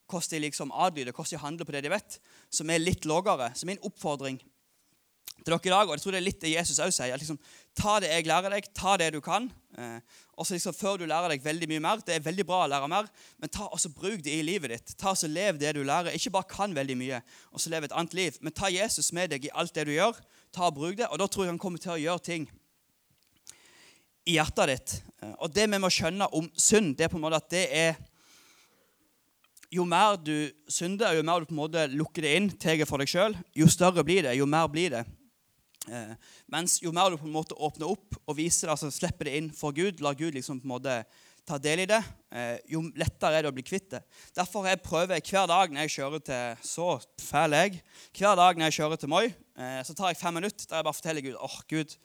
hvordan 0.10 0.34
de 0.34 0.46
liksom 0.48 0.72
adlyder, 0.74 1.14
hvordan 1.14 1.36
de 1.36 1.44
handler 1.44 1.68
på 1.68 1.76
det 1.76 1.84
de 1.86 1.92
vet, 1.94 2.20
som 2.50 2.70
er 2.70 2.82
litt 2.82 3.06
lavere. 3.06 3.52
Så 3.56 3.70
min 3.70 3.82
oppfordring 3.86 4.40
til 5.40 5.54
dere 5.54 5.70
i 5.70 5.72
dag, 5.72 5.88
og 5.88 5.96
jeg 5.96 6.04
tror 6.04 6.16
det 6.16 6.20
er 6.20 6.26
litt 6.26 6.42
det 6.42 6.52
Jesus 6.52 6.80
også 6.80 7.04
sier. 7.04 7.20
Liksom, 7.20 7.40
ta 7.78 7.96
det 8.04 8.10
jeg 8.12 8.28
lærer 8.28 8.54
deg, 8.54 8.68
ta 8.76 8.96
det 9.00 9.12
du 9.16 9.20
kan. 9.24 9.48
Eh, 9.78 10.20
også 10.40 10.56
liksom, 10.56 10.76
Før 10.76 11.00
du 11.00 11.06
lærer 11.08 11.32
deg 11.32 11.44
veldig 11.44 11.70
mye 11.72 11.84
mer. 11.84 12.04
Det 12.06 12.18
er 12.18 12.26
veldig 12.26 12.46
bra 12.48 12.64
å 12.66 12.70
lære 12.72 12.90
mer, 12.92 13.08
men 13.40 13.54
ta 13.54 13.70
også 13.70 13.94
bruk 13.96 14.24
det 14.26 14.36
i 14.36 14.44
livet 14.46 14.74
ditt. 14.76 14.96
Ta 15.00 15.14
og 15.16 15.32
Lev 15.32 15.60
det 15.62 15.74
du 15.78 15.84
lærer. 15.84 16.16
Ikke 16.16 16.34
bare 16.36 16.50
kan 16.50 16.76
veldig 16.76 16.98
mye, 17.00 17.22
og 17.54 17.64
så 17.64 17.72
lev 17.72 17.88
et 17.88 17.96
annet 17.96 18.18
liv. 18.18 18.40
Men 18.42 18.56
ta 18.56 18.72
Jesus 18.74 19.14
med 19.16 19.32
deg 19.32 19.48
i 19.48 19.54
alt 19.54 19.76
det 19.76 19.88
du 19.88 19.94
gjør. 19.96 20.20
Ta 20.56 20.68
og 20.68 20.76
Bruk 20.76 20.98
det, 21.00 21.08
og 21.08 21.20
da 21.22 21.28
tror 21.28 21.46
jeg 21.46 21.54
han 21.54 21.62
kommer 21.62 21.82
til 21.82 21.96
å 21.96 22.02
gjøre 22.02 22.26
ting 22.26 22.50
i 24.28 24.36
hjertet 24.38 24.74
ditt. 24.74 24.96
Eh, 25.24 25.36
og 25.40 25.54
det 25.56 25.70
vi 25.72 25.82
må 25.82 25.92
skjønne 25.94 26.30
om 26.36 26.50
synd, 26.58 26.98
det 26.98 27.08
er 27.08 27.14
på 27.14 27.20
en 27.20 27.26
måte 27.26 27.40
at 27.40 27.52
det 27.54 27.66
er 27.72 28.00
jo 29.74 29.86
mer 29.86 30.18
du 30.18 30.50
synder, 30.72 31.14
jo 31.18 31.24
mer 31.26 31.42
du 31.42 31.50
på 31.50 31.56
en 31.56 31.62
måte 31.62 31.86
lukker 31.94 32.26
det 32.26 32.36
inn, 32.38 32.50
tar 32.58 32.82
for 32.90 33.02
deg 33.02 33.12
sjøl, 33.12 33.38
jo 33.56 33.70
større 33.70 34.04
blir 34.06 34.26
det, 34.26 34.36
jo 34.40 34.48
mer 34.50 34.70
blir 34.72 34.94
det. 34.96 35.06
Eh, 35.90 36.14
mens 36.52 36.78
jo 36.84 36.92
mer 36.94 37.14
du 37.14 37.18
på 37.22 37.28
en 37.30 37.34
måte 37.34 37.58
åpner 37.58 37.90
opp 37.90 38.18
og 38.26 38.38
viser 38.38 38.68
det, 38.68 38.76
altså 38.76 38.92
slipper 38.94 39.30
det 39.30 39.38
inn 39.40 39.50
for 39.56 39.76
Gud, 39.76 40.02
lar 40.04 40.18
Gud 40.18 40.38
liksom 40.38 40.62
på 40.62 40.68
en 40.68 40.76
måte 40.76 41.00
ta 41.50 41.58
del 41.62 41.82
i 41.82 41.88
det, 41.90 42.02
eh, 42.36 42.58
jo 42.70 42.84
lettere 43.00 43.40
er 43.40 43.46
det 43.46 43.50
å 43.50 43.56
bli 43.56 43.66
kvitt 43.66 43.90
det. 43.96 44.04
Derfor 44.38 44.68
jeg 44.70 44.82
prøver 44.86 45.18
hver 45.18 45.48
dag 45.50 45.74
når 45.74 45.88
jeg 45.88 45.96
kjører 45.96 46.26
til 46.26 46.66
så 46.70 46.90
fæl 47.22 47.58
jeg, 47.58 47.82
hver 48.18 48.38
dag 48.38 48.60
når 48.60 48.70
jeg 48.70 48.78
kjører 48.82 49.02
til 49.02 49.14
Moi, 49.14 49.26
eh, 49.30 49.82
så 49.86 49.96
tar 49.98 50.14
jeg 50.14 50.22
fem 50.22 50.38
minutter 50.38 50.70
der 50.70 50.82
jeg 50.82 50.90
bare 50.90 51.00
forteller 51.00 51.26
Gud 51.26 51.40
åh, 51.40 51.46
oh, 51.50 51.62
Gud, 51.70 51.96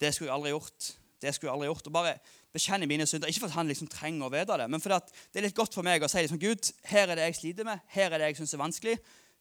det 0.00 0.12
skulle 0.14 0.28
jeg 0.28 0.36
aldri 0.36 0.52
gjort. 0.52 0.90
Det 1.18 1.32
skulle 1.34 1.48
jeg 1.48 1.56
aldri 1.56 1.70
gjort. 1.70 1.88
Og 1.88 1.96
bare 1.96 2.12
bekjenne 2.58 2.90
mine 2.90 3.06
synder. 3.08 3.30
Ikke 3.30 3.46
for 3.46 3.52
at 3.52 3.56
han 3.60 3.70
liksom 3.70 3.88
trenger 3.92 4.26
å 4.26 4.34
vite 4.34 4.58
det, 4.60 4.68
men 4.68 4.82
fordi 4.82 5.00
det 5.32 5.40
er 5.40 5.48
litt 5.48 5.56
godt 5.56 5.78
for 5.78 5.86
meg 5.86 6.04
å 6.04 6.10
si 6.10 6.26
liksom, 6.26 6.42
Gud, 6.42 6.68
her 6.90 7.06
er 7.06 7.16
det 7.16 7.30
jeg 7.30 7.40
sliter 7.40 7.70
med, 7.70 7.80
her 7.94 8.10
er 8.10 8.20
det 8.20 8.32
jeg 8.32 8.42
syns 8.42 8.58
er 8.58 8.64
vanskelig 8.66 8.98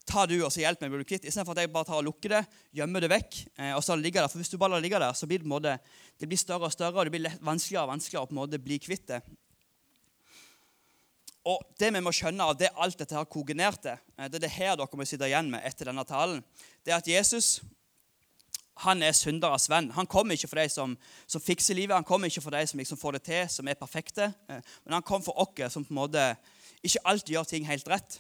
ta 0.08 0.24
du 0.28 0.38
og 0.40 0.52
så 0.54 0.62
hjelp 0.64 0.82
meg 0.82 0.94
å 0.94 1.00
bli 1.00 1.08
kvitt. 1.08 1.26
Istedenfor 1.28 1.56
at 1.56 1.66
jeg 1.66 1.72
bare 1.74 1.88
tar 1.90 2.00
og 2.00 2.08
lukker 2.08 2.38
det, 2.38 2.44
gjemmer 2.80 3.04
det 3.04 3.10
vekk. 3.12 3.40
Eh, 3.60 3.74
og 3.76 3.84
så 3.84 3.98
ligger 4.00 4.24
det. 4.24 4.32
For 4.32 4.42
hvis 4.42 4.54
du 4.54 4.58
bare 4.60 4.76
lar 4.76 4.82
det 4.82 4.88
ligge 4.88 5.02
der, 5.04 5.18
så 5.18 5.28
blir 5.30 5.44
det, 5.44 5.50
måte, 5.52 5.76
det 6.20 6.30
blir 6.30 6.40
større 6.40 6.70
og 6.70 6.74
større, 6.74 6.96
og 6.96 7.08
det 7.08 7.16
blir 7.18 7.36
vanskeligere 7.44 7.84
og 7.84 7.92
vanskeligere 7.92 8.24
å 8.24 8.30
på 8.30 8.36
en 8.36 8.42
måte 8.42 8.62
bli 8.64 8.80
kvitt 8.84 9.08
det. 9.12 9.22
Og 11.48 11.64
det 11.80 11.92
vi 11.96 12.04
må 12.04 12.12
skjønne 12.16 12.44
av 12.44 12.58
det 12.60 12.74
alt 12.76 13.00
dette 13.00 13.16
her 13.16 13.28
kogenert, 13.32 13.82
til, 13.84 14.00
eh, 14.18 14.30
det 14.32 14.40
er 14.40 14.46
det 14.48 14.56
her 14.56 14.80
dere 14.80 15.00
må 15.00 15.08
sitte 15.08 15.28
igjen 15.28 15.52
med 15.52 15.68
etter 15.68 15.92
denne 15.92 16.08
talen, 16.08 16.44
det 16.88 16.96
er 16.96 17.02
at 17.02 17.12
Jesus 17.12 17.58
han 18.84 19.02
er 19.02 19.16
synderes 19.18 19.70
venn. 19.72 19.90
Han 19.96 20.10
kommer 20.10 20.38
ikke 20.38 20.50
for 20.52 20.62
de 20.62 20.70
som, 20.70 20.94
som, 21.26 21.42
fikser 21.42 21.78
livet, 21.78 21.96
han 21.96 22.06
kommer 22.06 22.30
ikke 22.30 22.44
for 22.46 22.54
de 22.54 22.62
som 22.70 22.82
liksom 22.82 23.00
får 23.02 23.18
det 23.18 23.24
til, 23.30 23.44
som 23.50 23.68
er 23.68 23.80
perfekte. 23.80 24.30
Eh, 24.50 24.62
men 24.86 24.98
han 24.98 25.06
kom 25.06 25.24
for 25.26 25.40
oss 25.42 25.74
som 25.74 25.86
på 25.86 25.96
en 25.96 26.02
måte 26.02 26.26
ikke 26.86 27.02
alltid 27.10 27.34
gjør 27.34 27.50
ting 27.50 27.68
helt 27.68 27.90
rett. 27.90 28.20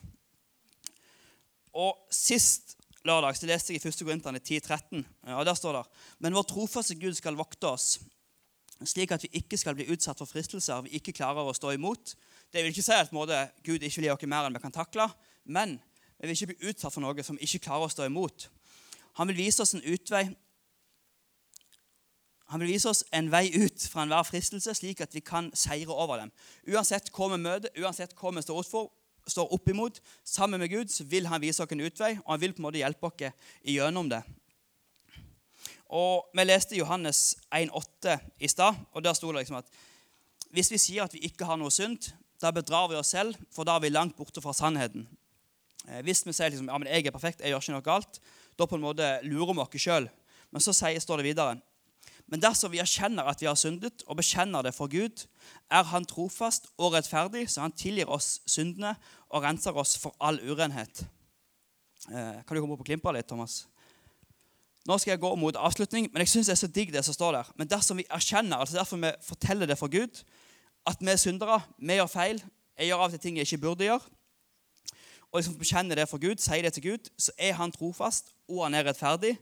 Og 1.77 1.93
Sist 2.09 2.77
lørdag 3.05 3.37
så 3.37 3.47
leste 3.47 3.73
jeg 3.73 3.83
i 3.83 3.87
1. 3.87 4.01
Korinterne 4.03 4.41
10,13. 4.41 5.03
og 5.35 5.45
Der 5.45 5.53
står 5.53 5.77
det 5.77 5.83
Men 6.19 6.33
vår 6.33 6.47
trofaste 6.49 6.95
Gud 6.95 7.13
skal 7.13 7.37
vokte 7.37 7.67
oss, 7.69 7.99
slik 8.83 9.11
at 9.11 9.23
vi 9.23 9.29
ikke 9.41 9.57
skal 9.57 9.75
bli 9.75 9.87
utsatt 9.93 10.17
for 10.17 10.29
fristelser 10.29 10.81
vi 10.85 10.97
ikke 10.97 11.13
klarer 11.13 11.45
å 11.45 11.53
stå 11.53 11.71
imot. 11.77 12.15
Det 12.53 12.63
vil 12.63 12.73
ikke 12.73 12.85
si 12.85 12.93
at 12.93 13.13
måte, 13.13 13.49
Gud 13.63 13.83
ikke 13.83 14.01
vil 14.01 14.09
gi 14.09 14.13
oss 14.13 14.27
mer 14.29 14.47
enn 14.47 14.57
vi 14.57 14.63
kan 14.63 14.73
takle, 14.73 15.07
men 15.45 15.77
vi 16.17 16.27
vil 16.27 16.35
ikke 16.35 16.53
bli 16.53 16.69
utsatt 16.71 16.93
for 16.93 17.03
noe 17.03 17.23
som 17.23 17.37
vi 17.37 17.45
ikke 17.45 17.67
klarer 17.67 17.87
å 17.87 17.93
stå 17.93 18.07
imot. 18.09 18.49
Han 19.17 19.29
vil 19.29 19.39
vise 19.45 19.61
oss 19.63 19.73
en 19.73 19.85
utvei 19.85 20.27
han 22.47 22.61
vil 22.63 22.71
vise 22.71 22.87
oss 22.89 23.03
en 23.15 23.27
vei 23.31 23.49
ut 23.51 23.87
fra 23.91 24.05
enhver 24.05 24.23
fristelse, 24.27 24.71
slik 24.77 25.01
at 25.03 25.15
vi 25.15 25.23
kan 25.25 25.49
seire 25.57 25.91
over 25.91 26.21
dem. 26.21 26.31
Uansett 26.71 27.11
hva 27.11 27.27
vi 27.33 27.41
møter, 27.43 27.73
uansett 27.83 28.15
hva 28.15 28.31
vi 28.35 28.43
står 28.45 28.63
for, 28.67 28.91
står 29.27 29.51
opp 29.51 29.67
imot, 29.67 29.99
sammen 30.23 30.61
med 30.63 30.71
Gud, 30.71 30.91
så 30.91 31.03
vil 31.03 31.27
han 31.27 31.43
vise 31.43 31.63
oss 31.63 31.75
en 31.75 31.83
utvei, 31.83 32.13
og 32.23 32.31
han 32.31 32.43
vil 32.45 32.55
på 32.55 32.63
en 32.63 32.69
måte 32.69 32.79
hjelpe 32.79 33.09
oss 33.09 33.25
gjennom 33.67 34.07
det. 34.11 34.21
Og 35.87 36.31
Vi 36.35 36.43
leste 36.43 36.75
Johannes 36.75 37.37
1,8 37.51 38.17
i 38.39 38.47
stad, 38.47 38.75
og 38.91 39.03
der 39.03 39.15
sto 39.15 39.31
det 39.31 39.43
liksom 39.43 39.59
at 39.59 39.69
hvis 40.51 40.71
vi 40.71 40.79
sier 40.79 41.03
at 41.03 41.13
vi 41.13 41.25
ikke 41.27 41.45
har 41.45 41.59
noe 41.59 41.71
synd, 41.71 42.13
da 42.39 42.53
bedrar 42.55 42.87
vi 42.87 42.95
oss 42.95 43.11
selv, 43.11 43.35
for 43.51 43.67
da 43.67 43.75
er 43.75 43.83
vi 43.83 43.91
langt 43.91 44.15
borte 44.15 44.41
fra 44.41 44.53
sannheten. 44.55 45.07
Eh, 45.87 45.99
hvis 46.07 46.23
vi 46.25 46.35
sier 46.35 46.51
liksom, 46.51 46.69
ja, 46.71 46.77
men 46.79 46.87
jeg 46.87 47.07
er 47.07 47.15
perfekt, 47.15 47.41
jeg 47.41 47.51
gjør 47.51 47.63
ikke 47.63 47.75
noe 47.75 47.85
galt, 47.85 48.19
da 48.55 48.67
på 48.67 48.77
en 48.77 48.85
måte 48.85 49.09
lurer 49.27 49.53
vi 49.53 49.63
oss 49.63 49.83
sjøl. 49.83 50.07
Men 50.51 50.63
så 50.63 50.71
står 50.75 51.19
det 51.19 51.27
videre 51.27 51.57
men 52.27 52.41
dersom 52.43 52.73
vi 52.73 52.81
erkjenner 52.83 53.27
at 53.29 53.39
vi 53.41 53.47
har 53.47 53.55
syndet, 53.55 54.03
og 54.07 54.19
bekjenner 54.19 54.65
det 54.65 54.73
for 54.75 54.91
Gud, 54.91 55.23
er 55.71 55.83
Han 55.83 56.05
trofast 56.05 56.67
og 56.77 56.93
rettferdig, 56.93 57.49
så 57.49 57.61
Han 57.61 57.71
tilgir 57.71 58.09
oss 58.11 58.41
syndene 58.45 58.95
og 59.29 59.43
renser 59.43 59.75
oss 59.75 59.97
for 59.97 60.15
all 60.19 60.39
urenhet. 60.43 61.05
Eh, 62.11 62.43
kan 62.43 62.55
du 62.55 62.61
komme 62.61 62.75
opp 62.75 62.83
og 62.83 62.89
klimpe 62.89 63.13
litt, 63.15 63.27
Thomas? 63.27 63.65
Nå 64.87 64.97
skal 64.97 65.15
jeg 65.15 65.23
gå 65.23 65.33
mot 65.35 65.55
avslutning, 65.55 66.09
men 66.11 66.23
jeg 66.23 66.31
syns 66.31 66.47
det 66.47 66.55
er 66.55 66.61
så 66.61 66.71
digg 66.71 66.91
det 66.93 67.03
som 67.03 67.15
står 67.15 67.39
der. 67.39 67.47
Men 67.59 67.67
dersom 67.67 67.99
vi 67.99 68.07
erkjenner, 68.11 68.59
altså 68.59 68.77
derfor 68.77 68.99
vi 69.01 69.11
forteller 69.23 69.67
det 69.67 69.79
for 69.79 69.91
Gud, 69.91 70.23
at 70.87 71.01
vi 71.01 71.11
er 71.11 71.19
syndere, 71.19 71.61
vi 71.79 71.95
gjør 71.99 72.11
feil, 72.11 72.43
jeg 72.77 72.91
gjør 72.91 73.03
av 73.03 73.09
og 73.09 73.15
til 73.15 73.23
ting 73.23 73.39
jeg 73.39 73.47
ikke 73.47 73.63
burde 73.65 73.87
gjøre, 73.87 74.13
og 75.31 75.39
liksom 75.39 75.57
bekjenner 75.59 75.99
det 75.99 76.07
for 76.07 76.23
Gud, 76.23 76.39
sier 76.39 76.63
det 76.63 76.71
til 76.75 76.91
Gud, 76.91 77.11
så 77.19 77.31
er 77.37 77.55
Han 77.59 77.71
trofast, 77.71 78.31
og 78.47 78.63
Han 78.63 78.75
er 78.75 78.87
rettferdig 78.87 79.35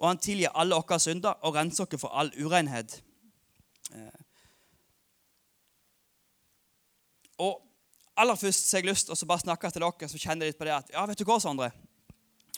og 0.00 0.08
han 0.08 0.18
tilgir 0.18 0.54
alle 0.56 0.78
våre 0.80 0.98
synder 1.00 1.36
og 1.44 1.54
renser 1.54 1.84
oss 1.84 2.00
for 2.00 2.16
all 2.16 2.32
urenhet. 2.40 3.02
Eh. 3.92 4.20
Og 7.38 7.60
aller 8.16 8.34
først 8.34 8.68
så 8.68 8.76
har 8.76 8.84
jeg 8.84 8.90
lyst 8.90 9.10
til 9.10 9.16
å 9.16 9.28
bare 9.28 9.44
snakke 9.44 9.70
til 9.70 9.84
dere 9.84 10.08
som 10.08 10.22
kjenner 10.22 10.48
litt 10.48 10.58
på 10.58 10.68
det 10.68 10.74
at 10.76 10.90
ja, 10.92 11.04
vet 11.08 11.20
du 11.20 11.26
hva, 11.28 11.38
Sondre? 11.40 11.70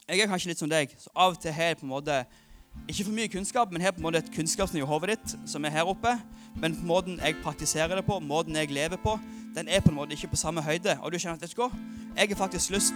Jeg 0.09 0.23
er 0.23 0.31
kanskje 0.31 0.51
litt 0.51 0.63
som 0.63 0.71
deg, 0.71 0.95
så 0.99 1.11
av 1.15 1.35
og 1.35 1.43
til 1.43 1.55
har 1.55 1.73
jeg 1.73 1.79
på 1.81 1.87
en 1.87 1.93
måte 1.93 2.23
ikke 2.89 3.05
for 3.05 3.15
mye 3.15 3.31
kunnskap, 3.31 3.73
men 3.73 3.85
har 3.85 3.93
på 3.95 4.01
en 4.01 4.07
måte 4.07 4.23
et 4.23 4.31
kunnskapsnivå 4.35 4.87
i 4.87 4.89
hodet 4.89 5.17
ditt 5.17 5.35
som 5.51 5.65
er 5.65 5.75
her 5.75 5.89
oppe. 5.89 6.15
men 6.57 6.75
på 6.77 6.85
måten 6.85 7.21
jeg 7.21 7.37
praktiserer 7.43 7.97
det 7.97 8.05
på, 8.05 8.19
måten 8.21 8.57
jeg 8.57 8.71
lever 8.71 8.97
på, 8.97 9.19
den 9.55 9.69
er 9.69 9.81
på 9.81 9.89
en 9.89 9.95
måte 9.95 10.13
ikke 10.13 10.29
på 10.29 10.37
samme 10.37 10.63
høyde. 10.63 10.99
Og 11.03 11.13
du 11.13 11.19
kjenner 11.19 11.37
at 11.37 11.43
vet 11.43 11.57
du 11.57 11.63
hva? 11.63 11.71
jeg 12.17 12.29
har 12.29 12.37
faktisk 12.37 12.71
lyst 12.71 12.95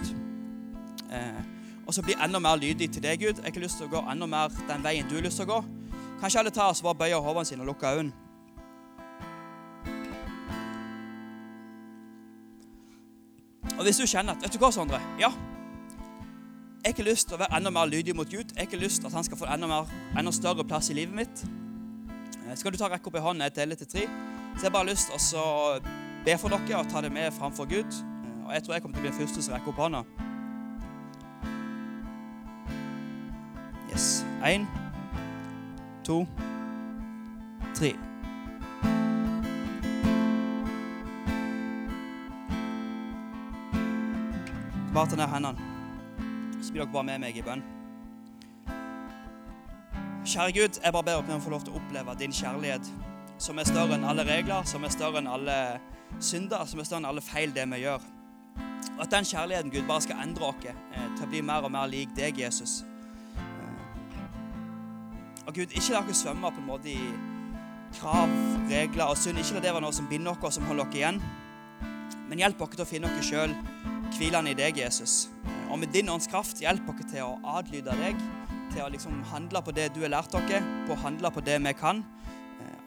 eh, 1.11 1.56
og 1.87 1.93
så 1.93 2.03
bli 2.03 2.15
enda 2.23 2.39
mer 2.43 2.59
lydig 2.59 2.91
til 2.91 3.03
deg, 3.03 3.19
Gud. 3.19 3.41
Jeg 3.43 3.53
har 3.53 3.63
lyst 3.63 3.79
til 3.79 3.87
å 3.87 3.93
gå 3.95 4.03
enda 4.11 4.27
mer 4.27 4.51
den 4.67 4.83
veien 4.83 5.07
du 5.07 5.15
har 5.15 5.23
lyst 5.23 5.39
til 5.39 5.47
å 5.47 5.53
gå. 5.55 5.59
Kanskje 6.19 6.41
alle 6.41 6.51
tar 6.51 6.71
oss 6.73 6.81
bare 6.83 6.99
bøyer 6.99 7.21
hodene 7.23 7.47
sine 7.47 7.63
og 7.63 7.71
lukker 7.71 7.99
øynene. 7.99 8.13
Og 13.77 13.83
hvis 13.85 13.99
du 14.01 14.07
kjenner 14.09 14.33
at 14.33 14.43
Vet 14.43 14.55
du 14.55 14.59
hva, 14.59 14.71
Sondre? 14.73 14.99
Ja. 15.21 15.29
Jeg 16.81 16.93
har 16.93 16.95
ikke 16.95 17.07
lyst 17.09 17.27
til 17.29 17.37
å 17.37 17.41
være 17.43 17.59
enda 17.59 17.71
mer 17.71 17.89
lydig 17.89 18.15
mot 18.15 18.29
Gud. 18.29 18.51
Jeg 18.51 18.57
har 18.57 18.67
ikke 18.67 18.81
lyst 18.81 19.03
til 19.03 19.09
at 19.09 19.15
han 19.15 19.23
skal 19.27 19.37
få 19.37 19.47
enda, 19.53 19.67
mer, 19.69 19.89
enda 20.17 20.31
større 20.31 20.65
plass 20.67 20.89
i 20.89 20.97
livet 20.97 21.15
mitt. 21.15 21.43
Eh, 22.47 22.55
skal 22.55 22.73
du 22.73 22.79
ta 22.79 22.89
rekke 22.91 23.11
opp 23.11 23.19
i 23.19 23.23
hånden 23.23 23.45
et 23.45 23.57
eller 23.63 23.79
til 23.79 23.87
tre? 23.91 24.07
Så 24.57 24.65
jeg 24.65 24.71
har 24.71 24.75
bare 24.79 24.89
lyst 24.89 25.11
til 25.11 25.39
å 25.39 25.79
be 26.25 26.37
for 26.41 26.51
dere 26.51 26.79
og 26.79 26.89
ta 26.91 27.03
det 27.03 27.11
med 27.13 27.31
framfor 27.35 27.69
Gud. 27.69 27.99
Eh, 27.99 28.47
og 28.47 28.55
jeg 28.55 28.63
tror 28.63 28.77
jeg 28.77 28.87
kommer 28.87 28.97
til 28.97 29.05
å 29.05 29.07
bli 29.07 29.13
den 29.13 29.21
første 29.21 29.45
som 29.45 29.55
rekker 29.55 29.75
opp 29.75 29.85
hånda. 29.85 30.26
Én, 34.45 34.67
to, 36.05 36.27
tre. 37.73 37.95
Bare 44.93 45.09
ta 45.09 45.15
ned 45.15 45.27
hendene. 45.27 45.57
Så 46.61 46.71
blir 46.71 46.83
dere 46.83 46.93
bare 46.93 47.07
med 47.09 47.23
meg 47.25 47.37
i 47.37 47.41
bønn. 47.45 47.63
Kjære 50.27 50.53
Gud, 50.53 50.77
jeg 50.83 50.93
bare 50.93 51.03
ber 51.07 51.21
om 51.23 51.31
å 51.33 51.39
få 51.41 51.53
lov 51.53 51.65
til 51.65 51.73
å 51.73 51.79
oppleve 51.79 52.13
din 52.19 52.33
kjærlighet, 52.35 52.89
som 53.41 53.57
er 53.57 53.65
større 53.69 53.97
enn 53.97 54.05
alle 54.05 54.25
regler, 54.27 54.67
som 54.69 54.85
er 54.85 54.93
større 54.93 55.21
enn 55.21 55.29
alle 55.31 55.55
synder, 56.19 56.65
som 56.69 56.79
er 56.79 56.85
større 56.85 57.01
enn 57.01 57.09
alle 57.09 57.25
feil 57.25 57.55
det 57.55 57.65
vi 57.73 57.81
gjør. 57.87 58.05
Og 58.97 59.01
at 59.05 59.13
den 59.15 59.25
kjærligheten, 59.25 59.73
Gud, 59.73 59.87
bare 59.89 60.05
skal 60.05 60.21
endre 60.21 60.51
oss 60.51 60.69
eh, 60.69 60.77
til 61.15 61.25
å 61.25 61.31
bli 61.31 61.41
mer 61.41 61.65
og 61.65 61.73
mer 61.73 61.89
lik 61.89 62.13
deg, 62.17 62.37
Jesus. 62.41 62.83
Og 65.47 65.55
Gud, 65.55 65.71
ikke 65.71 65.93
la 65.95 66.03
oss 66.03 66.23
svømme 66.23 66.51
på 66.51 66.61
en 66.61 66.67
måte 66.67 66.91
i 66.91 66.99
krav, 67.95 68.31
regler 68.69 69.07
og 69.07 69.17
synd. 69.19 69.39
Ikke 69.39 69.57
la 69.57 69.63
det 69.63 69.73
være 69.73 69.85
noe 69.85 69.95
som 69.95 70.09
binder 70.11 70.35
oss, 70.35 70.57
som 70.59 70.67
holder 70.67 70.87
oss 70.87 70.97
igjen. 70.99 71.21
Men 72.27 72.43
hjelp 72.43 72.61
oss 72.61 72.75
til 72.75 72.83
å 72.83 72.89
finne 72.89 73.11
oss 73.11 73.29
sjøl 73.29 73.55
hvilende 74.17 74.51
i 74.51 74.57
deg, 74.57 74.81
Jesus. 74.83 75.29
Og 75.71 75.79
med 75.79 75.91
din 75.95 76.09
ånds 76.11 76.27
kraft, 76.31 76.59
hjelp 76.63 76.89
oss 76.91 77.07
til 77.07 77.23
å 77.23 77.37
adlyde 77.57 77.95
deg, 78.01 78.19
til 78.73 78.83
å 78.83 78.91
liksom 78.91 79.23
handle 79.31 79.63
på 79.63 79.75
det 79.75 79.89
du 79.95 80.01
har 80.03 80.11
lært 80.17 80.35
oss, 80.35 80.51
på 80.87 80.95
å 80.95 81.01
handle 81.05 81.31
på 81.31 81.43
det 81.47 81.59
vi 81.63 81.75
kan. 81.79 82.03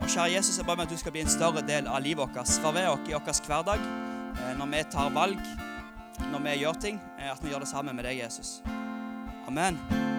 Og 0.01 0.09
kjære 0.09 0.33
Jesus, 0.33 0.57
jeg 0.59 0.67
ber 0.69 0.79
meg 0.79 0.89
at 0.89 0.95
du 0.95 1.01
skal 1.01 1.13
bli 1.13 1.25
en 1.25 1.33
større 1.33 1.65
del 1.65 1.89
av 1.89 2.01
livet 2.05 2.23
vårt. 2.25 2.37
Vær 2.65 2.77
ved 2.77 2.89
oss 2.89 3.09
i 3.09 3.17
vår 3.17 3.43
hverdag, 3.49 3.89
eh, 4.37 4.55
når 4.57 4.71
vi 4.73 4.85
tar 4.93 5.11
valg, 5.17 5.41
når 6.33 6.47
vi 6.47 6.61
gjør 6.63 6.81
ting, 6.81 7.01
eh, 7.19 7.33
at 7.33 7.43
vi 7.43 7.51
gjør 7.51 7.61
det 7.61 7.69
sammen 7.69 7.97
med 7.97 8.05
deg, 8.05 8.19
Jesus. 8.25 8.63
Amen. 9.47 10.10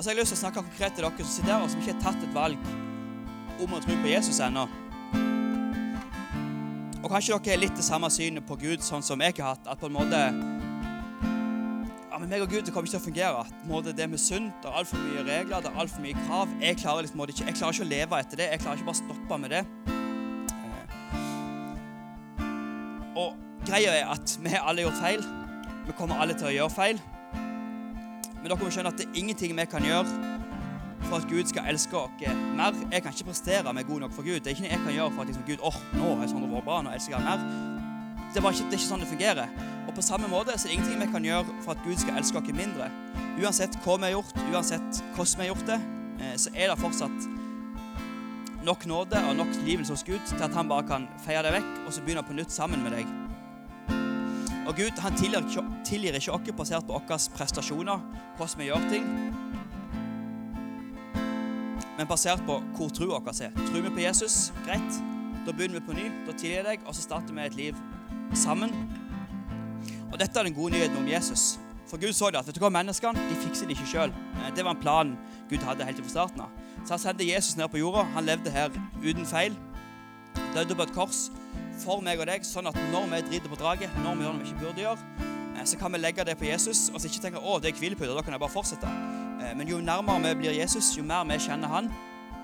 Og 0.00 0.04
så 0.04 0.08
har 0.08 0.14
jeg 0.14 0.22
lyst 0.22 0.32
til 0.32 0.38
å 0.38 0.44
snakke 0.46 0.62
konkret 0.64 0.94
til 0.96 1.04
dere 1.04 1.20
som 1.20 1.28
sitter 1.28 1.52
her 1.52 1.60
og 1.60 1.68
som 1.68 1.76
ikke 1.82 1.92
har 1.92 2.00
tatt 2.00 2.22
et 2.24 2.32
valg 2.32 2.56
om 3.60 3.68
å 3.76 3.84
tro 3.84 3.92
på 4.00 4.08
Jesus 4.08 4.40
ennå. 4.40 4.64
Og 7.02 7.08
kanskje 7.12 7.36
dere 7.36 7.52
har 7.52 7.60
litt 7.60 7.76
det 7.76 7.84
samme 7.84 8.08
synet 8.08 8.40
på 8.48 8.56
Gud 8.62 8.80
sånn 8.80 9.04
som 9.04 9.20
jeg 9.20 9.36
har 9.36 9.44
hatt. 9.50 9.68
At 9.68 9.76
på 9.76 9.84
en 9.90 9.96
måte 9.98 10.16
ja, 10.16 10.32
men 12.16 12.32
meg 12.32 12.40
og 12.46 12.48
Gud 12.48 12.64
det 12.64 12.72
kommer 12.72 12.88
ikke 12.88 12.96
til 12.96 13.02
å 13.02 13.08
fungere. 13.10 13.44
At 13.44 13.52
på 13.52 13.68
en 13.68 13.74
måte, 13.74 13.92
Det 13.92 14.08
med 14.08 14.16
sunt, 14.24 14.56
det 14.64 14.72
er 14.72 14.80
altfor 14.80 14.96
mye 15.04 15.20
regler, 15.28 15.60
det 15.60 15.68
er 15.68 15.76
altfor 15.84 16.00
mye 16.08 16.16
krav. 16.24 16.48
Jeg 16.64 16.80
klarer, 16.80 17.04
liksom, 17.04 17.20
ikke, 17.28 17.44
jeg 17.44 17.60
klarer 17.60 17.72
ikke 17.76 17.88
å 17.90 17.92
leve 17.92 18.24
etter 18.24 18.36
det. 18.40 18.48
Jeg 18.56 18.64
klarer 18.64 18.80
ikke 18.80 18.88
bare 18.88 18.96
å 18.96 19.04
stoppe 19.04 19.36
med 19.44 19.52
det. 19.52 19.62
Eh. 20.64 20.88
Og 23.20 23.36
greia 23.68 24.00
er 24.00 24.08
at 24.16 24.32
vi 24.40 24.48
har 24.56 24.64
alle 24.64 24.88
gjort 24.88 24.96
feil. 25.04 25.20
Vi 25.84 25.92
kommer 26.00 26.16
alle 26.24 26.32
til 26.40 26.48
å 26.48 26.56
gjøre 26.62 26.72
feil. 26.80 26.96
Men 28.40 28.48
dere 28.48 28.58
må 28.60 28.70
skjønne 28.72 28.92
at 28.92 29.00
det 29.00 29.08
er 29.08 29.18
ingenting 29.20 29.56
vi 29.56 29.66
kan 29.70 29.84
gjøre 29.84 30.38
for 31.06 31.16
at 31.18 31.26
Gud 31.28 31.48
skal 31.48 31.68
elske 31.68 31.96
oss 31.96 32.22
mer. 32.56 32.76
Jeg 32.92 33.02
kan 33.02 33.12
ikke 33.14 33.28
prestere 33.30 33.74
meg 33.76 33.88
god 33.88 34.06
nok 34.06 34.14
for 34.16 34.26
Gud. 34.26 34.40
Det 34.40 34.52
er 34.52 34.56
ikke 34.56 34.66
noe 34.66 34.72
jeg 34.72 34.84
kan 34.84 34.96
gjøre 34.96 35.12
for 35.14 35.22
at 35.22 35.30
liksom, 35.30 35.44
Gud 35.48 35.66
åh, 35.66 35.76
oh, 35.76 35.98
nå 35.98 36.10
er 36.16 36.32
det 36.32 36.52
var 36.54 36.66
bra, 36.68 36.80
nå 36.84 36.94
elsker 36.94 37.16
jeg 37.16 37.26
mer. 37.26 37.44
Det 38.30 38.38
ikke, 38.44 38.66
det 38.70 38.76
er 38.76 38.78
ikke 38.78 38.86
sånn 38.86 39.02
det 39.02 39.10
fungerer. 39.10 39.54
Og 39.88 39.94
på 39.96 40.04
samme 40.06 40.28
måte 40.30 40.54
så 40.54 40.68
er 40.68 40.70
det 40.70 40.76
ingenting 40.78 41.00
vi 41.02 41.12
kan 41.12 41.24
gjøre 41.26 41.56
for 41.64 41.74
at 41.74 41.84
Gud 41.86 41.98
skal 41.98 42.20
elske 42.20 42.38
oss 42.38 42.52
mindre. 42.54 42.90
Uansett 43.40 43.78
hva 43.82 43.96
vi 43.98 44.08
har 44.08 44.16
gjort, 44.18 44.36
uansett 44.52 45.02
hvordan 45.16 45.40
vi 45.40 45.46
har 45.46 45.50
gjort 45.50 45.70
det, 45.72 45.80
eh, 46.20 46.36
så 46.38 46.52
er 46.54 46.70
det 46.70 46.78
fortsatt 46.80 47.30
nok 48.64 48.86
nåde 48.86 49.22
og 49.28 49.34
nok 49.40 49.56
livelse 49.64 49.96
hos 49.96 50.04
Gud 50.04 50.20
til 50.28 50.44
at 50.44 50.54
han 50.54 50.68
bare 50.68 50.86
kan 50.86 51.08
feie 51.24 51.42
det 51.42 51.56
vekk 51.56 51.72
og 51.86 51.92
så 51.96 52.04
begynne 52.04 52.26
på 52.26 52.36
nytt 52.36 52.54
sammen 52.54 52.84
med 52.84 52.98
deg. 52.98 53.19
Og 54.70 54.78
Gud 54.78 55.02
han 55.02 55.16
tilgir 55.18 56.14
ikke, 56.14 56.30
oss 56.30 56.56
basert 56.56 56.86
på 56.86 56.94
våre 56.94 57.20
prestasjoner, 57.34 58.02
hvordan 58.38 58.60
vi 58.60 58.70
gjør 58.70 58.90
ting 58.92 59.08
men 62.00 62.08
basert 62.08 62.40
på 62.48 62.54
hvor 62.78 62.88
troa 62.96 63.18
vår 63.20 63.42
er. 63.44 63.50
Tror 63.68 63.82
vi 63.84 63.90
på 63.92 64.00
Jesus? 64.00 64.54
Greit. 64.64 65.00
Da 65.44 65.52
begynner 65.52 65.76
vi 65.76 65.82
på 65.84 65.92
ny. 65.92 66.06
Da 66.24 66.32
tilgir 66.32 66.54
jeg 66.54 66.64
deg, 66.64 66.86
og 66.88 66.94
så 66.96 67.02
starter 67.04 67.36
vi 67.36 67.42
et 67.44 67.58
liv 67.58 67.82
sammen. 68.32 68.72
Og 70.08 70.16
Dette 70.16 70.40
er 70.40 70.48
den 70.48 70.56
gode 70.56 70.78
nyheten 70.78 70.96
om 70.96 71.10
Jesus. 71.10 71.58
For 71.90 72.00
Gud 72.00 72.16
så 72.16 72.30
det 72.30 72.40
at 72.40 72.48
vet 72.48 72.56
du 72.56 72.62
hva, 72.62 72.70
menneskene 72.72 73.26
de 73.28 73.36
fikser 73.42 73.68
det 73.68 73.76
ikke 73.76 73.90
sjøl. 73.90 74.14
Eh, 74.38 74.48
det 74.56 74.64
var 74.64 74.72
en 74.72 74.80
plan 74.80 75.12
Gud 75.50 75.60
hadde 75.66 75.84
helt 75.84 76.00
fra 76.00 76.14
starten 76.14 76.40
av. 76.46 76.56
Så 76.86 76.94
han 76.94 77.02
sendte 77.04 77.28
Jesus 77.28 77.58
ned 77.60 77.68
på 77.68 77.82
jorda. 77.82 78.06
Han 78.14 78.24
levde 78.24 78.54
her 78.54 78.72
uten 79.04 79.28
feil. 79.28 79.58
Døde 80.54 80.78
på 80.78 80.88
et 80.88 80.96
kors 80.96 81.26
for 81.80 82.02
meg 82.04 82.20
og 82.20 82.28
deg, 82.28 82.44
sånn 82.44 82.68
at 82.70 82.76
når 82.92 83.08
vi 83.14 83.20
driter 83.28 83.52
på 83.52 83.58
draget, 83.60 83.94
når 84.04 84.18
vi 84.18 84.26
gjør 84.26 84.36
noe 84.36 84.44
vi 84.44 84.50
ikke 84.50 84.62
burde 84.64 84.84
gjøre, 84.84 85.28
eh, 85.56 85.64
så 85.64 85.80
kan 85.80 85.94
vi 85.94 86.02
legge 86.02 86.26
det 86.28 86.36
på 86.40 86.48
Jesus 86.48 86.88
og 86.92 87.00
så 87.00 87.08
ikke 87.08 87.24
tenke 87.26 87.42
å, 87.42 87.58
det 87.62 87.72
er 87.72 87.80
hvilepute, 87.80 88.12
da 88.16 88.24
kan 88.26 88.36
jeg 88.36 88.42
bare 88.42 88.54
fortsette. 88.54 88.92
Eh, 89.40 89.52
men 89.56 89.68
jo 89.70 89.80
nærmere 89.84 90.30
vi 90.30 90.34
blir 90.42 90.58
Jesus, 90.58 90.92
jo 90.98 91.06
mer 91.06 91.24
vi 91.28 91.40
kjenner 91.40 91.72
han, 91.72 91.90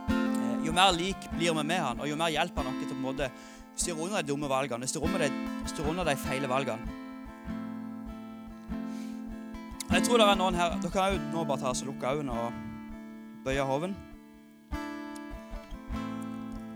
eh, 0.08 0.66
jo 0.66 0.74
mer 0.76 0.94
lik 0.96 1.28
blir 1.36 1.52
vi 1.56 1.66
med 1.66 1.82
han, 1.82 2.00
og 2.00 2.08
jo 2.08 2.18
mer 2.18 2.32
hjelper 2.34 2.64
han 2.64 2.72
oss 2.72 2.86
til 2.88 3.26
å 3.26 3.30
styre 3.76 4.06
unna 4.06 4.22
de 4.22 4.30
dumme 4.32 4.48
valgene, 4.48 4.88
styre 4.88 5.20
de, 5.20 5.28
styre 5.68 5.92
unna 5.92 6.06
de 6.08 6.16
feile 6.16 6.48
valgene. 6.48 7.02
Jeg 9.86 10.02
tror 10.02 10.18
det 10.18 10.26
er 10.26 10.36
noen 10.36 10.56
her 10.58 10.72
Dere 10.82 10.90
kan 10.92 11.12
jo 11.14 11.20
nå 11.30 11.44
bare 11.46 11.62
ta 11.62 11.70
og 11.70 11.86
lukke 11.86 12.10
øynene 12.18 12.34
og 12.34 12.56
bøye 13.44 13.64
hoven. 13.64 13.94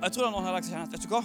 Jeg 0.01 0.13
tror 0.15 0.23
det 0.23 0.29
er 0.29 0.35
noen 0.37 0.47
her 0.47 0.63
som 0.63 0.71
kjenner 0.71 0.87
at 0.87 0.95
vet 0.95 1.05
du 1.05 1.11
hva? 1.11 1.21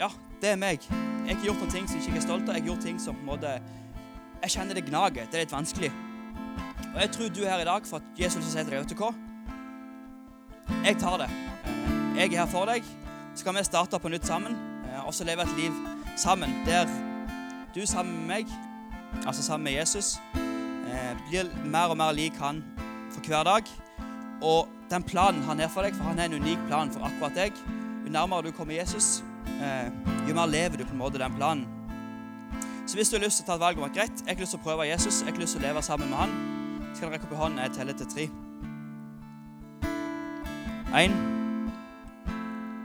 Ja, 0.00 0.08
det 0.42 0.50
er 0.50 0.56
meg. 0.58 0.82
Jeg 0.90 1.28
har 1.28 1.36
ikke 1.36 1.46
gjort 1.46 1.60
noen 1.62 1.70
ting 1.70 1.84
som 1.86 1.98
jeg 2.00 2.08
ikke 2.08 2.18
er 2.18 2.24
stolt 2.24 2.48
av. 2.48 2.56
Jeg 2.56 2.64
har 2.64 2.70
gjort 2.72 2.82
ting 2.82 2.96
som 3.00 3.14
på 3.14 3.22
en 3.22 3.30
måte 3.30 3.52
Jeg 4.42 4.50
kjenner 4.56 4.74
det 4.74 4.82
gnager. 4.88 5.28
Det 5.30 5.38
er 5.38 5.44
litt 5.44 5.54
vanskelig. 5.54 5.92
Og 6.88 6.98
jeg 6.98 7.10
tror 7.14 7.28
du 7.30 7.44
er 7.44 7.52
her 7.52 7.62
i 7.62 7.68
dag 7.68 7.86
for 7.86 8.02
at 8.02 8.18
Jesus 8.18 8.40
vil 8.40 8.48
si 8.50 8.58
til 8.58 8.72
deg, 8.72 8.80
vet 8.82 8.90
du 8.90 8.98
hva? 8.98 9.12
Jeg 10.82 10.98
tar 10.98 11.22
det. 11.22 11.30
Jeg 12.18 12.26
er 12.32 12.42
her 12.42 12.50
for 12.50 12.66
deg. 12.66 12.82
Så 13.38 13.46
kan 13.46 13.54
vi 13.54 13.62
starte 13.64 14.02
på 14.02 14.10
nytt 14.10 14.26
sammen 14.26 14.58
eh, 14.90 15.06
og 15.06 15.14
så 15.14 15.24
leve 15.24 15.46
et 15.46 15.54
liv 15.56 15.78
sammen 16.20 16.58
der 16.66 16.90
du 17.72 17.86
sammen 17.86 18.26
med 18.26 18.28
meg, 18.28 18.50
altså 19.24 19.42
sammen 19.42 19.64
med 19.64 19.78
Jesus, 19.78 20.18
eh, 20.34 21.14
blir 21.30 21.48
mer 21.64 21.94
og 21.94 21.96
mer 21.96 22.12
lik 22.12 22.36
han 22.36 22.60
for 23.14 23.24
hver 23.24 23.46
dag. 23.48 23.70
Og 24.42 24.68
den 24.90 25.02
planen 25.02 25.46
han 25.46 25.62
har 25.62 25.70
for 25.72 25.86
deg, 25.86 25.94
for 25.96 26.10
han 26.10 26.18
er 26.18 26.28
en 26.28 26.42
unik 26.42 26.66
plan 26.66 26.92
for 26.92 27.06
akkurat 27.06 27.38
deg. 27.38 27.62
Jo 28.04 28.12
nærmere 28.12 28.50
du 28.50 28.52
kommer 28.52 28.74
Jesus, 28.74 29.22
jo 30.28 30.34
mer 30.34 30.50
lever 30.50 30.80
du 30.80 30.84
på 30.84 30.94
en 30.94 31.02
måte 31.02 31.20
den 31.20 31.34
planen. 31.36 31.66
Så 32.86 32.98
hvis 32.98 33.08
du 33.08 33.16
har 33.16 33.24
lyst 33.24 33.38
til 33.40 33.46
å 33.46 33.50
ta 33.52 33.54
et 33.56 33.62
valg 33.62 33.78
om 33.78 33.86
at 33.86 33.94
greit, 33.94 34.22
jeg 34.26 34.34
har 34.34 34.42
lyst 34.42 34.56
til 34.56 34.60
å 34.60 34.64
prøve 34.64 34.88
Jesus, 34.88 35.22
jeg 35.22 35.30
har 35.30 35.40
lyst 35.40 35.56
til 35.56 35.62
å 35.62 35.66
leve 35.68 35.82
sammen 35.86 36.10
med 36.10 36.18
han, 36.18 36.32
skal 36.92 37.08
dere 37.08 37.16
rekke 37.16 37.28
opp 37.30 37.38
hånden. 37.40 37.62
Jeg 37.62 37.74
teller 37.76 37.96
til 37.96 38.08
tre. 38.12 38.26
Én, 40.92 41.14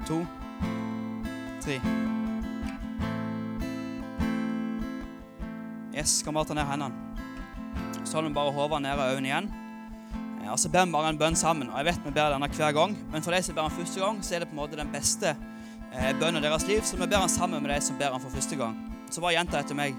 to, 0.08 0.22
tre. 1.66 1.80
Yes, 5.98 6.20
skal 6.22 6.38
bare 6.38 6.48
ta 6.48 6.56
ned 6.56 6.70
hendene. 6.70 6.94
Så 8.06 8.20
holder 8.20 8.30
vi 8.30 8.38
bare 8.38 8.54
hodet 8.56 8.84
ned 8.86 9.02
og 9.02 9.16
øynene 9.18 9.32
igjen. 9.34 9.50
Og 10.48 10.60
så 10.62 10.70
ber 10.72 10.86
vi 10.86 10.94
bare 10.94 11.10
en 11.12 11.20
bønn 11.20 11.36
sammen. 11.36 11.70
og 11.70 11.78
jeg 11.82 11.90
vet 11.90 12.06
vi 12.06 12.12
ber 12.16 12.32
denne 12.32 12.48
hver 12.48 12.72
gang, 12.72 12.98
Men 13.12 13.22
for 13.22 13.32
de 13.32 13.44
som 13.44 13.56
ber 13.56 13.68
den 13.68 13.78
første 13.82 14.00
gang, 14.00 14.24
så 14.24 14.36
er 14.36 14.40
det 14.40 14.48
på 14.48 14.56
en 14.56 14.62
måte 14.62 14.78
den 14.78 14.92
beste 14.94 15.30
eh, 15.34 15.57
bønnen 16.20 16.44
deres 16.44 16.68
liv. 16.68 16.82
Så 16.84 16.98
vi 16.98 17.08
ber 17.08 17.24
han 17.26 17.30
sammen 17.30 17.64
med 17.64 17.74
de 17.76 17.82
som 17.82 17.98
ber 17.98 18.12
han 18.16 18.22
for 18.22 18.34
første 18.34 18.56
gang. 18.56 18.78
Så 19.12 19.22
bare 19.22 19.38
gjenta 19.38 19.60
etter 19.60 19.78
meg. 19.78 19.96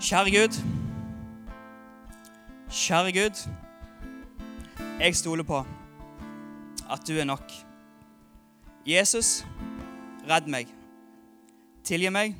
Kjære 0.00 0.34
Gud. 0.34 0.62
Kjære 2.74 3.12
Gud, 3.12 3.48
jeg 5.00 5.16
stoler 5.16 5.44
på 5.46 5.66
at 6.90 7.08
du 7.08 7.18
er 7.18 7.24
nok. 7.24 7.52
Jesus, 8.86 9.46
redd 10.28 10.48
meg. 10.50 10.66
Tilgi 11.84 12.10
meg 12.10 12.34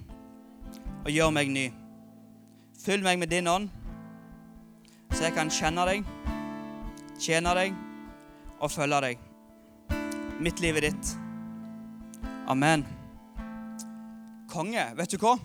og 1.04 1.10
gjør 1.14 1.30
meg 1.30 1.52
ny. 1.54 1.68
Fyll 2.84 3.06
meg 3.06 3.18
med 3.18 3.30
din 3.30 3.46
ånd, 3.46 3.70
så 5.12 5.28
jeg 5.28 5.36
kan 5.36 5.52
kjenne 5.52 5.86
deg, 5.86 6.02
tjene 7.20 7.54
deg 7.54 7.78
og 8.58 8.72
følge 8.74 9.00
deg. 9.06 9.28
Mitt 10.42 10.60
liv 10.60 10.82
er 10.82 10.90
ditt. 10.90 11.23
Amen. 12.46 12.82
Konge. 14.52 14.82
Vet 14.98 15.14
du 15.14 15.16
hva? 15.16 15.38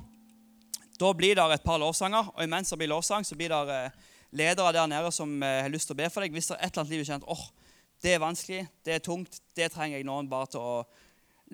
Da 1.00 1.12
blir 1.16 1.38
det 1.38 1.46
et 1.56 1.64
par 1.64 1.80
lovsanger, 1.80 2.34
og 2.34 2.42
imens 2.44 2.74
det 2.74 2.78
blir 2.82 2.92
lovsang, 2.92 3.24
så 3.24 3.38
blir 3.40 3.54
det 3.54 3.76
eh, 3.76 3.94
ledere 4.36 4.74
der 4.76 4.90
nede 4.92 5.12
som 5.16 5.32
eh, 5.40 5.62
har 5.64 5.72
lyst 5.72 5.88
til 5.88 5.96
å 5.96 6.00
be 6.02 6.10
for 6.12 6.26
deg. 6.26 6.36
Hvis 6.36 6.52
det 6.52 6.58
er 6.58 6.66
et 6.66 6.74
eller 6.74 6.84
annet 6.84 6.92
liv 6.98 7.06
kjenner 7.08 7.32
åh, 7.32 7.40
oh, 7.40 7.78
det 8.04 8.12
er 8.12 8.20
vanskelig, 8.20 8.66
det 8.84 8.98
er 8.98 9.06
tungt, 9.06 9.40
det 9.56 9.70
trenger 9.72 9.96
jeg 9.96 10.08
noen 10.10 10.28
bare 10.28 10.52
til 10.52 10.60
å 10.60 10.76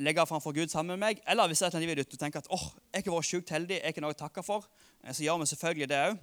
legge 0.01 0.25
framfor 0.25 0.57
Gud 0.57 0.73
sammen 0.73 0.95
med 0.95 1.03
meg. 1.03 1.21
Eller 1.29 1.51
hvis 1.51 1.61
det 1.61 1.67
er 1.67 1.69
et 1.69 1.77
eller 1.77 1.93
annet 1.93 2.01
liv 2.01 2.09
du 2.09 2.17
tenker 2.17 2.41
at 2.41 2.49
åh, 2.49 2.65
oh, 2.65 2.83
jeg 2.89 3.05
har 3.05 3.17
vært 3.19 3.29
sjukt 3.29 3.53
heldig, 3.53 3.79
jeg 3.83 3.99
har 3.99 4.07
noe 4.07 4.17
å 4.17 4.21
takke 4.25 4.45
for, 4.45 4.65
så 5.05 5.27
gjør 5.27 5.43
vi 5.43 5.51
selvfølgelig 5.53 5.91
det 5.93 6.03
òg. 6.07 6.21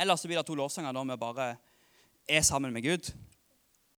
Eller 0.00 0.16
så 0.16 0.32
blir 0.32 0.40
det 0.40 0.48
to 0.48 0.56
lovsanger 0.56 0.96
da 0.96 1.04
vi 1.12 1.20
bare 1.20 1.50
er 2.24 2.48
sammen 2.48 2.72
med 2.72 2.88
Gud. 2.88 3.12